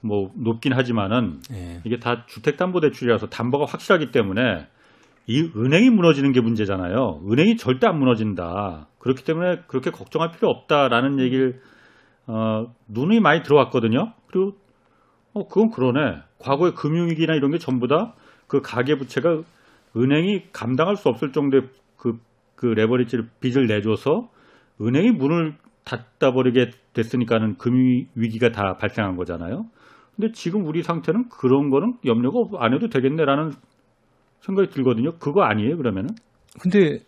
뭐 0.00 0.30
높긴 0.34 0.72
하지만은 0.72 1.40
예. 1.52 1.80
이게 1.84 1.98
다 1.98 2.24
주택담보대출이라서 2.26 3.28
담보가 3.28 3.64
확실하기 3.66 4.10
때문에 4.10 4.66
이 5.26 5.50
은행이 5.56 5.90
무너지는 5.90 6.32
게 6.32 6.40
문제잖아요. 6.40 7.22
은행이 7.28 7.56
절대 7.56 7.86
안 7.86 7.98
무너진다. 7.98 8.86
그렇기 8.98 9.24
때문에 9.24 9.62
그렇게 9.66 9.90
걱정할 9.90 10.30
필요 10.30 10.48
없다라는 10.50 11.18
얘기를 11.20 11.60
어, 12.26 12.72
눈이 12.88 13.20
많이 13.20 13.42
들어왔거든요. 13.42 14.12
그리고 14.28 14.56
어 15.32 15.48
그건 15.48 15.70
그러네. 15.70 16.22
과거의 16.38 16.74
금융위기나 16.74 17.34
이런 17.34 17.50
게 17.50 17.58
전부 17.58 17.88
다 17.88 18.14
그 18.46 18.60
가계부채가 18.62 19.42
은행이 19.96 20.52
감당할 20.52 20.96
수 20.96 21.08
없을 21.08 21.32
정도의 21.32 21.64
그, 21.96 22.18
그 22.54 22.66
레버리지를 22.66 23.28
빚을 23.40 23.66
내줘서 23.66 24.28
은행이 24.80 25.12
문을 25.12 25.56
닫다 25.84 26.32
버리게 26.32 26.70
됐으니까는 26.92 27.56
금융위기가 27.56 28.50
다 28.50 28.76
발생한 28.76 29.16
거잖아요. 29.16 29.66
근데 30.16 30.32
지금 30.32 30.66
우리 30.66 30.82
상태는 30.82 31.28
그런 31.28 31.70
거는 31.70 31.94
염려가 32.04 32.38
없- 32.38 32.62
안 32.62 32.74
해도 32.74 32.88
되겠네라는 32.88 33.52
생각이 34.40 34.70
들거든요. 34.70 35.12
그거 35.18 35.42
아니에요, 35.42 35.76
그러면은? 35.76 36.10
근데 36.60 37.00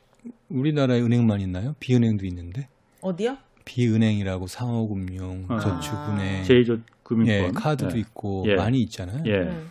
우리나라에 0.50 1.00
은행만 1.00 1.40
있나요? 1.40 1.74
비은행도 1.80 2.26
있는데 2.26 2.68
어디요? 3.00 3.36
비은행이라고 3.64 4.46
상호금융, 4.46 5.46
아. 5.48 5.58
저축은행, 5.58 6.42
제2금융권. 6.42 7.28
예, 7.28 7.50
카드도 7.54 7.96
예. 7.96 8.00
있고 8.00 8.44
예. 8.48 8.54
많이 8.56 8.80
있잖아요. 8.82 9.22
예. 9.26 9.44
네. 9.44 9.62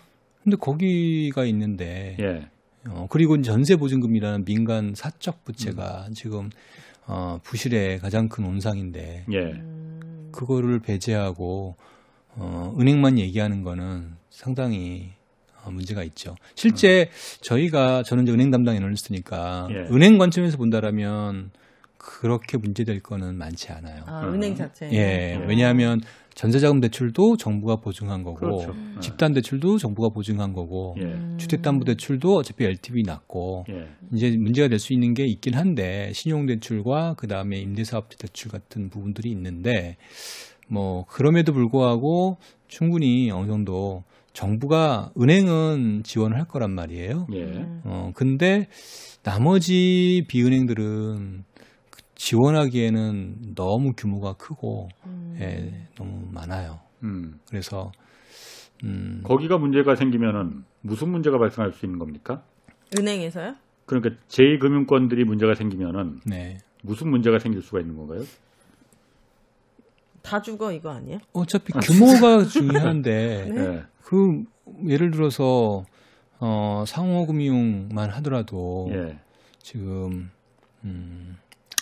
근데 0.43 0.57
거기가 0.57 1.45
있는데 1.45 2.15
예. 2.19 2.47
어, 2.89 3.07
그리고 3.09 3.39
전세보증금이라는 3.41 4.45
민간 4.45 4.93
사적 4.95 5.43
부채가 5.43 6.07
지금 6.13 6.49
어, 7.05 7.37
부실의 7.43 7.99
가장 7.99 8.29
큰 8.29 8.45
온상인데 8.45 9.25
예. 9.31 9.37
음. 9.37 10.29
그거를 10.31 10.79
배제하고 10.79 11.75
어, 12.37 12.73
은행만 12.79 13.19
얘기하는 13.19 13.63
거는 13.63 14.11
상당히 14.29 15.09
어, 15.63 15.71
문제가 15.71 16.03
있죠. 16.03 16.35
실제 16.55 17.09
저희가 17.41 18.03
저는 18.03 18.23
이제 18.23 18.31
은행 18.33 18.51
담당 18.51 18.75
애널리스트니까 18.75 19.67
예. 19.71 19.75
은행 19.93 20.17
관점에서 20.17 20.57
본다라면 20.57 21.51
그렇게 21.97 22.57
문제될 22.57 23.01
거는 23.01 23.37
많지 23.37 23.71
않아요. 23.71 24.03
아, 24.05 24.21
음. 24.27 24.35
은행 24.35 24.55
자체. 24.55 24.89
예, 24.93 25.35
음. 25.35 25.47
왜냐하면 25.49 25.99
전세자금 26.35 26.79
대출도 26.79 27.37
정부가 27.37 27.77
보증한 27.77 28.21
거고 28.23 28.35
그렇죠. 28.35 28.75
집단 29.01 29.33
대출도 29.33 29.79
정부가 29.79 30.09
보증한 30.13 30.53
거고 30.53 30.95
예. 30.99 31.03
음. 31.05 31.35
주택담보 31.39 31.83
대출도 31.85 32.35
어차피 32.35 32.63
LTV 32.65 33.01
낮고 33.05 33.65
예. 33.69 33.87
이제 34.13 34.29
문제가 34.37 34.67
될 34.67 34.77
수 34.79 34.93
있는 34.93 35.15
게 35.15 35.25
있긴 35.25 35.55
한데 35.55 36.11
신용 36.13 36.45
대출과 36.45 37.15
그 37.17 37.27
다음에 37.27 37.57
임대사업자 37.57 38.15
대출 38.19 38.51
같은 38.51 38.89
부분들이 38.89 39.31
있는데 39.31 39.97
뭐 40.67 41.05
그럼에도 41.05 41.53
불구하고 41.53 42.37
충분히 42.67 43.31
어느 43.31 43.47
정도 43.47 44.03
정부가 44.33 45.11
은행은 45.19 46.03
지원을 46.03 46.37
할 46.37 46.45
거란 46.45 46.71
말이에요. 46.71 47.27
예. 47.33 47.43
음. 47.43 47.81
어 47.85 48.11
근데 48.13 48.67
나머지 49.23 50.23
비은행들은 50.27 51.43
그 51.89 52.01
지원하기에는 52.15 53.55
너무 53.55 53.93
규모가 53.97 54.33
크고 54.33 54.89
음. 55.05 55.37
예, 55.39 55.87
너무 55.95 56.27
많아요. 56.31 56.79
음. 57.03 57.39
그래서 57.49 57.91
음, 58.83 59.21
거기가 59.23 59.57
문제가 59.57 59.95
생기면은 59.95 60.63
무슨 60.81 61.09
문제가 61.09 61.39
발생할 61.39 61.73
수 61.73 61.85
있는 61.85 61.99
겁니까? 61.99 62.43
은행에서요? 62.97 63.55
그러니까 63.85 64.15
제2금융권들이 64.27 65.23
문제가 65.23 65.55
생기면은 65.55 66.19
네. 66.25 66.57
무슨 66.83 67.09
문제가 67.09 67.39
생길 67.39 67.61
수가 67.61 67.79
있는 67.79 67.95
건가요? 67.95 68.21
다 70.27 70.41
죽어 70.41 70.71
이거 70.73 70.89
아니에요? 70.91 71.19
어차피 71.31 71.71
규모가 71.71 72.43
중요한데 72.45 73.51
네. 73.53 73.59
예. 73.61 73.83
그 74.03 74.43
예를 74.85 75.11
들어서 75.11 75.85
어, 76.39 76.83
상호금융만 76.85 78.09
하더라도 78.11 78.89
예. 78.91 79.17
지금 79.61 80.29
음, 80.83 81.37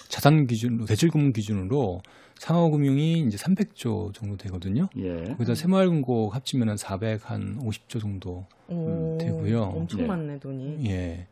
자산 0.07 0.45
기준 0.45 0.85
대출금융 0.85 1.33
기준으로 1.33 2.01
상호금융이 2.37 3.21
이제 3.21 3.37
300조 3.37 4.13
정도 4.13 4.37
되거든요. 4.37 4.89
예. 4.97 5.23
거기다 5.23 5.55
새마을금고 5.55 6.29
합치면 6.29 6.69
한 6.69 6.77
400 6.77 7.29
한 7.29 7.57
50조 7.59 7.99
정도. 7.99 8.45
오, 8.67 9.17
되고요. 9.19 9.61
엄청 9.63 10.01
예. 10.01 10.05
많네 10.05 10.39
돈이. 10.39 10.85
예. 10.89 11.27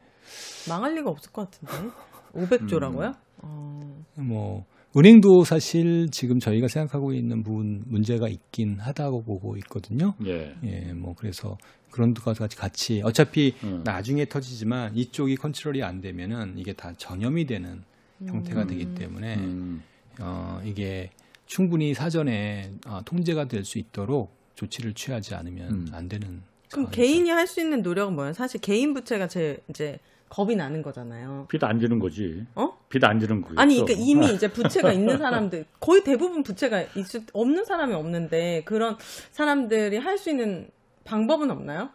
망할 0.67 0.95
리가 0.95 1.10
없을 1.10 1.32
것 1.32 1.52
같은데. 1.52 1.93
500조라고요? 2.34 3.10
음. 3.10 3.15
어. 3.43 4.04
뭐 4.15 4.65
은행도 4.96 5.44
사실 5.44 6.10
지금 6.12 6.40
저희가 6.40 6.68
생각하고 6.68 7.14
있는 7.14 7.42
부분 7.44 7.84
문제가 7.88 8.28
있긴 8.30 8.80
하다고 8.80 9.24
보고 9.24 9.58
있거든요. 9.58 10.14
예. 10.26 10.54
예, 10.64 10.94
뭐 10.94 11.16
그래서 11.18 11.58
그런 11.90 12.14
것까지 12.14 12.56
같이 12.56 13.02
어차피 13.04 13.54
음. 13.64 13.82
나중에 13.84 14.26
터지지만 14.26 14.96
이쪽이 14.96 15.36
컨트롤이 15.38 15.82
안 15.84 16.00
되면은 16.02 16.58
이게 16.58 16.74
다 16.74 16.94
전염이 16.98 17.46
되는 17.46 17.82
형태가 18.26 18.66
되기 18.68 18.94
때문에 18.94 19.36
음. 19.38 19.82
어, 20.22 20.62
이게 20.64 21.10
충분히 21.46 21.94
사전에 21.94 22.72
어, 22.88 23.00
통제가 23.04 23.48
될 23.48 23.66
수 23.66 23.80
있도록 23.80 24.32
조치를 24.56 24.94
취하지 24.94 25.34
않으면 25.36 25.72
음. 25.72 25.88
안 25.92 26.08
되는. 26.08 26.42
그럼 26.72 26.86
상황이죠. 26.86 26.92
개인이 27.02 27.30
할 27.32 27.48
수 27.48 27.60
있는 27.62 27.82
노력은 27.82 28.14
뭐예요? 28.16 28.34
사실 28.34 28.62
개인 28.62 28.94
부채가 28.94 29.28
제 29.28 29.58
이제 29.70 29.98
겁이 30.34 30.56
나는 30.56 30.82
거잖아요. 30.82 31.46
빚 31.48 31.63
안 31.63 31.80
지는 31.80 32.00
거지. 32.00 32.43
어? 32.56 32.69
빚 32.89 33.04
안 33.06 33.19
지는 33.19 33.41
거겠죠. 33.41 33.62
아니, 33.62 33.76
그러니까 33.82 34.00
이미 34.04 34.34
이제 34.34 34.48
부채가 34.52 34.91
있는 34.91 35.17
사람들 35.19 35.65
거의 35.80 36.04
대부분 36.04 36.41
부채가 36.41 36.82
있을 36.96 37.22
없는 37.34 37.65
사람이 37.65 37.93
없는데 37.93 38.63
그런 38.65 38.98
사람들이 39.32 39.98
할 39.98 40.17
수 40.17 40.32
있는 40.32 40.69
방법은 41.04 41.52
없나요? 41.52 41.89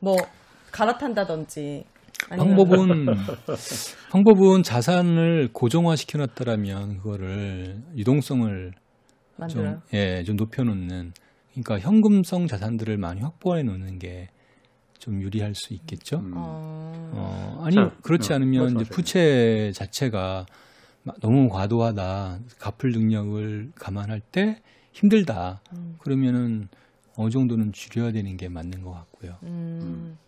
뭐 0.00 0.16
갈아탄다든지 0.72 1.84
아니면 2.30 2.56
방법은 2.56 3.06
방법은 4.10 4.62
자산을 4.62 5.50
고정화 5.52 5.96
시켜놨다라면 5.96 6.98
그거를 6.98 7.82
유동성을 7.96 8.72
만들어요. 9.36 9.70
좀, 9.72 9.80
예, 9.94 10.22
좀 10.24 10.36
높여놓는 10.36 11.12
그러니까 11.52 11.78
현금성 11.80 12.46
자산들을 12.46 12.96
많이 12.98 13.20
확보해 13.20 13.62
놓는 13.64 13.98
게 13.98 14.28
좀 15.00 15.20
유리할 15.20 15.54
수 15.54 15.74
있겠죠. 15.74 16.18
음. 16.18 16.32
어... 16.36 17.10
어, 17.12 17.62
아니 17.64 17.74
자, 17.74 17.90
그렇지 18.02 18.32
어, 18.32 18.36
않으면 18.36 18.80
이제. 18.80 18.90
부채 18.90 19.72
자체가 19.74 20.46
막 21.02 21.20
너무 21.20 21.48
과도하다, 21.48 22.38
갚을 22.58 22.92
능력을 22.92 23.72
감안할 23.74 24.20
때 24.20 24.62
힘들다. 24.92 25.60
음. 25.72 25.96
그러면은 25.98 26.68
어느 27.16 27.30
정도는 27.30 27.72
줄여야 27.72 28.12
되는 28.12 28.36
게 28.36 28.48
맞는 28.48 28.82
것 28.82 28.92
같고요. 28.92 29.36
음. 29.42 30.18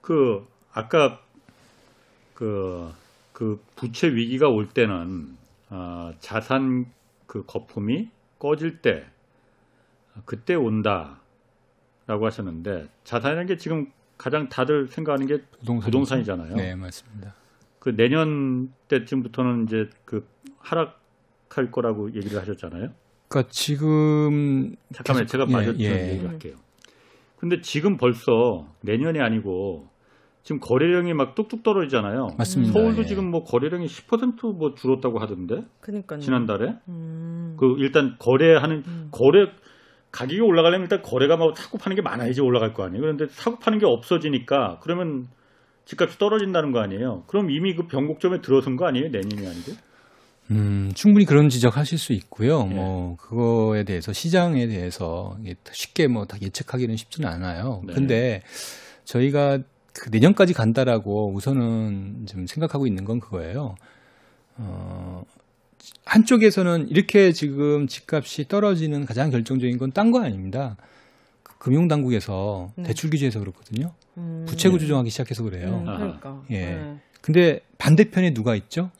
그 0.00 0.46
아까 0.72 1.20
그, 2.34 2.92
그 3.32 3.62
부채 3.76 4.08
위기가 4.08 4.48
올 4.48 4.68
때는 4.68 5.36
아, 5.68 6.12
자산 6.18 6.86
그 7.26 7.44
거품이 7.46 8.10
꺼질 8.38 8.82
때 8.82 9.06
그때 10.24 10.54
온다 10.54 11.21
라고 12.06 12.26
하셨는데 12.26 12.88
자산이라는 13.04 13.46
게 13.46 13.56
지금 13.56 13.86
가장 14.18 14.48
다들 14.48 14.86
생각하는 14.88 15.26
게 15.26 15.38
부동산 15.58 15.84
부동산 15.84 16.20
이잖아요. 16.20 16.54
네, 16.56 16.74
맞습니다. 16.74 17.34
그 17.78 17.94
내년 17.96 18.72
때쯤부터는 18.88 19.64
이제 19.64 19.88
그 20.04 20.24
하락할 20.58 21.70
거라고 21.72 22.14
얘기를 22.14 22.40
하셨잖아요. 22.40 22.90
그러니까 23.28 23.50
지금 23.50 24.74
잠깐만 24.92 25.26
제가 25.26 25.46
예, 25.48 25.52
맞았죠 25.52 25.82
예. 25.82 26.10
얘기를 26.10 26.30
할게요. 26.30 26.54
근데 27.38 27.60
지금 27.60 27.96
벌써 27.96 28.68
내년이 28.82 29.20
아니고 29.20 29.88
지금 30.44 30.60
거래량이 30.60 31.14
막 31.14 31.34
뚝뚝 31.34 31.62
떨어지잖아요. 31.62 32.34
맞습니다. 32.36 32.72
서울도 32.72 33.02
예. 33.02 33.06
지금 33.06 33.30
뭐 33.30 33.42
거래량이 33.44 33.86
10%뭐 33.86 34.74
줄었다고 34.74 35.18
하던데 35.18 35.64
그니까요. 35.80 36.20
지난달에 36.20 36.76
음. 36.88 37.56
그 37.58 37.74
일단 37.78 38.16
거래하는 38.18 38.82
음. 38.86 39.08
거래 39.10 39.46
가격이 40.12 40.40
올라가려면 40.40 40.84
일단 40.84 41.02
거래가 41.02 41.36
막 41.36 41.56
사고 41.56 41.78
파는 41.78 41.96
게 41.96 42.02
많아야지 42.02 42.40
올라갈 42.40 42.72
거 42.74 42.84
아니에요. 42.84 43.00
그런데 43.00 43.26
사고 43.30 43.58
파는 43.58 43.78
게 43.78 43.86
없어지니까 43.86 44.78
그러면 44.82 45.26
집값이 45.86 46.18
떨어진다는 46.18 46.70
거 46.70 46.80
아니에요. 46.80 47.24
그럼 47.26 47.50
이미 47.50 47.74
그 47.74 47.86
변곡점에 47.86 48.40
들어선 48.40 48.76
거 48.76 48.86
아니에요? 48.86 49.08
내년이 49.08 49.46
아니고? 49.46 49.72
음, 50.50 50.92
충분히 50.94 51.24
그런 51.24 51.48
지적하실 51.48 51.98
수 51.98 52.12
있고요. 52.12 52.68
예. 52.70 52.74
뭐 52.74 53.16
그거에 53.16 53.84
대해서 53.84 54.12
시장에 54.12 54.66
대해서 54.66 55.36
쉽게 55.72 56.08
뭐 56.08 56.26
다 56.26 56.36
예측하기는 56.40 56.94
쉽지는 56.96 57.28
않아요. 57.28 57.82
네. 57.86 57.94
근데 57.94 58.42
저희가 59.04 59.58
그 59.94 60.08
내년까지 60.10 60.52
간다라고 60.52 61.32
우선은 61.32 62.26
좀 62.26 62.46
생각하고 62.46 62.86
있는 62.86 63.04
건 63.04 63.18
그거예요. 63.18 63.74
어, 64.56 65.24
한쪽에서는 66.04 66.88
이렇게 66.88 67.32
지금 67.32 67.86
집값이 67.86 68.48
떨어지는 68.48 69.04
가장 69.06 69.30
결정적인 69.30 69.78
건 69.78 69.90
딴 69.92 70.10
거 70.10 70.22
아닙니다. 70.22 70.76
그 71.42 71.56
금융 71.58 71.88
당국에서 71.88 72.72
음. 72.78 72.84
대출 72.84 73.10
규제해서 73.10 73.40
그렇거든요. 73.40 73.92
음. 74.16 74.44
부채 74.48 74.68
구조 74.68 74.82
조정하기 74.84 75.10
시작해서 75.10 75.42
그래요. 75.42 75.68
음. 75.78 75.84
그러니까. 75.84 76.42
예. 76.50 76.66
네. 76.66 76.96
근데 77.20 77.60
반대편에 77.78 78.34
누가 78.34 78.54
있죠? 78.56 78.90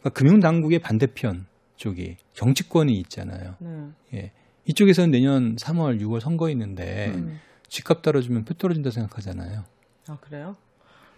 그러니까 0.00 0.18
금융 0.18 0.40
당국의 0.40 0.78
반대편 0.78 1.46
쪽이 1.76 2.16
정치권이 2.34 2.98
있잖아요. 3.00 3.54
네. 3.58 3.88
예. 4.14 4.32
이쪽에서는 4.66 5.10
내년 5.10 5.56
3월, 5.56 6.00
6월 6.00 6.20
선거 6.20 6.50
있는데 6.50 7.12
음. 7.14 7.40
집값 7.68 8.02
떨어지면 8.02 8.44
표 8.44 8.54
떨어진다 8.54 8.90
생각하잖아요. 8.90 9.64
아 10.08 10.18
그래요? 10.20 10.56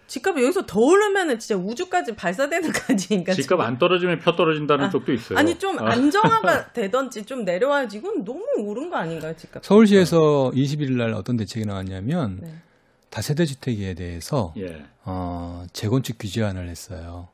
집값이 0.09 0.43
여기서 0.43 0.65
더 0.65 0.79
오르면은 0.79 1.37
진짜 1.37 1.55
우주까지 1.55 2.15
발사되는 2.15 2.71
거 2.71 2.79
아니니까. 2.89 3.33
집값 3.33 3.59
안 3.61 3.77
떨어지면 3.77 4.19
표 4.19 4.35
떨어진다는 4.35 4.85
아, 4.85 4.89
쪽도 4.89 5.13
있어요. 5.13 5.37
아니 5.37 5.57
좀 5.59 5.77
아, 5.79 5.91
안정화가 5.91 6.73
되던지 6.73 7.23
좀 7.23 7.45
내려와야지 7.45 7.97
이건 7.97 8.25
너무 8.25 8.43
오른 8.57 8.89
거 8.89 8.97
아닌가요 8.97 9.35
집값? 9.37 9.63
서울시에서 9.63 10.51
21일 10.55 10.97
날 10.97 11.13
어떤 11.13 11.37
대책이 11.37 11.65
나왔냐면 11.67 12.39
네. 12.41 12.53
다세대 13.11 13.45
주택에 13.45 13.93
대해서 13.93 14.53
예. 14.57 14.83
어, 15.05 15.65
재건축 15.73 16.17
규제안을 16.17 16.67
했어요. 16.67 17.27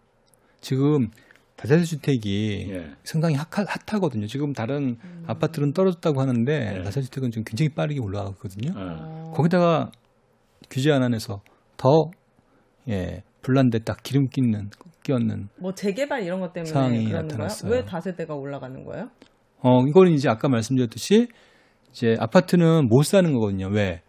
지금 0.59 1.11
다세대 1.55 1.83
주택이 1.85 2.67
예. 2.71 2.91
상당히 3.05 3.35
핫하, 3.35 3.65
핫하거든요. 3.87 4.27
지금 4.27 4.51
다른 4.51 4.97
음. 5.01 5.23
아파트는 5.27 5.71
떨어졌다고 5.71 6.19
하는데 6.19 6.59
네. 6.59 6.83
다세대 6.83 7.05
주택은 7.05 7.31
좀 7.31 7.45
굉장히 7.45 7.69
빠르게 7.69 8.01
올라가거든요. 8.01 8.71
어. 8.75 8.75
어. 8.75 9.33
거기다가 9.33 9.91
규제안 10.69 11.03
안에서 11.03 11.41
더 11.77 12.11
예, 12.89 13.23
불난데 13.41 13.79
딱 13.79 13.97
기름 14.03 14.27
끼는 14.27 14.69
끼얹는 15.03 15.49
뭐 15.59 15.73
재개발 15.73 16.23
이런 16.23 16.39
것 16.39 16.53
때문에 16.53 16.71
상황이 16.71 17.07
나타났어요. 17.11 17.69
거야? 17.69 17.79
왜 17.79 17.85
다세대가 17.85 18.33
올라가는 18.35 18.83
거예요? 18.83 19.09
어 19.61 19.81
이거는 19.87 20.13
이제 20.13 20.29
아까 20.29 20.49
말씀드렸듯이 20.49 21.27
이제 21.91 22.15
아파트는 22.19 22.87
못 22.87 23.03
사는 23.03 23.31
거거든요. 23.33 23.67
왜? 23.71 24.01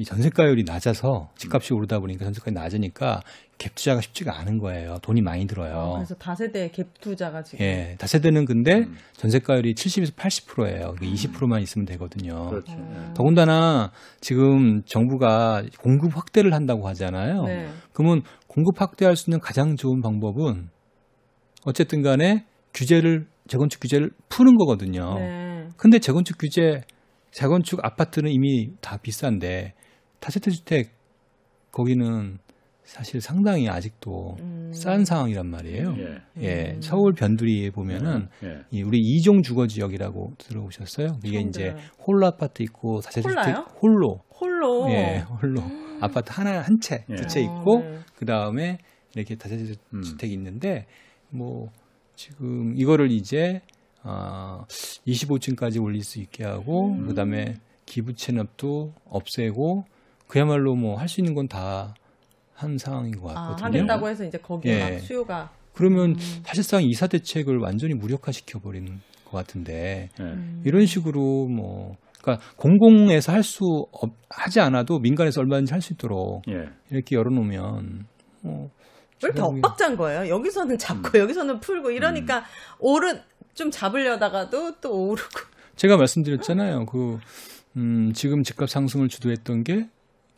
이 0.00 0.04
전세가율이 0.04 0.64
낮아서 0.66 1.28
집값이 1.36 1.74
오르다 1.74 2.00
보니까 2.00 2.24
전세가율이 2.24 2.54
낮으니까 2.54 3.20
갭 3.58 3.74
투자가 3.74 4.00
쉽지가 4.00 4.38
않은 4.38 4.56
거예요. 4.56 4.96
돈이 5.02 5.20
많이 5.20 5.46
들어요. 5.46 5.74
어, 5.74 5.94
그래서 5.96 6.14
다세대 6.14 6.70
갭 6.70 6.86
투자가 7.02 7.42
지금 7.42 7.62
예, 7.66 7.96
다세대는 7.98 8.46
근데 8.46 8.78
음. 8.78 8.96
전세가율이 9.12 9.74
70에서 9.74 10.14
80%예요. 10.14 10.94
20%만 11.02 11.60
있으면 11.60 11.84
되거든요. 11.84 12.48
그렇죠. 12.48 12.72
어. 12.72 13.12
더군다나 13.14 13.92
지금 14.22 14.82
정부가 14.86 15.64
공급 15.78 16.16
확대를 16.16 16.54
한다고 16.54 16.88
하잖아요. 16.88 17.42
네. 17.42 17.68
그러면 17.92 18.22
공급 18.46 18.80
확대할 18.80 19.16
수 19.16 19.28
있는 19.28 19.38
가장 19.38 19.76
좋은 19.76 20.00
방법은 20.00 20.70
어쨌든 21.66 22.00
간에 22.00 22.46
규제를 22.72 23.26
재건축 23.48 23.82
규제를 23.82 24.12
푸는 24.30 24.56
거거든요. 24.56 25.18
네. 25.18 25.68
근데 25.76 25.98
재건축 25.98 26.38
규제 26.38 26.80
재건축 27.32 27.84
아파트는 27.84 28.30
이미 28.30 28.70
다 28.80 28.96
비싼데 28.96 29.74
다세대 30.20 30.50
주택 30.50 30.90
거기는 31.72 32.38
사실 32.84 33.20
상당히 33.20 33.68
아직도 33.68 34.36
음. 34.40 34.72
싼 34.72 35.04
상황이란 35.04 35.48
말이에요. 35.48 35.94
예. 35.98 36.42
예, 36.42 36.72
음. 36.72 36.80
서울 36.80 37.12
변두리에 37.12 37.70
보면은 37.70 38.28
예. 38.42 38.62
이 38.72 38.82
우리 38.82 38.98
이종 38.98 39.42
주거 39.42 39.66
지역이라고 39.68 40.32
들어보셨어요? 40.38 41.18
이게 41.22 41.40
이제. 41.40 41.76
홀로 42.04 42.26
아파트 42.26 42.62
있고 42.64 43.00
다세대 43.00 43.28
홀라요? 43.28 43.54
주택 43.54 43.82
홀로 43.82 44.20
홀로 44.40 44.90
예, 44.90 45.24
홀로 45.40 45.62
아파트 46.00 46.32
하나 46.32 46.60
한 46.62 46.80
채, 46.80 47.04
예. 47.08 47.14
두채 47.14 47.40
어, 47.40 47.42
있고 47.44 47.80
네. 47.80 47.98
그 48.16 48.24
다음에 48.24 48.78
이렇게 49.14 49.36
다세대 49.36 49.74
음. 49.94 50.02
주택이 50.02 50.32
있는데 50.34 50.86
뭐 51.28 51.68
지금 52.16 52.74
이거를 52.76 53.12
이제 53.12 53.60
아 54.02 54.64
25층까지 55.06 55.80
올릴 55.80 56.02
수 56.02 56.18
있게 56.18 56.44
하고 56.44 56.92
음. 56.92 57.06
그 57.06 57.14
다음에 57.14 57.54
기부 57.86 58.14
체납도 58.14 58.94
없애고 59.04 59.84
그야말로 60.30 60.74
뭐 60.76 60.96
할 60.96 61.08
수 61.08 61.20
있는 61.20 61.34
건 61.34 61.46
다 61.48 61.94
한 62.54 62.76
상황인 62.76 63.18
것 63.18 63.30
아, 63.30 63.54
같거든요. 63.56 63.66
하겠다고 63.80 64.08
해서 64.10 64.22
이제 64.24 64.36
거기에 64.36 64.72
예. 64.74 64.90
막 64.90 64.98
수요가 65.00 65.50
그러면 65.72 66.10
음. 66.10 66.16
사실상 66.44 66.82
이사 66.82 67.06
대책을 67.06 67.56
완전히 67.58 67.94
무력화시켜 67.94 68.58
버리는 68.58 69.00
것 69.24 69.38
같은데 69.38 70.10
예. 70.20 70.22
음. 70.22 70.60
이런 70.66 70.84
식으로 70.84 71.46
뭐 71.48 71.96
그러니까 72.20 72.44
공공에서 72.56 73.32
할 73.32 73.42
수 73.42 73.86
하지 74.28 74.60
않아도 74.60 74.98
민간에서 74.98 75.40
얼마든지 75.40 75.72
할 75.72 75.80
수 75.80 75.94
있도록 75.94 76.42
예. 76.50 76.68
이렇게 76.90 77.16
열어놓으면 77.16 78.06
뭐 78.42 78.70
왜 79.22 79.28
이렇게 79.28 79.42
엇박자인 79.42 79.96
거예요? 79.96 80.28
여기서는 80.34 80.78
잡고 80.78 81.18
여기서는 81.18 81.60
풀고 81.60 81.90
이러니까 81.90 82.44
오른 82.78 83.20
좀 83.54 83.70
잡으려다가도 83.70 84.80
또 84.80 85.08
오르고 85.08 85.28
제가 85.76 85.96
말씀드렸잖아요. 85.98 86.86
그 86.86 87.18
음, 87.76 88.12
지금 88.14 88.42
집값 88.42 88.68
상승을 88.70 89.08
주도했던 89.08 89.64
게 89.64 89.88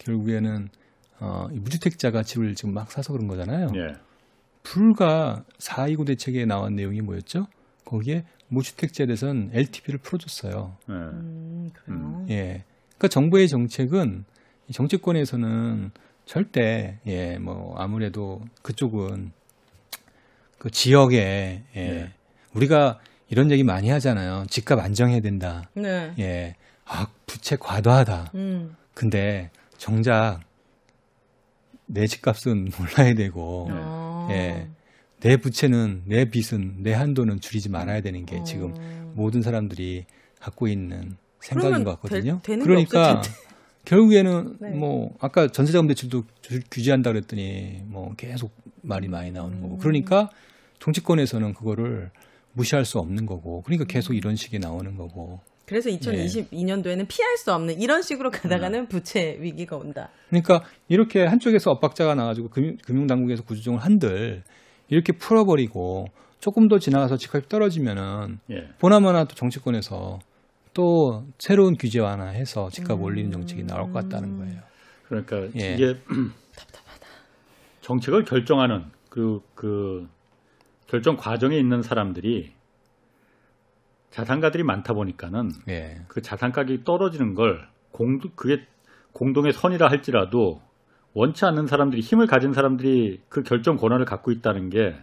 결국에는 0.05 0.69
어, 1.21 1.49
이 1.53 1.59
무주택자가 1.59 2.23
집을 2.23 2.55
지금 2.55 2.75
막 2.75 2.91
사서 2.91 3.13
그런 3.13 3.29
거잖아요. 3.29 3.73
예. 3.77 3.95
불과 4.63 5.45
429 5.59 6.05
대책에 6.05 6.45
나온 6.45 6.75
내용이 6.75 7.01
뭐였죠? 7.01 7.47
거기에 7.85 8.25
무주택자에 8.49 9.07
대해서는 9.07 9.51
LTV를 9.53 9.99
풀어줬어요. 10.01 10.77
예. 10.89 10.93
음, 10.93 11.71
그래요. 11.73 11.99
음. 11.99 12.27
예. 12.31 12.65
그러니까 12.89 13.09
정부의 13.09 13.49
정책은 13.49 14.25
이 14.69 14.73
정치권에서는 14.73 15.91
절대 16.25 16.99
예, 17.07 17.39
뭐 17.39 17.75
아무래도 17.77 18.43
그쪽은 18.63 19.33
그 20.59 20.71
지역에 20.71 21.65
예. 21.75 21.81
네. 21.81 22.13
우리가 22.55 23.01
이런 23.29 23.51
얘기 23.51 23.65
많이 23.65 23.91
하잖아요. 23.91 24.45
집값 24.49 24.79
안정해야 24.79 25.21
된다. 25.21 25.69
네. 25.75 26.15
예. 26.19 26.55
아, 26.85 27.07
부채 27.27 27.57
과도하다. 27.57 28.33
음. 28.35 28.77
근데 28.95 29.51
정작 29.83 30.39
내 31.87 32.07
집값은 32.07 32.71
올라야 32.81 33.15
되고 33.15 33.67
네. 33.69 33.75
아. 33.77 34.29
예. 34.31 34.69
내 35.19 35.37
부채는 35.37 36.05
내 36.07 36.31
빚은 36.31 36.85
내 36.85 36.93
한도는 36.93 37.41
줄이지 37.41 37.69
말아야 37.69 38.01
되는 38.01 38.25
게 38.25 38.45
지금 38.45 38.75
어. 38.79 39.13
모든 39.17 39.43
사람들이 39.43 40.05
갖고 40.39 40.69
있는 40.69 41.17
생각인 41.41 41.83
것 41.83 42.01
같거든요. 42.01 42.41
게 42.43 42.57
그러니까 42.59 43.23
결국에는 43.85 44.59
네. 44.61 44.71
뭐 44.71 45.17
아까 45.19 45.49
전세자금 45.49 45.89
대출도 45.89 46.27
주- 46.43 46.61
규제한다 46.71 47.11
그랬더니 47.11 47.83
뭐 47.87 48.15
계속 48.17 48.53
말이 48.83 49.09
많이 49.09 49.33
나오는 49.33 49.61
거고 49.61 49.75
음. 49.75 49.79
그러니까 49.79 50.31
정치권에서는 50.79 51.55
그거를 51.55 52.13
무시할 52.53 52.85
수 52.85 53.01
없는 53.01 53.27
거고 53.27 53.63
그러니까 53.63 53.83
음. 53.85 53.89
계속 53.89 54.15
이런 54.15 54.37
식이 54.37 54.61
나오는 54.61 54.97
거고 54.97 55.41
그래서 55.67 55.91
네. 55.91 55.99
2022년도에는 55.99 57.07
피할 57.09 57.37
수 57.37 57.53
없는 57.53 57.81
이런 57.81 58.03
식으로 58.03 58.31
가다가는 58.31 58.89
부채 58.89 59.37
위기가 59.41 59.77
온다. 59.77 60.11
그러니까 60.29 60.63
이렇게 60.89 61.25
한쪽에서 61.25 61.71
엇박자가 61.73 62.15
나가지고 62.15 62.49
금융, 62.49 62.77
금융 62.85 63.07
당국에서 63.07 63.43
구조조정을 63.43 63.81
한들 63.81 64.43
이렇게 64.89 65.13
풀어버리고 65.13 66.07
조금 66.41 66.69
더 66.69 66.79
지나가서 66.79 67.17
집값이 67.17 67.49
떨어지면은 67.49 68.41
예. 68.51 68.69
보나마나 68.81 69.25
또 69.25 69.35
정치권에서 69.35 70.19
또 70.75 71.25
새로운 71.39 71.77
규제 71.79 72.01
완화해서 72.01 72.69
집값 72.71 72.99
음. 72.99 73.03
올리는 73.05 73.31
정책이 73.31 73.65
나올 73.65 73.93
것 73.93 73.93
같다는 73.93 74.39
거예요. 74.39 74.61
그러니까 75.07 75.49
예. 75.61 75.75
이게 75.75 75.95
정책을 77.83 78.25
결정하는 78.25 78.85
그, 79.09 79.41
그 79.55 80.09
결정 80.87 81.17
과정에 81.17 81.57
있는 81.57 81.83
사람들이 81.83 82.53
자산가들이 84.13 84.63
많다 84.63 84.93
보니까는 84.93 85.51
예. 85.69 86.03
그 86.07 86.23
자산 86.23 86.53
가격이 86.53 86.85
떨어지는 86.85 87.35
걸 87.35 87.67
공, 87.91 88.19
그게 88.37 88.63
공동의 89.13 89.53
선이라 89.53 89.89
할지라도 89.89 90.61
원치 91.15 91.45
않는 91.45 91.67
사람들이 91.67 92.01
힘을 92.01 92.27
가진 92.27 92.53
사람들이 92.53 93.21
그 93.29 93.43
결정 93.43 93.77
권한을 93.77 94.05
갖고 94.05 94.31
있다는 94.31 94.71
게 94.71 94.95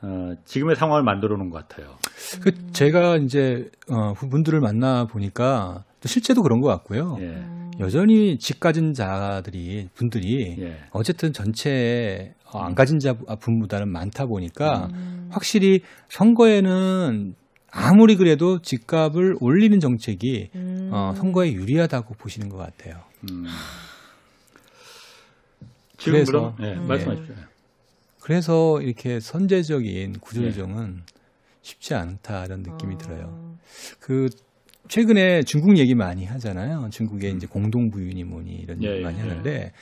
어, 0.00 0.32
지금의 0.44 0.76
상황을 0.76 1.02
만들어 1.02 1.36
놓은 1.36 1.50
것 1.50 1.66
같아요. 1.66 1.96
그 2.42 2.52
제가 2.72 3.16
이제 3.16 3.70
어, 3.90 4.12
분들을 4.14 4.60
만나 4.60 5.06
보니까 5.06 5.84
또 6.00 6.08
실제도 6.08 6.42
그런 6.42 6.60
것 6.60 6.68
같고요. 6.68 7.16
예. 7.20 7.44
여전히 7.80 8.38
집 8.38 8.60
가진 8.60 8.92
자들이 8.92 9.88
분들이 9.94 10.56
예. 10.60 10.78
어쨌든 10.90 11.32
전체에 11.32 12.34
어, 12.52 12.60
안 12.60 12.74
가진 12.74 12.98
자 12.98 13.14
분보다는 13.14 13.88
많다 13.88 14.26
보니까 14.26 14.88
음. 14.92 15.28
확실히 15.30 15.82
선거에는 16.08 17.34
아무리 17.70 18.16
그래도 18.16 18.60
집값을 18.62 19.36
올리는 19.40 19.78
정책이 19.80 20.50
음. 20.54 20.90
어, 20.92 21.14
선거에 21.16 21.52
유리하다고 21.52 22.14
보시는 22.14 22.48
것 22.48 22.56
같아요. 22.56 23.02
음. 23.30 23.46
지금 25.98 26.12
그래서- 26.24 26.32
그럼 26.32 26.56
예, 26.60 26.74
음. 26.74 26.86
말씀하십시오. 26.86 27.34
그래서 28.20 28.80
이렇게 28.82 29.20
선제적인 29.20 30.18
구조조정은 30.20 31.02
쉽지 31.62 31.94
않다는 31.94 32.62
느낌이 32.62 32.94
아. 32.94 32.98
들어요. 32.98 33.56
그 34.00 34.28
최근에 34.88 35.42
중국 35.42 35.76
얘기 35.78 35.94
많이 35.94 36.24
하잖아요. 36.24 36.88
중국의 36.90 37.34
이제 37.36 37.46
공동부유니 37.46 38.24
뭐니 38.24 38.50
이런 38.54 38.82
예, 38.82 38.92
얘기 38.92 39.00
많이 39.02 39.18
예. 39.18 39.22
하는데 39.22 39.72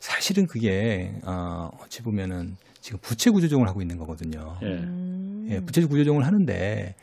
사실은 0.00 0.46
그게 0.46 1.12
어, 1.24 1.70
어찌 1.82 2.02
보면은 2.02 2.56
지금 2.80 2.98
부채 3.00 3.30
구조조정을 3.30 3.66
하고 3.66 3.80
있는 3.80 3.96
거거든요. 3.96 4.56
예. 4.62 4.66
음. 4.66 5.48
예, 5.50 5.60
부채 5.60 5.80
구조조정을 5.82 6.24
하는데 6.26 6.94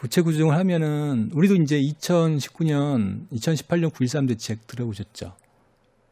부채 0.00 0.22
구조조정을 0.22 0.56
하면은 0.56 1.30
우리도 1.34 1.56
이제 1.56 1.78
2019년, 1.78 3.28
2018년 3.34 3.90
9.13 3.90 4.28
대책 4.28 4.66
들어보셨죠? 4.66 5.34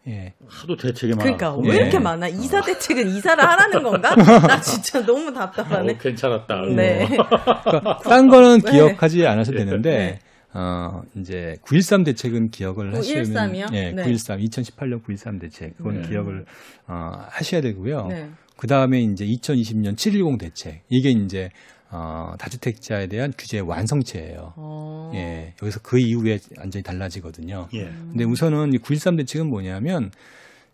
예. 0.09 0.34
하도 0.47 0.76
대책이 0.76 1.14
그러니까 1.14 1.53
많아서 1.53 1.62
왜 1.66 1.72
예. 1.72 1.76
이렇게 1.80 1.99
많아? 1.99 2.28
이사 2.28 2.61
대책은 2.61 3.09
이사를 3.09 3.43
하라는 3.43 3.82
건가? 3.82 4.14
나 4.14 4.61
진짜 4.61 5.05
너무 5.05 5.32
답답하네. 5.32 5.95
어, 5.95 5.99
괜찮았다. 5.99 6.66
네. 6.76 7.09
그러니까 7.09 7.99
딴 8.05 8.28
거는 8.28 8.61
네. 8.61 8.72
기억하지 8.72 9.26
않으셔도 9.26 9.57
되는데 9.57 9.91
네. 9.91 10.20
어 10.53 11.03
이제 11.16 11.57
9.13 11.62 12.05
대책은 12.05 12.51
기억을 12.51 12.95
하시면 12.95 13.24
9.13 13.24 13.55
이요? 13.57 13.66
예, 13.72 13.93
네. 13.93 14.03
9.13 14.03 14.51
2018년 14.51 15.03
9.13 15.03 15.41
대책 15.41 15.76
그건 15.78 16.03
네. 16.03 16.09
기억을 16.09 16.45
어, 16.86 17.12
하셔야 17.30 17.62
되고요. 17.62 18.07
네. 18.09 18.28
그 18.57 18.66
다음에 18.66 19.01
이제 19.01 19.24
2020년 19.24 19.97
7.10 19.97 20.39
대책 20.39 20.82
이게 20.91 21.11
이제 21.11 21.51
어, 21.91 22.34
다주택자에 22.39 23.07
대한 23.07 23.32
규제 23.36 23.61
완성체예요. 23.61 24.53
어. 24.57 25.11
예, 25.14 25.55
여기서 25.62 25.80
그 25.82 25.99
이후에 25.99 26.39
완전히 26.59 26.82
달라지거든요. 26.82 27.68
예. 27.74 27.84
근데 27.84 28.24
우선은 28.24 28.74
이 28.74 28.78
9.13 28.78 29.16
대책은 29.16 29.47
뭐냐면 29.47 30.11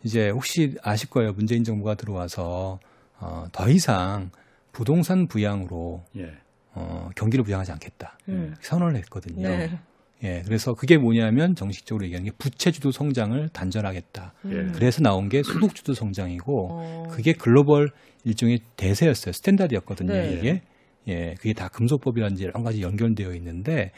이제 0.02 0.30
혹시 0.30 0.76
아실 0.82 1.08
거예요. 1.10 1.32
문재인 1.32 1.62
정부가 1.62 1.94
들어와서 1.94 2.80
어, 3.20 3.46
더 3.52 3.68
이상 3.68 4.30
부동산 4.72 5.28
부양으로 5.28 6.04
예. 6.16 6.32
어, 6.72 7.10
경기를 7.14 7.44
부양하지 7.44 7.70
않겠다. 7.72 8.18
음. 8.28 8.56
선언을 8.60 8.96
했거든요. 8.96 9.48
네. 9.48 9.78
예, 10.24 10.42
그래서 10.44 10.74
그게 10.74 10.96
뭐냐면 10.96 11.54
정식적으로 11.54 12.04
얘기하는 12.06 12.30
게 12.30 12.36
부채주도 12.38 12.90
성장을 12.90 13.48
단절하겠다. 13.50 14.32
예. 14.46 14.66
그래서 14.72 15.00
나온 15.00 15.28
게 15.28 15.42
소득주도 15.42 15.94
성장이고 15.94 16.68
어. 16.72 17.08
그게 17.10 17.32
글로벌 17.34 17.90
일종의 18.24 18.60
대세였어요. 18.76 19.32
스탠다드였거든요. 19.32 20.12
네. 20.12 20.32
이게 20.32 20.62
예, 21.09 21.34
그게 21.38 21.52
다 21.52 21.68
금속법이라든지 21.68 22.44
여러 22.44 22.62
가지 22.62 22.82
연결되어 22.82 23.34
있는데 23.34 23.92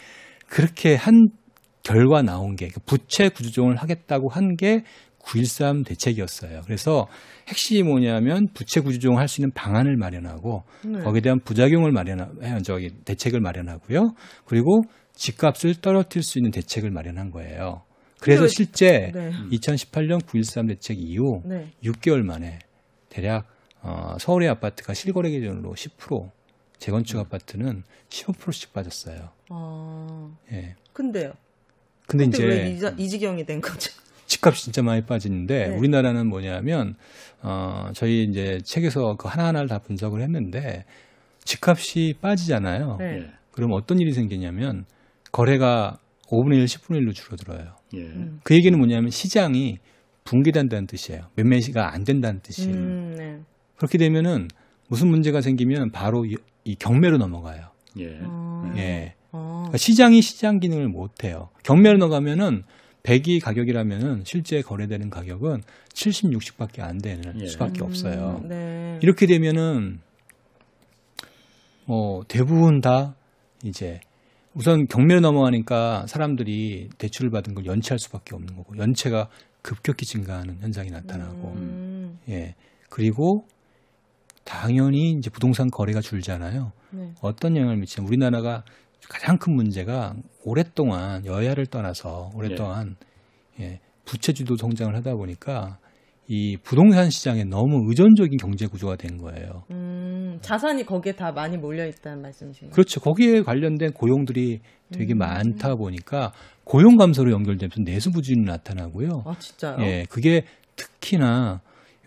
그렇게 0.49 0.95
한 0.95 1.29
결과 1.83 2.23
나온 2.23 2.57
게 2.57 2.69
부채 2.87 3.29
구조조정을 3.29 3.77
하겠다고 3.77 4.29
한 4.29 4.57
게 4.57 4.83
9.13 5.27 5.85
대책이었어요. 5.85 6.63
그래서 6.65 7.09
핵심이 7.49 7.83
뭐냐면 7.83 8.47
부채 8.55 8.81
구조조정을 8.81 9.19
할 9.19 9.27
수 9.29 9.41
있는 9.41 9.51
방안을 9.55 9.97
마련하고 9.97 10.63
네. 10.85 11.01
거기에 11.01 11.21
대한 11.21 11.41
부작용을 11.41 11.91
마련하 11.91 12.61
저기 12.63 12.91
대책을 13.05 13.41
마련하고요. 13.41 14.15
그리고 14.45 14.83
집값을 15.15 15.75
떨어뜨릴 15.81 16.23
수 16.23 16.39
있는 16.39 16.53
대책을 16.53 16.91
마련한 16.93 17.31
거예요. 17.33 17.83
그래서 18.21 18.47
실제 18.47 19.11
네. 19.13 19.31
2018년 19.51 20.23
9.13 20.23 20.69
대책 20.69 20.99
이후 21.01 21.43
네. 21.45 21.73
6개월 21.83 22.23
만에 22.23 22.61
대략 23.09 23.47
어, 23.83 24.17
서울의 24.19 24.49
아파트가 24.49 24.95
실거래 24.95 25.31
기준으로 25.31 25.75
10%, 25.75 26.31
재건축 26.79 27.19
아파트는 27.19 27.83
15%씩 28.09 28.73
빠졌어요. 28.73 29.31
어. 29.51 30.37
예. 30.53 30.75
근데요. 30.93 31.33
근데 32.07 32.25
근데 32.25 32.37
이제 32.37 32.45
왜 32.45 32.71
이, 32.71 33.05
이 33.05 33.09
지경이 33.09 33.45
된 33.45 33.61
거죠? 33.61 33.91
집값이 34.27 34.65
진짜 34.65 34.83
많이 34.83 35.03
빠지는데 35.03 35.69
네. 35.69 35.77
우리나라는 35.77 36.27
뭐냐면 36.27 36.97
어, 37.43 37.91
저희 37.95 38.25
이제 38.25 38.61
책에서 38.65 39.17
그 39.17 39.29
하나하나를 39.29 39.69
다 39.69 39.79
분석을 39.79 40.21
했는데 40.21 40.85
집값이 41.45 42.17
빠지잖아요. 42.21 42.97
네. 42.99 43.05
예. 43.05 43.31
그럼 43.53 43.73
어떤 43.73 44.01
일이 44.01 44.13
생기냐면 44.13 44.85
거래가 45.33 45.99
5분의 46.29 46.57
1, 46.57 46.65
10분의 46.65 47.03
1로 47.03 47.15
줄어들어요. 47.15 47.77
예. 47.95 48.01
음. 48.01 48.41
그 48.43 48.55
얘기는 48.55 48.77
뭐냐면 48.77 49.11
시장이 49.11 49.79
붕괴된다는 50.25 50.87
뜻이에요. 50.87 51.29
매매시가 51.37 51.93
안 51.93 52.05
된다는 52.05 52.41
뜻이에요. 52.41 52.75
음, 52.75 53.15
네. 53.17 53.39
그렇게 53.77 53.97
되면은 53.97 54.49
무슨 54.89 55.09
문제가 55.09 55.41
생기면 55.41 55.93
바로 55.93 56.27
이, 56.67 56.73
이 56.73 56.75
경매로 56.77 57.19
넘어가요. 57.19 57.69
예. 57.99 58.19
어. 58.23 58.73
예. 58.77 59.15
어. 59.33 59.63
그러니까 59.63 59.79
시장이 59.79 60.21
시장 60.23 60.61
기능을 60.61 60.89
못 60.89 61.25
해요. 61.25 61.51
경매로 61.63 61.99
넘어가면은 61.99 62.65
100이 63.03 63.41
가격이라면은 63.41 64.25
실제 64.25 64.61
거래되는 64.63 65.11
가격은 65.11 65.63
70, 65.93 66.31
60밖에 66.33 66.81
안 66.81 66.99
되는 66.99 67.41
예. 67.41 67.47
수밖에 67.47 67.85
없어요. 67.85 68.41
음, 68.43 68.49
네. 68.49 68.99
이렇게 69.03 69.27
되면은 69.27 70.01
뭐 71.85 72.25
대부분 72.27 72.81
다 72.81 73.15
이제 73.65 74.01
우선 74.55 74.87
경매로 74.89 75.21
넘어가니까 75.21 76.07
사람들이 76.09 76.89
대출을 76.99 77.31
받은 77.31 77.55
걸 77.55 77.67
연체할 77.67 77.99
수밖에 77.99 78.35
없는 78.35 78.57
거고 78.57 78.77
연체가 78.77 79.29
급격히 79.63 80.05
증가하는 80.07 80.59
현상이 80.61 80.91
나타나고 80.91 81.53
음, 81.57 82.19
예 82.29 82.55
그리고 82.89 83.47
당연히 84.47 85.11
이제 85.19 85.29
부동산 85.29 85.69
거래가 85.69 86.01
줄잖아요. 86.01 86.73
네. 86.93 87.13
어떤 87.21 87.57
영향을 87.57 87.77
미치냐 87.77 88.07
우리나라가 88.07 88.63
가장 89.09 89.39
큰 89.39 89.55
문제가 89.55 90.15
오랫동안 90.45 91.27
여야를 91.27 91.67
떠나서 91.67 92.31
오랫동안 92.35 92.97
예, 93.61 93.81
부채주도 94.05 94.57
성장을 94.57 94.95
하다 94.95 95.15
보니까 95.17 95.79
이 96.29 96.57
부동산 96.63 97.11
시장에 97.11 97.45
너무 97.45 97.89
의존적인 97.89 98.39
경제 98.39 98.67
구조가 98.67 98.97
된 98.97 99.19
거예요. 99.19 99.65
음, 99.71 100.39
자산이 100.41 100.85
거기에 100.85 101.13
다 101.13 101.33
많이 101.33 101.57
몰려 101.57 101.87
있다는 101.87 102.23
말씀이신가요? 102.23 102.73
그렇죠. 102.73 103.01
거기에 103.01 103.43
관련된 103.43 103.93
고용들이 103.93 104.61
되게 104.93 105.15
음. 105.15 105.19
많다 105.19 105.75
보니까 105.75 106.33
고용 106.65 106.97
감소로 106.97 107.33
연결되면서 107.33 107.83
내수 107.85 108.11
부진이 108.11 108.45
나타나고요. 108.45 109.25
아 109.25 109.35
진짜요? 109.39 109.77
예, 109.81 110.05
그게 110.09 110.45
특히나 110.77 111.61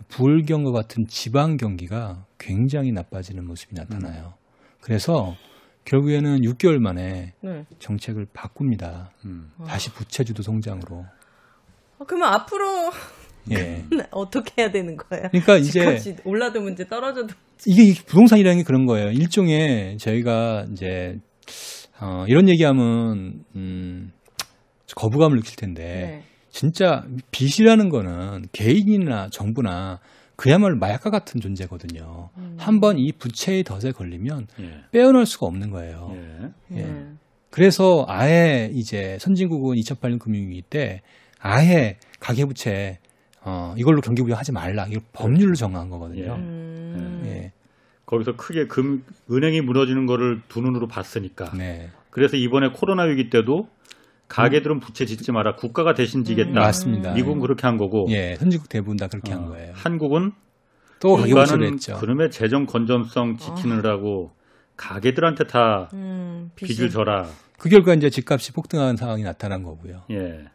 부울경과 0.08 0.72
같은 0.72 1.06
지방 1.08 1.58
경기가 1.58 2.26
굉장히 2.40 2.92
나빠지는 2.92 3.46
모습이 3.46 3.76
나타나요. 3.76 4.34
그래서 4.82 5.36
결국에는 5.86 6.42
6개월 6.42 6.80
만에 6.80 7.34
네. 7.42 7.66
정책을 7.80 8.28
바꿉니다. 8.34 9.12
음. 9.26 9.52
다시 9.68 9.92
부채주도 9.92 10.42
성장으로. 10.44 11.06
아, 12.00 12.06
그러면 12.08 12.34
앞으로 12.34 12.92
예. 13.52 13.84
어떻게 14.12 14.62
해야 14.62 14.72
되는 14.72 14.96
거예요? 14.96 15.30
그러니까 15.32 15.58
이제 15.58 16.16
올라도 16.24 16.62
문제 16.62 16.86
떨어져도 16.86 17.34
이게 17.66 17.84
이 17.84 17.94
부동산이라는 17.94 18.60
게 18.60 18.64
그런 18.64 18.86
거예요. 18.86 19.10
일종의 19.10 19.98
저희가 19.98 20.68
이제 20.72 21.20
어, 22.00 22.26
이런 22.28 22.48
얘기하면 22.48 23.44
음, 23.56 24.12
거부감을 24.96 25.38
느낄 25.38 25.56
텐데 25.56 25.84
네. 25.84 26.24
진짜 26.50 27.04
빚이라는 27.32 27.90
거는 27.90 28.46
개인이나 28.52 29.30
정부나 29.32 30.00
그야말로 30.40 30.78
마약과 30.78 31.10
같은 31.10 31.42
존재거든요. 31.42 32.30
음. 32.38 32.56
한번 32.58 32.98
이 32.98 33.12
부채의 33.12 33.66
덫에 33.66 33.92
걸리면 33.92 34.48
예. 34.62 34.84
빼어날 34.90 35.26
수가 35.26 35.48
없는 35.48 35.70
거예요. 35.70 36.14
예. 36.14 36.78
예. 36.78 36.82
네. 36.84 37.08
그래서 37.50 38.06
아예 38.08 38.72
이제 38.74 39.18
선진국은 39.20 39.76
2008년 39.76 40.18
금융위기 40.18 40.62
때 40.62 41.02
아예 41.40 41.98
가계부채 42.22 43.00
어, 43.42 43.74
이걸로 43.78 44.00
경기 44.00 44.22
부양 44.22 44.40
하지 44.40 44.54
말라. 44.54 44.86
이걸 44.88 45.02
법률로 45.12 45.56
정한 45.56 45.90
거거든요. 45.90 46.36
음. 46.36 47.24
예. 47.26 47.52
거기서 48.06 48.38
크게 48.38 48.68
금 48.68 49.04
은행이 49.30 49.60
무너지는 49.60 50.06
거를 50.06 50.42
두 50.48 50.62
눈으로 50.62 50.88
봤으니까. 50.88 51.52
네. 51.52 51.90
그래서 52.12 52.38
이번에 52.38 52.70
코로나 52.70 53.04
위기 53.04 53.30
때도 53.30 53.68
가게들은 54.30 54.80
부채 54.80 55.06
짓지 55.06 55.32
마라. 55.32 55.56
국가가 55.56 55.94
대신 55.94 56.24
지겠다. 56.24 56.52
음. 56.52 56.54
맞습니다. 56.54 57.14
미국은 57.14 57.42
그렇게 57.42 57.68
한 57.68 57.78
거고 57.78 58.06
예, 58.10 58.36
선진국 58.36 58.70
대부분 58.70 58.96
다 58.96 59.08
그렇게 59.08 59.34
어, 59.34 59.38
한 59.38 59.46
거예요. 59.48 59.74
한국은 59.76 60.32
또 61.02 61.18
했죠. 61.20 61.96
그놈의 61.96 62.30
재정 62.30 62.66
건전성 62.66 63.38
지키느라고 63.38 64.32
가게들한테 64.78 65.46
다 65.46 65.90
음, 65.94 66.52
빚을 66.56 66.90
져라. 66.90 67.28
그 67.58 67.70
결과 67.70 67.94
이제 67.94 68.10
집값이 68.10 68.54
폭등하는 68.54 68.96
상황이 68.96 69.24
나타난 69.24 69.64
거고요. 69.64 70.04
예. 70.12 70.46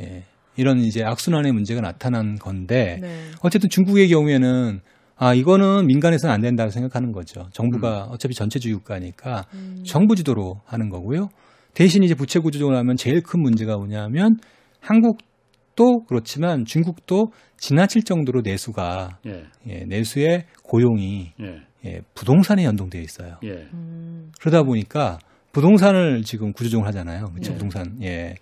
예. 0.00 0.24
이런 0.56 0.78
이제 0.80 1.02
악순환의 1.04 1.52
문제가 1.52 1.80
나타난 1.80 2.34
건데 2.36 2.98
네. 3.00 3.30
어쨌든 3.42 3.70
중국의 3.70 4.08
경우에는 4.08 4.80
아 5.16 5.34
이거는 5.34 5.86
민간에서는 5.86 6.34
안 6.34 6.40
된다고 6.40 6.70
생각하는 6.70 7.12
거죠. 7.12 7.48
정부가 7.52 8.04
어차피 8.10 8.34
전체주의 8.34 8.74
국가니까 8.74 9.46
음. 9.54 9.82
정부 9.86 10.16
주도로 10.16 10.60
하는 10.66 10.88
거고요. 10.88 11.28
대신 11.74 12.02
이제 12.02 12.14
부채 12.14 12.38
구조적으로 12.38 12.76
하면 12.78 12.96
제일 12.96 13.22
큰 13.22 13.40
문제가 13.42 13.76
뭐냐면 13.76 14.36
한국도 14.80 16.04
그렇지만 16.08 16.64
중국도 16.64 17.32
지나칠 17.56 18.02
정도로 18.02 18.40
내수가 18.42 19.18
예, 19.26 19.44
예, 19.66 19.84
내수의 19.84 20.46
고용이 20.62 21.32
예, 21.40 21.62
예, 21.86 22.00
부동산에 22.14 22.64
연동되어 22.64 23.00
있어요. 23.00 23.36
예. 23.44 23.68
음. 23.72 24.32
그러다 24.40 24.62
보니까 24.62 25.18
부동산을 25.52 26.22
지금 26.22 26.52
구조조정을 26.52 26.86
하잖아요. 26.88 27.26
그렇죠? 27.30 27.52
예. 27.52 27.54
부동산. 27.54 28.02
예. 28.02 28.34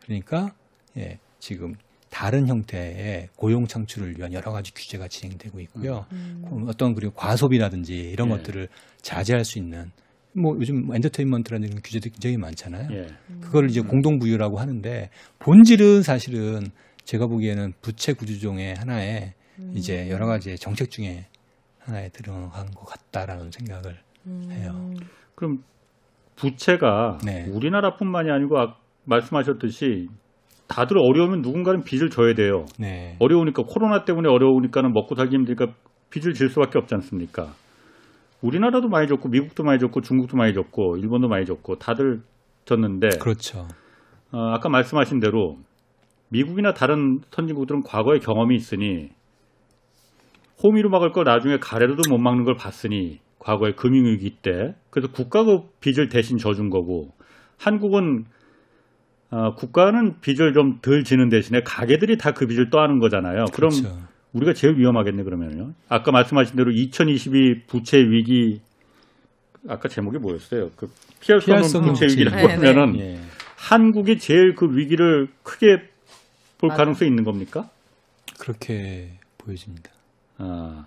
그러니까 0.00 0.52
예, 0.96 1.18
지금 1.38 1.74
다른 2.10 2.48
형태의 2.48 3.28
고용 3.36 3.66
창출을 3.66 4.16
위한 4.16 4.32
여러 4.32 4.50
가지 4.50 4.72
규제가 4.72 5.08
진행되고 5.08 5.60
있고요. 5.60 6.06
음. 6.12 6.64
어떤 6.68 6.94
그리고 6.94 7.12
과소비라든지 7.14 7.94
이런 7.94 8.28
예. 8.28 8.36
것들을 8.36 8.68
자제할 9.02 9.44
수 9.44 9.58
있는 9.58 9.90
뭐 10.32 10.56
요즘 10.58 10.88
엔터테인먼트라는 10.94 11.68
이런 11.68 11.80
규제도 11.82 12.10
굉장히 12.10 12.36
많잖아요. 12.36 12.88
예. 12.92 13.06
그걸 13.40 13.68
이제 13.70 13.80
공동부유라고 13.80 14.58
하는데 14.58 15.10
본질은 15.38 16.02
사실은 16.02 16.66
제가 17.04 17.26
보기에는 17.26 17.72
부채 17.80 18.12
구조종의 18.12 18.74
하나의 18.74 19.32
음. 19.58 19.72
이제 19.74 20.08
여러 20.10 20.26
가지 20.26 20.56
정책 20.56 20.90
중에 20.90 21.26
하나에 21.78 22.10
들어간 22.10 22.70
것 22.70 22.84
같다라는 22.84 23.50
생각을 23.50 23.96
음. 24.26 24.48
해요. 24.50 24.92
그럼 25.34 25.62
부채가 26.36 27.18
네. 27.24 27.46
우리나라뿐만이 27.50 28.30
아니고 28.30 28.58
아, 28.58 28.76
말씀하셨듯이 29.04 30.08
다들 30.68 30.98
어려우면 30.98 31.40
누군가는 31.40 31.82
빚을 31.82 32.10
져야 32.10 32.34
돼요. 32.34 32.66
네. 32.78 33.16
어려우니까 33.18 33.62
코로나 33.66 34.04
때문에 34.04 34.28
어려우니까는 34.28 34.92
먹고 34.92 35.14
살기 35.14 35.34
힘드니까 35.34 35.72
빚을 36.10 36.34
질 36.34 36.50
수밖에 36.50 36.78
없지 36.78 36.94
않습니까? 36.94 37.54
우리나라도 38.42 38.88
많이 38.88 39.06
졌고 39.08 39.28
미국도 39.28 39.64
많이 39.64 39.78
졌고 39.78 40.00
중국도 40.00 40.36
많이 40.36 40.54
졌고 40.54 40.96
일본도 40.96 41.28
많이 41.28 41.44
졌고 41.44 41.76
다들 41.78 42.22
졌는데 42.64 43.08
그렇죠. 43.20 43.66
어, 44.30 44.38
아까 44.52 44.68
말씀하신 44.68 45.20
대로 45.20 45.58
미국이나 46.30 46.72
다른 46.72 47.20
선진국들은 47.30 47.82
과거에 47.82 48.18
경험이 48.18 48.56
있으니 48.56 49.10
호미로 50.62 50.90
막을 50.90 51.12
걸 51.12 51.24
나중에 51.24 51.58
가래로도 51.58 52.10
못 52.10 52.18
막는 52.18 52.44
걸 52.44 52.56
봤으니 52.56 53.20
과거의 53.38 53.74
금융위기 53.76 54.38
때 54.42 54.74
그래서 54.90 55.10
국가가 55.12 55.62
빚을 55.80 56.08
대신 56.08 56.36
져준 56.36 56.68
거고 56.70 57.12
한국은 57.58 58.24
어, 59.30 59.54
국가는 59.54 60.20
빚을 60.20 60.52
좀 60.54 60.80
덜 60.80 61.04
지는 61.04 61.28
대신에 61.28 61.60
가게들이 61.64 62.16
다 62.18 62.32
그 62.32 62.46
빚을 62.46 62.70
떠안은 62.70 62.98
거잖아요. 62.98 63.44
그럼 63.52 63.70
그렇죠. 63.70 63.96
우리가 64.32 64.52
제일 64.52 64.76
위험하겠네 64.78 65.22
그러면요. 65.22 65.72
아까 65.88 66.12
말씀하신 66.12 66.56
대로 66.56 66.70
2022 66.70 67.62
부채 67.66 67.98
위기 67.98 68.60
아까 69.68 69.88
제목이 69.88 70.18
뭐였어요? 70.18 70.70
그 70.76 70.90
피할 71.20 71.40
수 71.40 71.52
없는 71.52 71.92
부채 71.92 72.06
위기라고 72.06 72.36
위기. 72.36 72.46
네, 72.48 72.54
하면은 72.54 72.98
예. 73.00 73.18
한국이 73.56 74.18
제일 74.18 74.54
그 74.54 74.76
위기를 74.76 75.28
크게 75.42 75.82
볼 76.58 76.68
맞아. 76.68 76.78
가능성이 76.78 77.10
있는 77.10 77.24
겁니까? 77.24 77.68
그렇게 78.38 79.18
보여집니다. 79.36 79.90
아, 80.38 80.86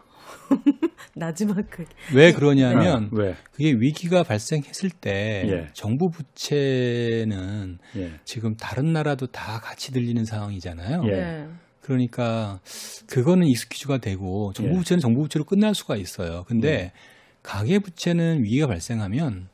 나지막하게. 1.15 1.85
왜 2.15 2.31
그러냐면 2.31 3.09
왜? 3.11 3.35
그게 3.51 3.73
위기가 3.73 4.23
발생했을 4.23 4.89
때 4.89 5.43
예. 5.47 5.69
정부 5.73 6.09
부채는 6.09 7.79
예. 7.97 8.11
지금 8.23 8.55
다른 8.55 8.93
나라도 8.93 9.27
다 9.27 9.59
같이 9.59 9.91
들리는 9.91 10.23
상황이잖아요. 10.23 11.03
예. 11.07 11.47
네. 11.81 11.87
그러니까 11.87 12.59
그거는 13.07 13.47
익스큐즈가 13.47 13.97
되고 13.97 14.53
정부 14.53 14.73
예. 14.73 14.77
부채는 14.77 15.01
정부 15.01 15.21
부채로 15.23 15.45
끝날 15.45 15.75
수가 15.75 15.95
있어요. 15.95 16.45
근데 16.47 16.91
가계 17.43 17.79
부채는 17.79 18.43
위기가 18.43 18.67
발생하면 18.67 19.49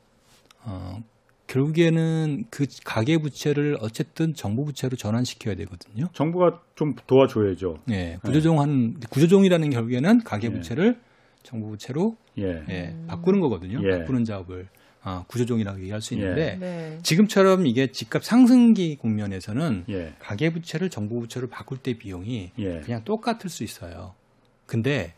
어 0.63 1.01
결국에는 1.47 2.43
그 2.49 2.65
가계 2.83 3.17
부채를 3.19 3.77
어쨌든 3.79 4.33
정부 4.33 4.65
부채로 4.65 4.97
전환시켜야 4.97 5.55
되거든요. 5.55 6.09
정부가 6.13 6.61
좀 6.75 6.93
도와줘야죠. 7.07 7.79
예, 7.89 8.17
구조조정하는 8.21 8.99
구조조정이라는 9.09 9.69
결국에는 9.69 10.23
가계 10.23 10.47
예. 10.47 10.51
부채를 10.51 10.99
정부 11.43 11.69
부채로 11.69 12.17
예. 12.37 12.63
예, 12.69 12.95
바꾸는 13.07 13.39
거거든요. 13.39 13.79
예. 13.83 13.99
바꾸는 13.99 14.25
작업을 14.25 14.67
아, 15.07 15.23
구조조정이라고 15.27 15.79
얘기할 15.79 16.01
수 16.01 16.15
예. 16.15 16.19
있는데 16.19 16.57
네. 16.59 16.99
지금처럼 17.01 17.65
이게 17.65 17.87
집값 17.93 18.25
상승기 18.25 18.97
국면에서는 18.97 19.85
예. 19.87 20.13
가계 20.19 20.51
부채를 20.51 20.89
정부 20.89 21.21
부채로 21.21 21.47
바꿀 21.47 21.77
때 21.77 21.93
비용이 21.93 22.51
예. 22.59 22.81
그냥 22.81 23.05
똑같을 23.05 23.49
수 23.49 23.63
있어요. 23.63 24.15
근데 24.65 25.13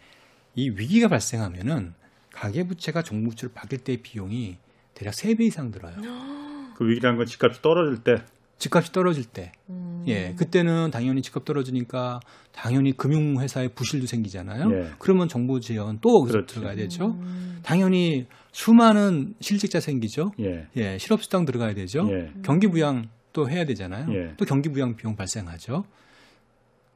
이 0.53 0.69
위기가 0.69 1.07
발생하면은 1.07 1.95
가계 2.31 2.67
부채가 2.67 3.01
정부 3.01 3.31
부채로 3.31 3.51
바뀔 3.51 3.79
때 3.79 3.97
비용이 3.97 4.57
대략 4.93 5.15
3배 5.15 5.41
이상 5.41 5.71
들어요. 5.71 5.95
그 6.77 6.87
위기라는 6.87 7.17
건 7.17 7.25
집값이 7.25 7.63
떨어질 7.63 8.03
때 8.03 8.23
집값이 8.59 8.91
떨어질 8.91 9.23
때. 9.23 9.53
음. 9.69 10.03
예. 10.07 10.35
그때는 10.37 10.91
당연히 10.91 11.23
집값 11.23 11.45
떨어지니까 11.45 12.19
당연히 12.51 12.95
금융회사에 12.95 13.69
부실도 13.69 14.05
생기잖아요. 14.05 14.71
예. 14.71 14.91
그러면 14.99 15.27
정부 15.27 15.59
지원 15.59 15.97
또 15.99 16.25
그렇죠. 16.25 16.45
들어가야 16.45 16.75
되죠. 16.75 17.07
음. 17.07 17.59
당연히 17.63 18.27
수많은 18.51 19.35
실직자 19.39 19.79
생기죠. 19.79 20.31
예. 20.39 20.67
예. 20.75 20.97
실업수당 20.97 21.45
들어가야 21.45 21.73
되죠. 21.73 22.07
예. 22.11 22.31
경기 22.43 22.67
부양 22.67 23.09
또 23.33 23.49
해야 23.49 23.65
되잖아요. 23.65 24.07
예. 24.13 24.33
또 24.37 24.45
경기 24.45 24.69
부양 24.69 24.95
비용 24.95 25.15
발생하죠. 25.15 25.83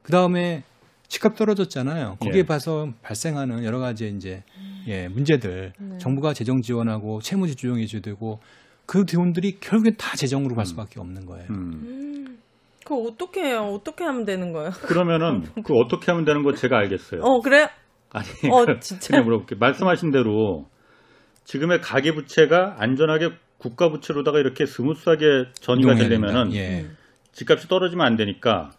그 0.02 0.12
다음에 0.12 0.62
집값 1.08 1.36
떨어졌잖아요. 1.36 2.16
거기에 2.20 2.40
예. 2.40 2.42
봐서 2.44 2.88
발생하는 3.02 3.64
여러 3.64 3.78
가지 3.78 4.12
이제 4.16 4.42
예, 4.86 5.08
문제들 5.08 5.72
네. 5.78 5.98
정부가 5.98 6.34
재정 6.34 6.60
지원하고 6.60 7.20
채무지 7.20 7.54
조정 7.54 7.78
해줘야 7.78 8.02
되고 8.02 8.40
그 8.86 9.04
돈들이 9.06 9.58
결국엔 9.60 9.96
다 9.96 10.16
재정으로 10.16 10.54
갈 10.54 10.66
수밖에 10.66 11.00
없는 11.00 11.26
거예요. 11.26 11.46
음. 11.50 11.72
음. 11.84 12.38
그거 12.84 12.96
어떻게 12.96 13.42
해요? 13.42 13.60
어떻게 13.74 14.04
하면 14.04 14.24
되는 14.24 14.52
거예요? 14.52 14.70
그러면은 14.84 15.44
그 15.64 15.72
어떻게 15.74 16.12
하면 16.12 16.24
되는 16.24 16.42
거 16.42 16.52
제가 16.52 16.78
알겠어요. 16.78 17.22
어, 17.22 17.40
그래요? 17.40 17.66
아니, 18.10 18.26
어, 18.50 18.78
진짜? 18.78 19.08
그냥 19.08 19.24
물어볼게요. 19.24 19.58
말씀하신 19.58 20.10
대로 20.10 20.66
지금의 21.44 21.80
가계 21.80 22.14
부채가 22.14 22.76
안전하게 22.78 23.30
국가 23.58 23.90
부채로다가 23.90 24.38
이렇게 24.38 24.66
smooth하게 24.66 25.46
전이가 25.54 25.94
되려면은. 25.94 26.52
예. 26.54 26.80
음. 26.82 26.96
집값이 27.32 27.66
떨어지면 27.68 28.06
안 28.06 28.16
되니까 28.16 28.72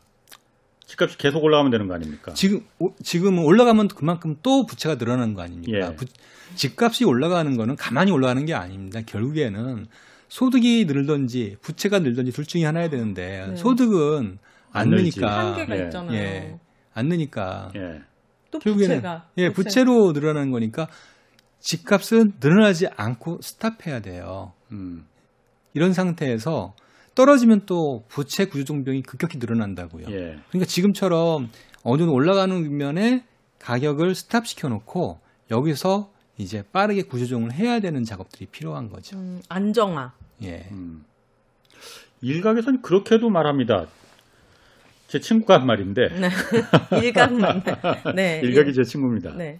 집값이 0.86 1.18
계속 1.18 1.44
올라가면 1.44 1.72
되는 1.72 1.88
거 1.88 1.94
아닙니까? 1.96 2.34
지금 2.36 2.62
오- 2.80 2.94
지금 3.04 3.40
올라가면 3.40 3.90
그만큼 3.90 4.38
또 4.44 4.66
부채가 4.66 4.96
늘어나는 4.96 5.34
거 5.34 5.42
아닙니까? 5.42 5.78
예. 5.92 5.96
부- 5.96 6.06
집값이 6.56 7.04
올라가는 7.06 7.58
거는 7.58 7.76
가만히 7.76 8.12
올라가는 8.12 8.46
게 8.46 8.54
아닙니다. 8.54 9.02
결국에는 9.06 9.88
소득이 10.30 10.86
늘든지 10.86 11.58
부채가 11.62 12.00
늘든지 12.00 12.32
둘 12.32 12.46
중에 12.46 12.64
하나야 12.66 12.90
되는데 12.90 13.46
네. 13.50 13.56
소득은 13.58 14.38
안. 14.72 14.90
느니까 14.90 15.40
한계가 15.50 15.78
예. 15.80 15.84
있잖아요. 15.86 16.14
예. 16.16 16.60
안 16.94 17.08
느니까 17.08 17.72
예. 17.76 18.02
또 18.52 18.60
결국에는 18.60 18.96
부채가. 18.98 19.28
예, 19.38 19.50
부채. 19.52 19.64
부채로 19.70 20.12
늘어나는 20.14 20.52
거니까 20.52 20.88
집값은 21.66 22.34
늘어나지 22.40 22.88
않고 22.96 23.40
스탑해야 23.42 24.00
돼요. 24.02 24.54
음. 24.72 25.08
이런 25.74 25.94
상태에서 25.94 26.76
떨어지면 27.16 27.66
또 27.66 28.06
부채 28.08 28.46
구조종병이 28.46 29.02
급격히 29.02 29.40
늘어난다고요. 29.40 30.06
예. 30.12 30.38
그러니까 30.50 30.66
지금처럼 30.68 31.50
어느 31.82 31.98
정도 31.98 32.14
올라가는 32.14 32.78
면에 32.78 33.26
가격을 33.60 34.14
스탑시켜 34.14 34.70
놓고 34.70 35.20
여기서 35.50 36.12
이제 36.38 36.64
빠르게 36.72 37.02
구조조정을 37.02 37.54
해야 37.54 37.80
되는 37.80 38.04
작업들이 38.04 38.46
필요한 38.46 38.90
거죠. 38.92 39.18
음, 39.18 39.42
안정화. 39.50 40.14
예. 40.44 40.68
음. 40.70 41.04
일각에서는 42.22 42.84
그렇게도 42.84 43.30
말합니다. 43.32 43.88
제 45.08 45.20
친구가 45.20 45.56
한 45.56 45.66
말인데 45.66 46.10
네. 46.10 46.30
일각만. 47.02 47.64
네. 48.16 48.42
일각이 48.46 48.72
제 48.74 48.84
친구입니다. 48.84 49.32
네. 49.32 49.60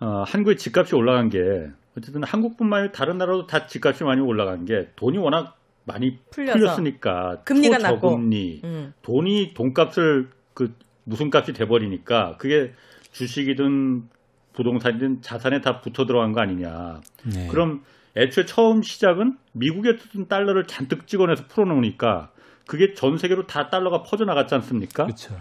어, 0.00 0.24
한국의 0.26 0.56
집값이 0.56 0.94
올라간 0.94 1.28
게 1.28 1.70
어쨌든 1.96 2.24
한국뿐만 2.24 2.80
아니라 2.80 2.92
다른 2.92 3.18
나라도 3.18 3.46
다 3.46 3.66
집값이 3.66 4.04
많이 4.04 4.20
올라간 4.20 4.64
게 4.64 4.88
돈이 4.96 5.18
워낙 5.18 5.56
많이 5.84 6.18
풀려서. 6.30 6.58
풀렸으니까 6.58 7.42
금리가 7.44 7.78
낮고. 7.78 8.00
초저금리 8.00 8.60
음. 8.64 8.94
돈이 9.02 9.54
돈값을 9.54 10.30
그 10.54 10.74
무슨 11.04 11.30
값이 11.32 11.52
돼버리니까 11.52 12.36
그게 12.38 12.72
주식이든 13.12 14.08
부동산이든 14.52 15.22
자산에 15.22 15.60
다 15.60 15.80
붙어 15.80 16.06
들어간 16.06 16.32
거 16.32 16.40
아니냐. 16.40 17.00
네. 17.24 17.48
그럼 17.48 17.82
애초에 18.16 18.44
처음 18.44 18.82
시작은 18.82 19.36
미국에 19.52 19.96
쓰던 19.96 20.28
달러를 20.28 20.66
잔뜩 20.66 21.06
찍어내서 21.06 21.46
풀어놓으니까 21.48 22.30
그게 22.66 22.94
전 22.94 23.18
세계로 23.18 23.46
다 23.46 23.68
달러가 23.68 24.02
퍼져나갔지 24.02 24.54
않습니까? 24.56 25.04
그렇죠. 25.04 25.36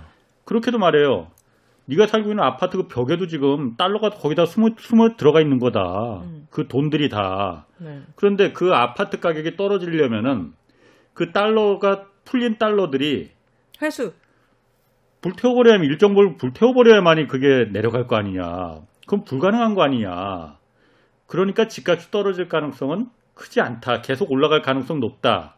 그렇게도 0.46 0.80
말해요. 0.80 1.28
네가 1.90 2.06
살고 2.06 2.30
있는 2.30 2.44
아파트 2.44 2.78
그 2.78 2.88
벽에도 2.88 3.26
지금 3.26 3.76
달러가 3.76 4.12
거기다 4.12 4.46
숨어, 4.46 4.70
숨어 4.78 5.16
들어가 5.18 5.42
있는 5.42 5.58
거다. 5.58 6.20
음. 6.22 6.48
그 6.52 6.68
돈들이 6.68 7.10
다. 7.10 7.66
네. 7.80 8.02
그런데 8.16 8.52
그 8.52 8.74
아파트 8.76 9.20
가격이 9.20 9.58
떨어지려면은 9.58 10.54
그 11.16 11.32
달러가 11.32 12.06
풀린 12.26 12.60
달러들이 12.60 13.32
회수. 13.82 14.14
불태워버려야만 15.22 15.86
일정 15.86 16.14
부분 16.14 16.38
불태워버려야만이 16.38 17.28
그게 17.28 17.68
내려갈 17.72 18.06
거 18.06 18.16
아니냐. 18.16 18.82
그럼 19.08 19.26
불가능한 19.26 19.74
거 19.74 19.82
아니냐. 19.82 20.58
그러니까 21.26 21.68
집값이 21.68 22.12
떨어질 22.12 22.48
가능성은 22.48 23.10
크지 23.34 23.62
않다. 23.62 24.02
계속 24.02 24.32
올라갈 24.32 24.62
가능성 24.62 25.00
높다. 25.00 25.56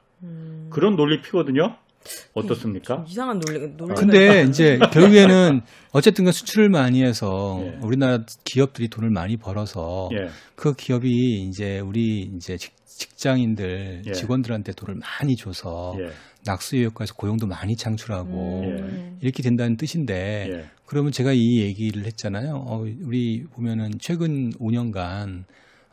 그런 0.70 0.96
논리 0.96 1.22
피거든요. 1.22 1.76
어떻습니까? 2.34 3.06
이상한 3.08 3.40
논리. 3.40 3.68
논리. 3.78 3.94
근데 3.96 4.44
이제 4.44 4.80
결국에는 4.92 5.62
어쨌든 5.92 6.26
간 6.26 6.32
수출을 6.34 6.70
많이 6.70 7.04
해서 7.04 7.62
예. 7.64 7.78
우리나라 7.82 8.24
기업들이 8.44 8.88
돈을 8.90 9.10
많이 9.10 9.38
벌어서 9.38 10.10
예. 10.14 10.30
그 10.56 10.74
기업이 10.74 11.44
이제 11.48 11.80
우리 11.80 12.22
이제 12.36 12.58
직- 12.58 12.74
직장인들 12.86 14.04
예. 14.08 14.12
직원들한테 14.14 14.74
돈을 14.74 14.96
많이 14.96 15.36
줘서 15.36 15.96
예. 16.00 16.10
낙수 16.46 16.78
효과에서 16.78 17.14
고용도 17.16 17.46
많이 17.46 17.76
창출하고 17.76 18.62
음. 18.64 19.18
이렇게 19.22 19.44
된다는 19.44 19.78
뜻인데 19.78 20.48
예. 20.52 20.66
그러면 20.86 21.12
제가 21.12 21.32
이 21.34 21.60
얘기를 21.62 22.06
했잖아요. 22.06 22.56
어, 22.68 22.84
우리 23.02 23.44
보면은 23.54 23.92
최근 24.00 24.52
5년간 24.54 25.44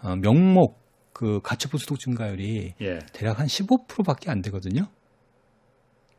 어, 0.02 0.16
명목 0.16 0.86
그 1.12 1.40
가처분 1.42 1.78
소득 1.78 1.98
증가율이 2.00 2.74
예. 2.80 2.98
대략 3.12 3.40
한 3.40 3.46
15%밖에 3.46 4.30
안 4.30 4.40
되거든요. 4.42 4.86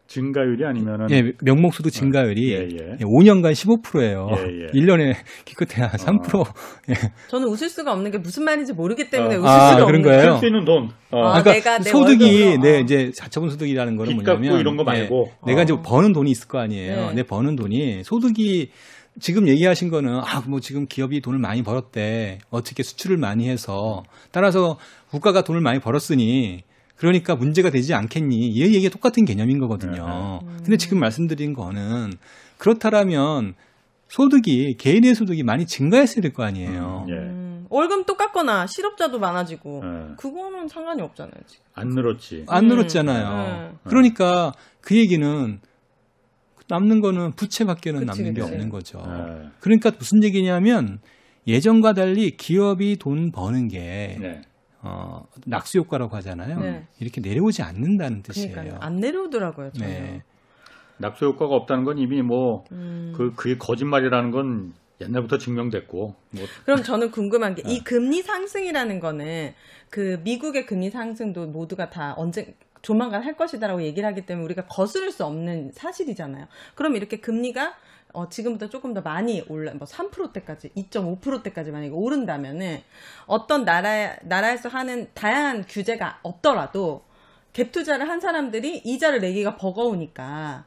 증가율이 0.09 0.65
아니면은 0.65 1.09
예, 1.11 1.31
명목 1.41 1.73
소득 1.73 1.91
증가율이 1.91 2.51
예, 2.51 2.67
예. 2.71 2.97
5년간 3.03 3.53
15%예요. 3.53 4.27
예, 4.37 4.63
예. 4.63 4.67
1년에 4.77 5.15
기껏해야 5.45 5.91
3%. 5.91 6.45
예. 6.89 6.93
저는 7.29 7.47
웃을 7.47 7.69
수가 7.69 7.93
없는 7.93 8.11
게 8.11 8.17
무슨 8.17 8.43
말인지 8.43 8.73
모르기 8.73 9.09
때문에 9.09 9.35
어. 9.35 9.39
웃을 9.39 9.47
아, 9.47 9.69
수가 9.69 9.85
그런 9.85 10.01
없는 10.01 10.01
거예요? 10.01 10.31
쓸수 10.33 10.47
있는 10.47 10.65
돈. 10.65 10.89
어. 11.11 11.27
아, 11.27 11.41
그러니까 11.41 11.51
내가 11.53 11.77
내 11.77 11.89
소득이 11.91 12.23
월급으로, 12.23 12.61
내 12.63 12.77
어. 12.77 12.79
이제 12.81 13.11
자처분 13.15 13.49
소득이라는 13.51 13.95
거는 13.95 14.15
뭐냐면 14.15 14.59
이런 14.59 14.75
거 14.77 14.83
말고. 14.83 15.31
예, 15.47 15.51
내가 15.51 15.61
이제 15.63 15.73
어. 15.73 15.81
버는 15.81 16.11
돈이 16.13 16.31
있을 16.31 16.47
거 16.47 16.57
아니에요. 16.59 17.09
네. 17.09 17.13
내 17.13 17.23
버는 17.23 17.55
돈이 17.55 18.03
소득이 18.03 18.71
지금 19.19 19.47
얘기하신 19.47 19.89
거는 19.89 20.15
아 20.23 20.41
뭐 20.47 20.59
지금 20.59 20.87
기업이 20.87 21.21
돈을 21.21 21.37
많이 21.39 21.61
벌었대 21.61 22.39
어떻게 22.49 22.81
수출을 22.83 23.17
많이 23.17 23.47
해서 23.49 24.03
따라서 24.31 24.77
국가가 25.11 25.43
돈을 25.43 25.61
많이 25.61 25.79
벌었으니 25.79 26.63
그러니까 26.99 27.35
문제가 27.35 27.69
되지 27.69 27.93
않겠니 27.93 28.35
이 28.49 28.61
얘기가 28.61 28.89
똑같은 28.91 29.23
개념인 29.23 29.57
거거든요. 29.59 30.41
네, 30.45 30.53
근데 30.63 30.75
지금 30.77 30.99
말씀드린 30.99 31.53
거는 31.53 32.11
그렇다라면 32.57 33.55
소득이 34.09 34.75
개인의 34.77 35.15
소득이 35.15 35.43
많이 35.43 35.65
증가했어야 35.65 36.21
될 36.21 36.33
거 36.33 36.43
아니에요. 36.43 37.05
예. 37.09 37.13
음, 37.13 37.65
월급 37.69 38.05
똑같거나 38.05 38.67
실업자도 38.67 39.17
많아지고 39.19 39.81
예. 39.85 40.15
그거는 40.17 40.67
상관이 40.67 41.01
없잖아요. 41.01 41.33
지금. 41.47 41.63
안 41.73 41.87
늘었지. 41.89 42.43
안 42.49 42.65
음, 42.65 42.67
늘었잖아요. 42.67 43.71
음. 43.71 43.77
그러니까 43.85 44.51
그 44.81 44.97
얘기는 44.97 45.59
남는 46.67 46.99
거는 47.01 47.31
부채밖에는 47.33 48.05
그치, 48.05 48.07
남는 48.21 48.33
게 48.33 48.41
그치. 48.41 48.51
없는 48.53 48.69
거죠. 48.69 49.01
예. 49.07 49.49
그러니까 49.61 49.91
무슨 49.97 50.21
얘기냐면 50.23 50.99
예전과 51.47 51.93
달리 51.93 52.35
기업이 52.35 52.97
돈 52.97 53.31
버는 53.31 53.69
게 53.69 54.17
네. 54.19 54.41
어, 54.81 55.25
낙수 55.45 55.79
효과라고 55.79 56.15
하잖아요. 56.17 56.59
네. 56.59 56.87
이렇게 56.99 57.21
내려오지 57.21 57.61
않는다는 57.61 58.23
뜻이에요. 58.23 58.51
그러니까 58.51 58.85
안 58.85 58.97
내려오더라고요. 58.97 59.71
전혀. 59.73 59.87
네. 59.87 60.23
낙수 60.97 61.25
효과가 61.25 61.55
없다는 61.55 61.83
건 61.83 61.97
이미 61.97 62.21
뭐 62.21 62.65
음. 62.71 63.13
그 63.15 63.33
그게 63.35 63.57
거짓말이라는 63.57 64.31
건 64.31 64.73
옛날부터 65.01 65.37
증명됐고 65.37 66.15
뭐 66.31 66.45
그럼 66.65 66.83
저는 66.83 67.11
궁금한 67.11 67.55
게 67.55 67.63
네. 67.63 67.71
이 67.75 67.83
금리 67.83 68.21
상승이라는 68.21 68.99
거는 68.99 69.53
그 69.89 70.19
미국의 70.23 70.65
금리 70.65 70.89
상승도 70.89 71.47
모두가 71.47 71.89
다 71.89 72.13
언제 72.17 72.55
조만간 72.81 73.23
할 73.23 73.35
것이다라고 73.35 73.81
얘기를 73.83 74.07
하기 74.07 74.25
때문에 74.25 74.45
우리가 74.45 74.65
거스를 74.65 75.11
수 75.11 75.25
없는 75.25 75.71
사실이잖아요. 75.73 76.47
그럼 76.75 76.95
이렇게 76.95 77.17
금리가 77.17 77.75
어, 78.13 78.27
지금보다 78.29 78.69
조금 78.69 78.93
더 78.93 79.01
많이 79.01 79.43
올라, 79.47 79.73
뭐 79.73 79.87
3%대까지, 79.87 80.69
2.5%대까지 80.69 81.71
만약에 81.71 81.91
오른다면은 81.93 82.81
어떤 83.25 83.65
나라, 83.65 84.15
나라에서 84.23 84.69
하는 84.69 85.09
다양한 85.13 85.65
규제가 85.67 86.19
없더라도 86.23 87.03
갭 87.53 87.71
투자를 87.71 88.09
한 88.09 88.19
사람들이 88.19 88.81
이자를 88.83 89.21
내기가 89.21 89.57
버거우니까 89.57 90.65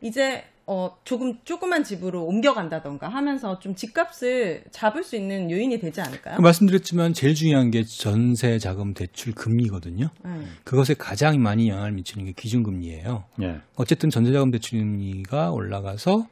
이제 0.00 0.44
어 0.70 0.98
조금 1.02 1.38
조그만 1.44 1.82
집으로 1.82 2.26
옮겨간다던가 2.26 3.08
하면서 3.08 3.58
좀 3.58 3.74
집값을 3.74 4.64
잡을 4.70 5.02
수 5.02 5.16
있는 5.16 5.50
요인이 5.50 5.78
되지 5.80 6.02
않을까요? 6.02 6.36
그 6.36 6.42
말씀드렸지만 6.42 7.14
제일 7.14 7.34
중요한 7.34 7.70
게 7.70 7.84
전세 7.84 8.58
자금 8.58 8.92
대출 8.92 9.34
금리거든요. 9.34 10.10
네. 10.22 10.30
그것에 10.64 10.92
가장 10.92 11.42
많이 11.42 11.70
영향을 11.70 11.92
미치는 11.92 12.26
게 12.26 12.32
기준금리예요. 12.32 13.24
예. 13.40 13.60
어쨌든 13.76 14.10
전세 14.10 14.30
자금 14.30 14.50
대출 14.50 14.78
금리가 14.80 15.52
올라가서 15.52 16.26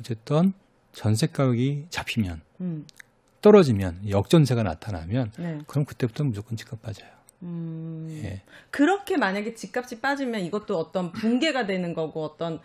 어쨌든 0.00 0.52
전세 0.92 1.26
가격이 1.26 1.86
잡히면 1.90 2.40
음, 2.60 2.86
떨어지면 3.40 4.08
역전세가 4.08 4.62
나타나면 4.62 5.32
네. 5.38 5.58
그럼 5.66 5.84
그때부터 5.84 6.24
무조건 6.24 6.56
집값 6.56 6.82
빠져요. 6.82 7.08
음, 7.42 8.20
예. 8.22 8.42
그렇게 8.70 9.16
만약에 9.16 9.54
집값이 9.54 10.00
빠지면 10.00 10.42
이것도 10.42 10.78
어떤 10.78 11.12
붕괴가 11.12 11.66
되는 11.66 11.94
거고 11.94 12.24
어떤 12.24 12.60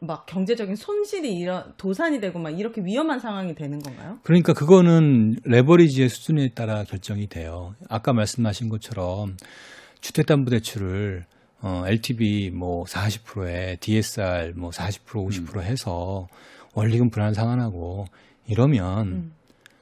막 0.00 0.26
경제적인 0.26 0.76
손실이 0.76 1.34
이런 1.34 1.72
도산이 1.76 2.20
되고 2.20 2.38
막 2.38 2.50
이렇게 2.50 2.82
위험한 2.82 3.18
상황이 3.20 3.54
되는 3.54 3.80
건가요? 3.80 4.18
그러니까 4.22 4.52
그거는 4.52 5.36
레버리지의 5.44 6.08
수준에 6.08 6.50
따라 6.50 6.84
결정이 6.84 7.26
돼요. 7.28 7.74
아까 7.88 8.12
말씀하신 8.12 8.68
것처럼 8.68 9.36
주택담보대출을 10.00 11.24
어, 11.60 11.82
LTV 11.86 12.50
뭐 12.50 12.84
40%에 12.84 13.76
DSR 13.80 14.52
뭐 14.54 14.70
40% 14.70 15.04
50% 15.04 15.62
해서 15.62 16.28
원리금 16.78 17.10
불안 17.10 17.34
상환하고 17.34 18.06
이러면 18.46 19.06
음. 19.08 19.32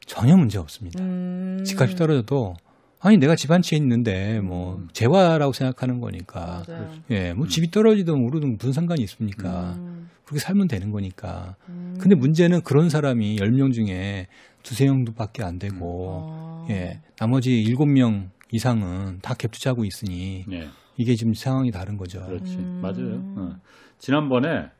전혀 0.07 0.37
문제 0.37 0.59
없습니다. 0.59 1.03
음, 1.03 1.63
집값이 1.65 1.97
떨어져도 1.97 2.55
아니 3.01 3.19
내가 3.19 3.37
집한채 3.37 3.77
있는데 3.77 4.41
뭐 4.41 4.83
재화라고 4.93 5.53
생각하는 5.53 6.01
거니까 6.01 6.63
맞아요. 6.67 6.91
예, 7.11 7.35
뭐 7.35 7.47
집이 7.47 7.71
떨어지든 7.71 8.15
오르든 8.15 8.57
무슨 8.57 8.73
상관이 8.73 9.03
있습니까? 9.03 9.75
음, 9.75 10.09
그렇게 10.25 10.41
살면 10.41 10.69
되는 10.69 10.91
거니까. 10.91 11.57
음. 11.69 11.97
근데 12.01 12.15
문제는 12.15 12.63
그런 12.63 12.89
사람이 12.89 13.37
10명 13.37 13.73
중에 13.75 14.27
두세 14.63 14.87
명도밖에 14.87 15.45
안 15.45 15.61
되고, 15.61 16.09
어. 16.23 16.67
예, 16.71 17.01
나머지 17.17 17.63
7명 17.69 18.31
이상은 18.51 19.21
다 19.23 19.35
갭투자하고 19.35 19.85
있으니 19.87 20.45
예. 20.51 20.69
이게 20.97 21.15
지금 21.15 21.35
상황이 21.35 21.71
다른 21.71 21.97
거죠. 21.97 22.25
그렇지. 22.27 22.57
음. 22.57 22.81
맞아요. 22.83 23.21
어. 23.37 23.57
지난번에 23.99 24.71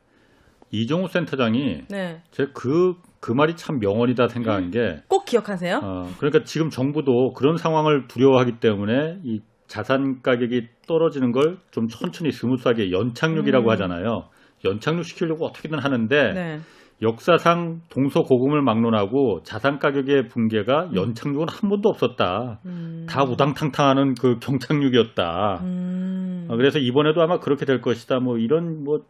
이종우 0.71 1.07
센터장이 1.07 1.83
네. 1.89 2.21
제그그 2.31 3.31
말이 3.35 3.55
참 3.55 3.79
명언이다 3.79 4.27
생각한 4.27 4.71
게 4.71 5.01
꼭 5.07 5.25
기억하세요. 5.25 5.79
어, 5.83 6.09
그러니까 6.17 6.43
지금 6.43 6.69
정부도 6.69 7.33
그런 7.33 7.57
상황을 7.57 8.07
두려워하기 8.07 8.59
때문에 8.59 9.19
이 9.23 9.41
자산 9.67 10.21
가격이 10.21 10.67
떨어지는 10.87 11.31
걸 11.31 11.57
좀 11.71 11.87
천천히 11.87 12.31
smooth하게 12.31 12.91
연착륙이라고 12.91 13.67
음. 13.67 13.71
하잖아요. 13.71 14.29
연착륙 14.65 15.03
시키려고 15.05 15.45
어떻게든 15.45 15.79
하는데 15.79 16.33
네. 16.33 16.59
역사상 17.01 17.81
동서고금을 17.89 18.63
막론하고 18.63 19.41
자산 19.43 19.77
가격의 19.77 20.29
붕괴가 20.29 20.89
연착륙은 20.95 21.45
한 21.47 21.69
번도 21.69 21.89
없었다. 21.89 22.59
음. 22.65 23.05
다 23.07 23.23
우당탕탕하는 23.23 24.15
그 24.15 24.39
경착륙이었다. 24.39 25.59
음. 25.61 26.47
어, 26.49 26.55
그래서 26.57 26.79
이번에도 26.79 27.21
아마 27.21 27.39
그렇게 27.39 27.65
될 27.65 27.81
것이다. 27.81 28.19
뭐 28.19 28.37
이런 28.39 28.83
뭐 28.83 29.01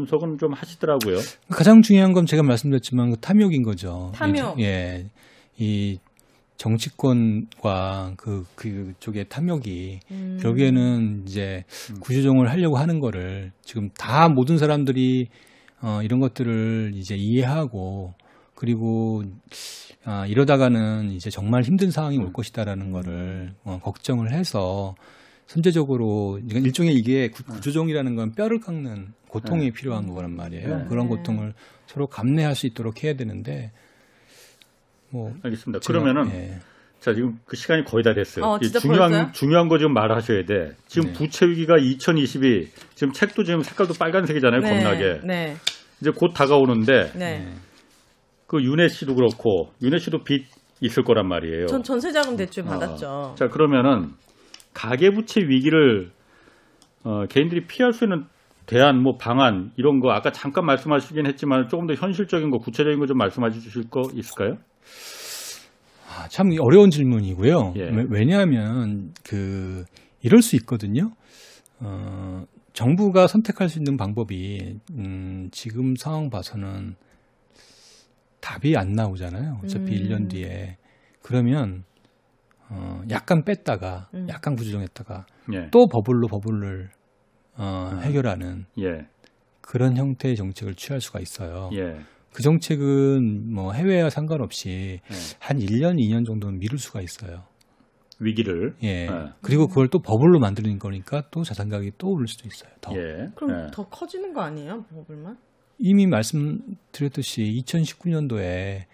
분석은 0.00 0.36
좀 0.38 0.52
하시더라고요. 0.52 1.16
가장 1.48 1.80
중요한 1.80 2.12
건 2.12 2.26
제가 2.26 2.42
말씀드렸지만 2.42 3.12
그 3.12 3.16
탐욕인 3.16 3.62
거죠. 3.62 4.12
탐욕. 4.14 4.60
이, 4.60 4.62
예, 4.62 5.06
이 5.56 5.98
정치권과 6.58 8.14
그 8.16 8.44
그 8.54 8.92
쪽의 9.00 9.26
탐욕이 9.28 10.00
음. 10.10 10.38
결국에는 10.42 11.22
이제 11.26 11.64
구조정을 12.00 12.50
하려고 12.50 12.76
하는 12.76 13.00
거를 13.00 13.52
지금 13.62 13.88
다 13.98 14.28
모든 14.28 14.58
사람들이 14.58 15.28
어, 15.82 16.00
이런 16.02 16.20
것들을 16.20 16.92
이제 16.94 17.16
이해하고 17.16 18.14
그리고 18.54 19.22
아, 20.04 20.26
이러다가는 20.26 21.10
이제 21.12 21.30
정말 21.30 21.62
힘든 21.62 21.90
상황이 21.90 22.18
올 22.18 22.32
것이다라는 22.32 22.90
거를 22.92 23.54
어, 23.64 23.78
걱정을 23.82 24.32
해서 24.32 24.94
선제적으로 25.46 26.40
일종의 26.48 26.94
이게 26.94 27.28
구- 27.28 27.44
구조정이라는 27.44 28.14
건 28.16 28.32
뼈를 28.32 28.60
깎는 28.60 29.12
고통이 29.40 29.66
네. 29.66 29.70
필요한 29.72 30.12
거란 30.12 30.34
말이에요. 30.36 30.78
네. 30.78 30.84
그런 30.88 31.08
네. 31.08 31.16
고통을 31.16 31.54
서로 31.86 32.06
감내할 32.06 32.54
수 32.54 32.66
있도록 32.66 33.04
해야 33.04 33.14
되는데 33.14 33.72
뭐 35.10 35.32
알겠습니다. 35.42 35.80
제가- 35.80 35.86
그러면은 35.86 36.30
예. 36.32 36.58
자 37.00 37.14
지금 37.14 37.38
그 37.44 37.56
시간이 37.56 37.84
거의 37.84 38.02
다 38.02 38.14
됐어요. 38.14 38.44
어, 38.44 38.58
중요한 38.58 39.10
벌써요? 39.10 39.30
중요한 39.32 39.68
거좀 39.68 39.92
말하셔야 39.92 40.44
돼. 40.44 40.72
지금 40.88 41.08
네. 41.08 41.12
부채 41.12 41.46
위기가 41.46 41.76
2022 41.78 42.68
지금 42.94 43.12
책도 43.12 43.44
지금 43.44 43.62
색깔도 43.62 43.94
빨간색이잖아요. 43.94 44.60
네. 44.60 44.68
겁나게 44.70 45.20
네. 45.24 45.56
이제 46.00 46.10
곧 46.10 46.32
다가오는데 46.34 47.12
네. 47.12 47.38
네. 47.38 47.52
그 48.46 48.62
윤혜 48.62 48.88
씨도 48.88 49.14
그렇고 49.14 49.72
윤혜 49.82 49.98
씨도 49.98 50.24
빚 50.24 50.46
있을 50.80 51.04
거란 51.04 51.26
말이에요. 51.28 51.66
전 51.66 51.82
전세자금 51.82 52.36
대출 52.36 52.64
어. 52.64 52.66
받았죠. 52.66 53.34
자 53.38 53.48
그러면은 53.48 54.10
가계부채 54.74 55.40
위기를 55.42 56.10
어, 57.04 57.24
개인들이 57.26 57.66
피할 57.66 57.92
수 57.92 58.04
있는 58.04 58.24
대안, 58.66 59.02
뭐 59.02 59.16
방안 59.16 59.70
이런 59.76 60.00
거 60.00 60.10
아까 60.10 60.30
잠깐 60.32 60.66
말씀하시긴 60.66 61.26
했지만 61.26 61.68
조금 61.68 61.86
더 61.86 61.94
현실적인 61.94 62.50
거, 62.50 62.58
구체적인 62.58 62.98
거 62.98 63.06
좀 63.06 63.16
말씀해 63.18 63.50
주실 63.50 63.88
거 63.88 64.02
있을까요? 64.14 64.56
아, 66.08 66.28
참 66.28 66.48
어려운 66.60 66.90
질문이고요. 66.90 67.74
예. 67.76 67.82
왜- 67.82 68.06
왜냐하면 68.10 69.12
그 69.24 69.84
이럴 70.22 70.42
수 70.42 70.56
있거든요. 70.56 71.10
어, 71.80 72.42
정부가 72.72 73.26
선택할 73.26 73.68
수 73.68 73.78
있는 73.78 73.96
방법이 73.96 74.78
음, 74.94 75.48
지금 75.52 75.94
상황 75.96 76.28
봐서는 76.30 76.94
답이 78.40 78.76
안 78.76 78.92
나오잖아요. 78.92 79.60
어차피 79.64 79.92
음. 79.92 80.08
1년 80.08 80.30
뒤에 80.30 80.76
그러면 81.22 81.84
어, 82.68 83.00
약간 83.10 83.44
뺐다가 83.44 84.08
음. 84.14 84.26
약간 84.28 84.54
구조정했다가 84.56 85.26
예, 85.54 85.68
또 85.70 85.86
버블로 85.86 86.26
버블을 86.28 86.88
어, 87.56 87.90
음. 87.92 88.02
해결하는 88.02 88.66
예, 88.80 89.06
그런 89.60 89.96
형태의 89.96 90.36
정책을 90.36 90.74
취할 90.74 91.00
수가 91.00 91.20
있어요. 91.20 91.70
예, 91.74 91.98
그 92.32 92.42
정책은 92.42 93.52
뭐 93.52 93.72
해외와 93.72 94.10
상관없이 94.10 95.00
예. 95.10 95.14
한 95.38 95.58
1년, 95.58 95.96
2년 95.96 96.26
정도는 96.26 96.58
미룰 96.58 96.78
수가 96.78 97.00
있어요. 97.00 97.44
위기를. 98.20 98.74
예. 98.82 99.06
예. 99.06 99.08
그리고 99.40 99.66
그걸 99.68 99.88
또 99.88 99.98
버블로 100.00 100.38
만드는 100.38 100.78
거니까 100.78 101.22
또 101.30 101.42
자산 101.44 101.68
가격이 101.68 101.92
또 101.98 102.10
오를 102.10 102.26
수도 102.26 102.46
있어요. 102.46 102.70
더. 102.80 102.94
예. 102.94 103.28
그럼 103.34 103.66
예. 103.66 103.70
더 103.72 103.88
커지는 103.88 104.32
거 104.32 104.42
아니에요? 104.42 104.84
버블만? 104.84 105.36
이미 105.78 106.06
말씀드렸듯이 106.06 107.62
2019년도에 107.64 108.84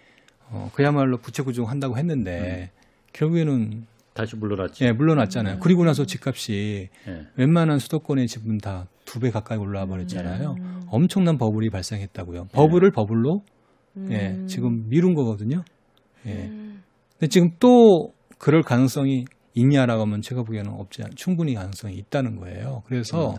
어, 0.49 0.69
그야말로 0.73 1.17
부채 1.17 1.41
구종 1.43 1.69
한다고 1.69 1.97
했는데 1.97 2.71
결국에는 3.13 3.85
다시 4.13 4.35
물러났지. 4.35 4.85
예, 4.85 4.91
물러났잖아요. 4.91 5.59
그리고 5.59 5.83
나서 5.85 6.05
집값이 6.05 6.89
예. 7.07 7.27
웬만한 7.35 7.79
수도권의 7.79 8.27
집은 8.27 8.57
다 8.59 8.87
두 9.05 9.19
배 9.19 9.29
가까이 9.29 9.57
올라와 9.59 9.85
버렸잖아요. 9.85 10.55
엄청난 10.87 11.37
버블이 11.37 11.69
발생했다고요. 11.69 12.45
버블을 12.53 12.91
버블로 12.91 13.41
예, 14.09 14.29
음. 14.31 14.47
지금 14.47 14.87
미룬 14.89 15.13
거거든요. 15.13 15.63
예. 16.25 16.49
근데 17.19 17.27
지금 17.29 17.49
또 17.59 18.13
그럴 18.39 18.63
가능성이 18.63 19.25
있냐라고 19.53 20.01
하면 20.03 20.21
제가 20.21 20.41
보기에는 20.43 20.71
없지 20.71 21.03
않, 21.03 21.11
충분히 21.15 21.53
가능성이 21.53 21.95
있다는 21.95 22.37
거예요. 22.37 22.81
그래서. 22.87 23.35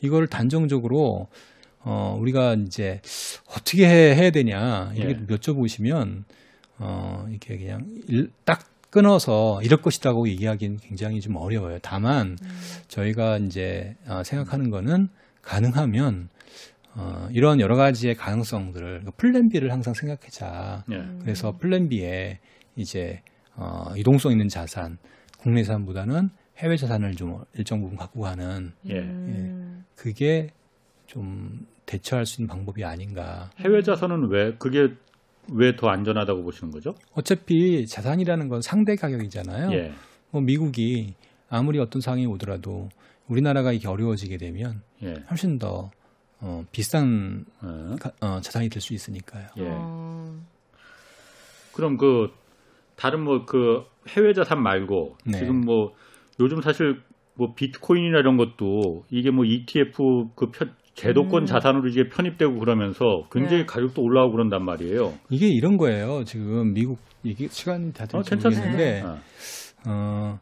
이걸 0.00 0.28
단정적으로 0.28 1.26
어 1.80 2.16
우리가 2.20 2.54
이제 2.66 3.00
어떻게 3.50 3.88
해, 3.88 4.14
해야 4.14 4.30
되냐 4.30 4.92
이렇게 4.94 5.20
예. 5.20 5.26
여쭤보시면 5.26 6.24
어 6.78 7.24
이렇게 7.28 7.56
그냥 7.56 7.86
일, 8.08 8.30
딱 8.44 8.60
끊어서 8.90 9.60
이럴 9.62 9.80
것이라고 9.82 10.28
얘기하기는 10.28 10.78
굉장히 10.78 11.20
좀 11.20 11.36
어려워요. 11.36 11.78
다만 11.82 12.36
저희가 12.88 13.38
이제 13.38 13.96
어, 14.06 14.22
생각하는 14.24 14.70
거는 14.70 15.08
가능하면 15.42 16.28
어, 16.94 17.28
이런 17.32 17.60
여러 17.60 17.76
가지의 17.76 18.14
가능성들을 18.14 19.02
plan 19.16 19.48
B를 19.48 19.72
항상 19.72 19.94
생각하자. 19.94 20.84
예. 20.90 21.04
그래서 21.20 21.52
plan 21.58 21.88
B에 21.88 22.38
이제 22.76 23.22
어, 23.54 23.92
이동성 23.96 24.32
있는 24.32 24.48
자산, 24.48 24.98
국내 25.38 25.62
자산보다는 25.62 26.30
해외 26.58 26.76
자산을 26.76 27.14
좀 27.14 27.42
일정 27.54 27.80
부분 27.80 27.96
갖고 27.96 28.22
가는 28.22 28.72
예. 28.88 28.98
음. 28.98 29.84
그게 29.94 30.50
좀 31.06 31.66
대처할 31.86 32.26
수 32.26 32.40
있는 32.42 32.48
방법이 32.48 32.84
아닌가. 32.84 33.50
해외 33.58 33.82
자산은 33.82 34.28
왜 34.30 34.54
그게 34.58 34.94
왜 35.50 35.76
더 35.76 35.88
안전하다고 35.88 36.42
보시는 36.42 36.70
거죠? 36.72 36.94
어차피 37.14 37.86
자산이라는 37.86 38.48
건 38.48 38.60
상대 38.62 38.96
가격이잖아요. 38.96 39.72
예. 39.72 39.92
뭐 40.30 40.40
미국이 40.42 41.14
아무리 41.48 41.78
어떤 41.78 42.00
상황이 42.02 42.26
오더라도 42.26 42.88
우리나라가 43.28 43.72
이게 43.72 43.88
어려워지게 43.88 44.36
되면 44.36 44.82
예. 45.02 45.14
훨씬 45.30 45.58
더 45.58 45.90
어, 46.40 46.64
비싼 46.70 47.44
어. 47.62 47.96
가- 48.00 48.12
어, 48.20 48.40
자산이 48.40 48.68
될 48.68 48.80
수 48.82 48.94
있으니까요. 48.94 49.46
예. 49.56 49.62
어. 49.66 50.38
그럼 51.72 51.96
그 51.96 52.30
다른 52.96 53.22
뭐 53.22 53.44
그 53.46 53.84
해외 54.08 54.32
자산 54.34 54.62
말고 54.62 55.16
네. 55.24 55.38
지금 55.38 55.60
뭐 55.64 55.94
요즘 56.40 56.60
사실 56.62 57.00
뭐 57.34 57.54
비트코인이나 57.54 58.18
이런 58.18 58.36
것도 58.36 59.04
이게 59.10 59.30
뭐 59.30 59.44
ETF 59.44 60.30
그 60.34 60.50
편- 60.50 60.74
제도권 60.98 61.42
음. 61.42 61.46
자산으로 61.46 61.88
이제 61.88 62.04
편입되고 62.08 62.58
그러면서 62.58 63.04
굉장히 63.32 63.58
네. 63.62 63.66
가격도 63.66 64.02
올라오고 64.02 64.32
그런단 64.32 64.64
말이에요. 64.64 65.12
이게 65.30 65.48
이런 65.48 65.76
거예요. 65.76 66.24
지금 66.24 66.72
미국 66.72 66.98
이게 67.22 67.46
시간이 67.48 67.92
다 67.92 68.04
어, 68.04 68.22
될지 68.22 68.30
괜찮습니다. 68.30 68.70
모르겠는데 68.72 69.06
어. 69.06 69.18
어, 69.88 70.38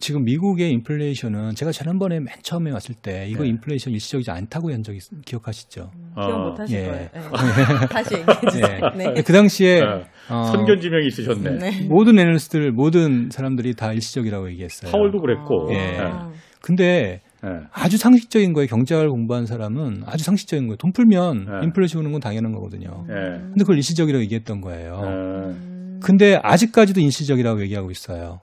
지금 0.00 0.24
미국의 0.24 0.70
인플레이션은 0.72 1.54
제가 1.54 1.70
지난번에 1.72 2.16
맨 2.18 2.26
처음에 2.42 2.70
왔을 2.72 2.94
때 2.94 3.26
이거 3.28 3.44
네. 3.44 3.50
인플레이션 3.50 3.92
일시적이지 3.92 4.30
않다고 4.30 4.72
한 4.72 4.82
적이 4.82 4.98
있- 4.98 5.24
기억하시죠? 5.24 5.90
어. 6.16 6.26
기억 6.26 6.38
못 6.40 6.60
하실 6.60 6.78
예. 6.80 6.84
거예요. 6.86 7.08
예. 7.14 7.86
다시 7.88 8.14
얘기해 8.16 8.40
주세요. 8.50 8.66
예. 8.82 8.98
네. 8.98 9.22
그 9.22 9.32
당시에 9.32 9.80
네. 9.80 9.86
어, 10.30 10.42
선견지명이 10.44 11.06
있으셨네. 11.06 11.50
네. 11.58 11.86
모든 11.88 12.18
애널리스트들 12.18 12.72
모든 12.72 13.30
사람들이 13.30 13.74
다 13.74 13.92
일시적이라고 13.92 14.50
얘기했어요. 14.50 14.90
파월도 14.92 15.20
그랬고. 15.20 15.68
예. 15.72 15.98
아. 16.00 16.30
근데 16.60 17.20
예. 17.44 17.66
아주 17.72 17.98
상식적인 17.98 18.52
거에 18.52 18.66
경제학을 18.66 19.10
공부한 19.10 19.46
사람은 19.46 20.04
아주 20.06 20.24
상식적인 20.24 20.66
거예요. 20.66 20.76
돈 20.76 20.92
풀면 20.92 21.44
네. 21.44 21.64
인플레이션 21.64 22.00
오는 22.00 22.12
건 22.12 22.20
당연한 22.20 22.52
거거든요. 22.52 23.04
예. 23.08 23.14
근데 23.14 23.58
그걸 23.58 23.76
일시적이라고 23.76 24.22
얘기했던 24.22 24.60
거예요. 24.60 25.00
예. 25.04 25.08
음. 25.08 26.00
근데 26.02 26.38
아직까지도 26.42 27.00
일시적이라고 27.00 27.62
얘기하고 27.62 27.90
있어요. 27.90 28.40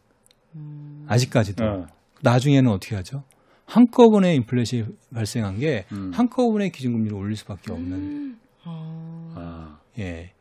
음. 0.55 1.05
아직까지도. 1.07 1.63
어. 1.63 1.85
나중에는 2.21 2.69
어떻게 2.71 2.95
하죠? 2.95 3.23
한꺼번에 3.65 4.35
인플레이션이 4.35 4.85
발생한 5.13 5.59
게 5.59 5.85
음. 5.91 6.11
한꺼번에 6.13 6.69
기준금리를 6.69 7.15
올릴 7.17 7.35
수밖에 7.37 7.71
없는 7.71 8.37
아. 8.63 9.33
아. 9.35 9.77
예, 9.99 10.31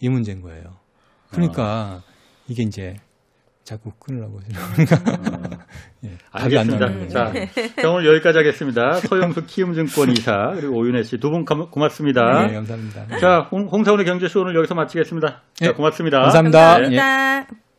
이 0.00 0.08
문제인 0.08 0.40
거예요. 0.42 0.76
그러니까 1.30 2.02
이게 2.48 2.62
이제 2.64 2.96
자꾸 3.64 3.92
끊으라고 4.00 4.40
예, 6.04 6.16
답이 6.32 6.58
안 6.58 6.70
알겠습니다. 6.70 6.86
나오는 6.86 7.08
자, 7.08 7.88
오늘 7.88 8.06
여기까지 8.14 8.38
하겠습니다. 8.38 8.94
서영수 8.94 9.46
키움증권 9.46 10.10
이사 10.12 10.52
그리고 10.56 10.76
오윤혜 10.78 11.02
씨 11.04 11.18
두 11.18 11.30
분 11.30 11.44
고맙습니다. 11.44 12.46
네, 12.46 12.54
감사합니다. 12.54 13.18
자, 13.18 13.48
홍, 13.50 13.68
홍사원의 13.70 14.06
경제쇼 14.06 14.40
오늘 14.40 14.56
여기서 14.56 14.74
마치겠습니다. 14.74 15.42
자, 15.54 15.66
예, 15.66 15.70
고맙습니다. 15.72 16.20
감사합니다. 16.20 16.78
네. 16.78 16.96
감사합니다. 16.96 17.69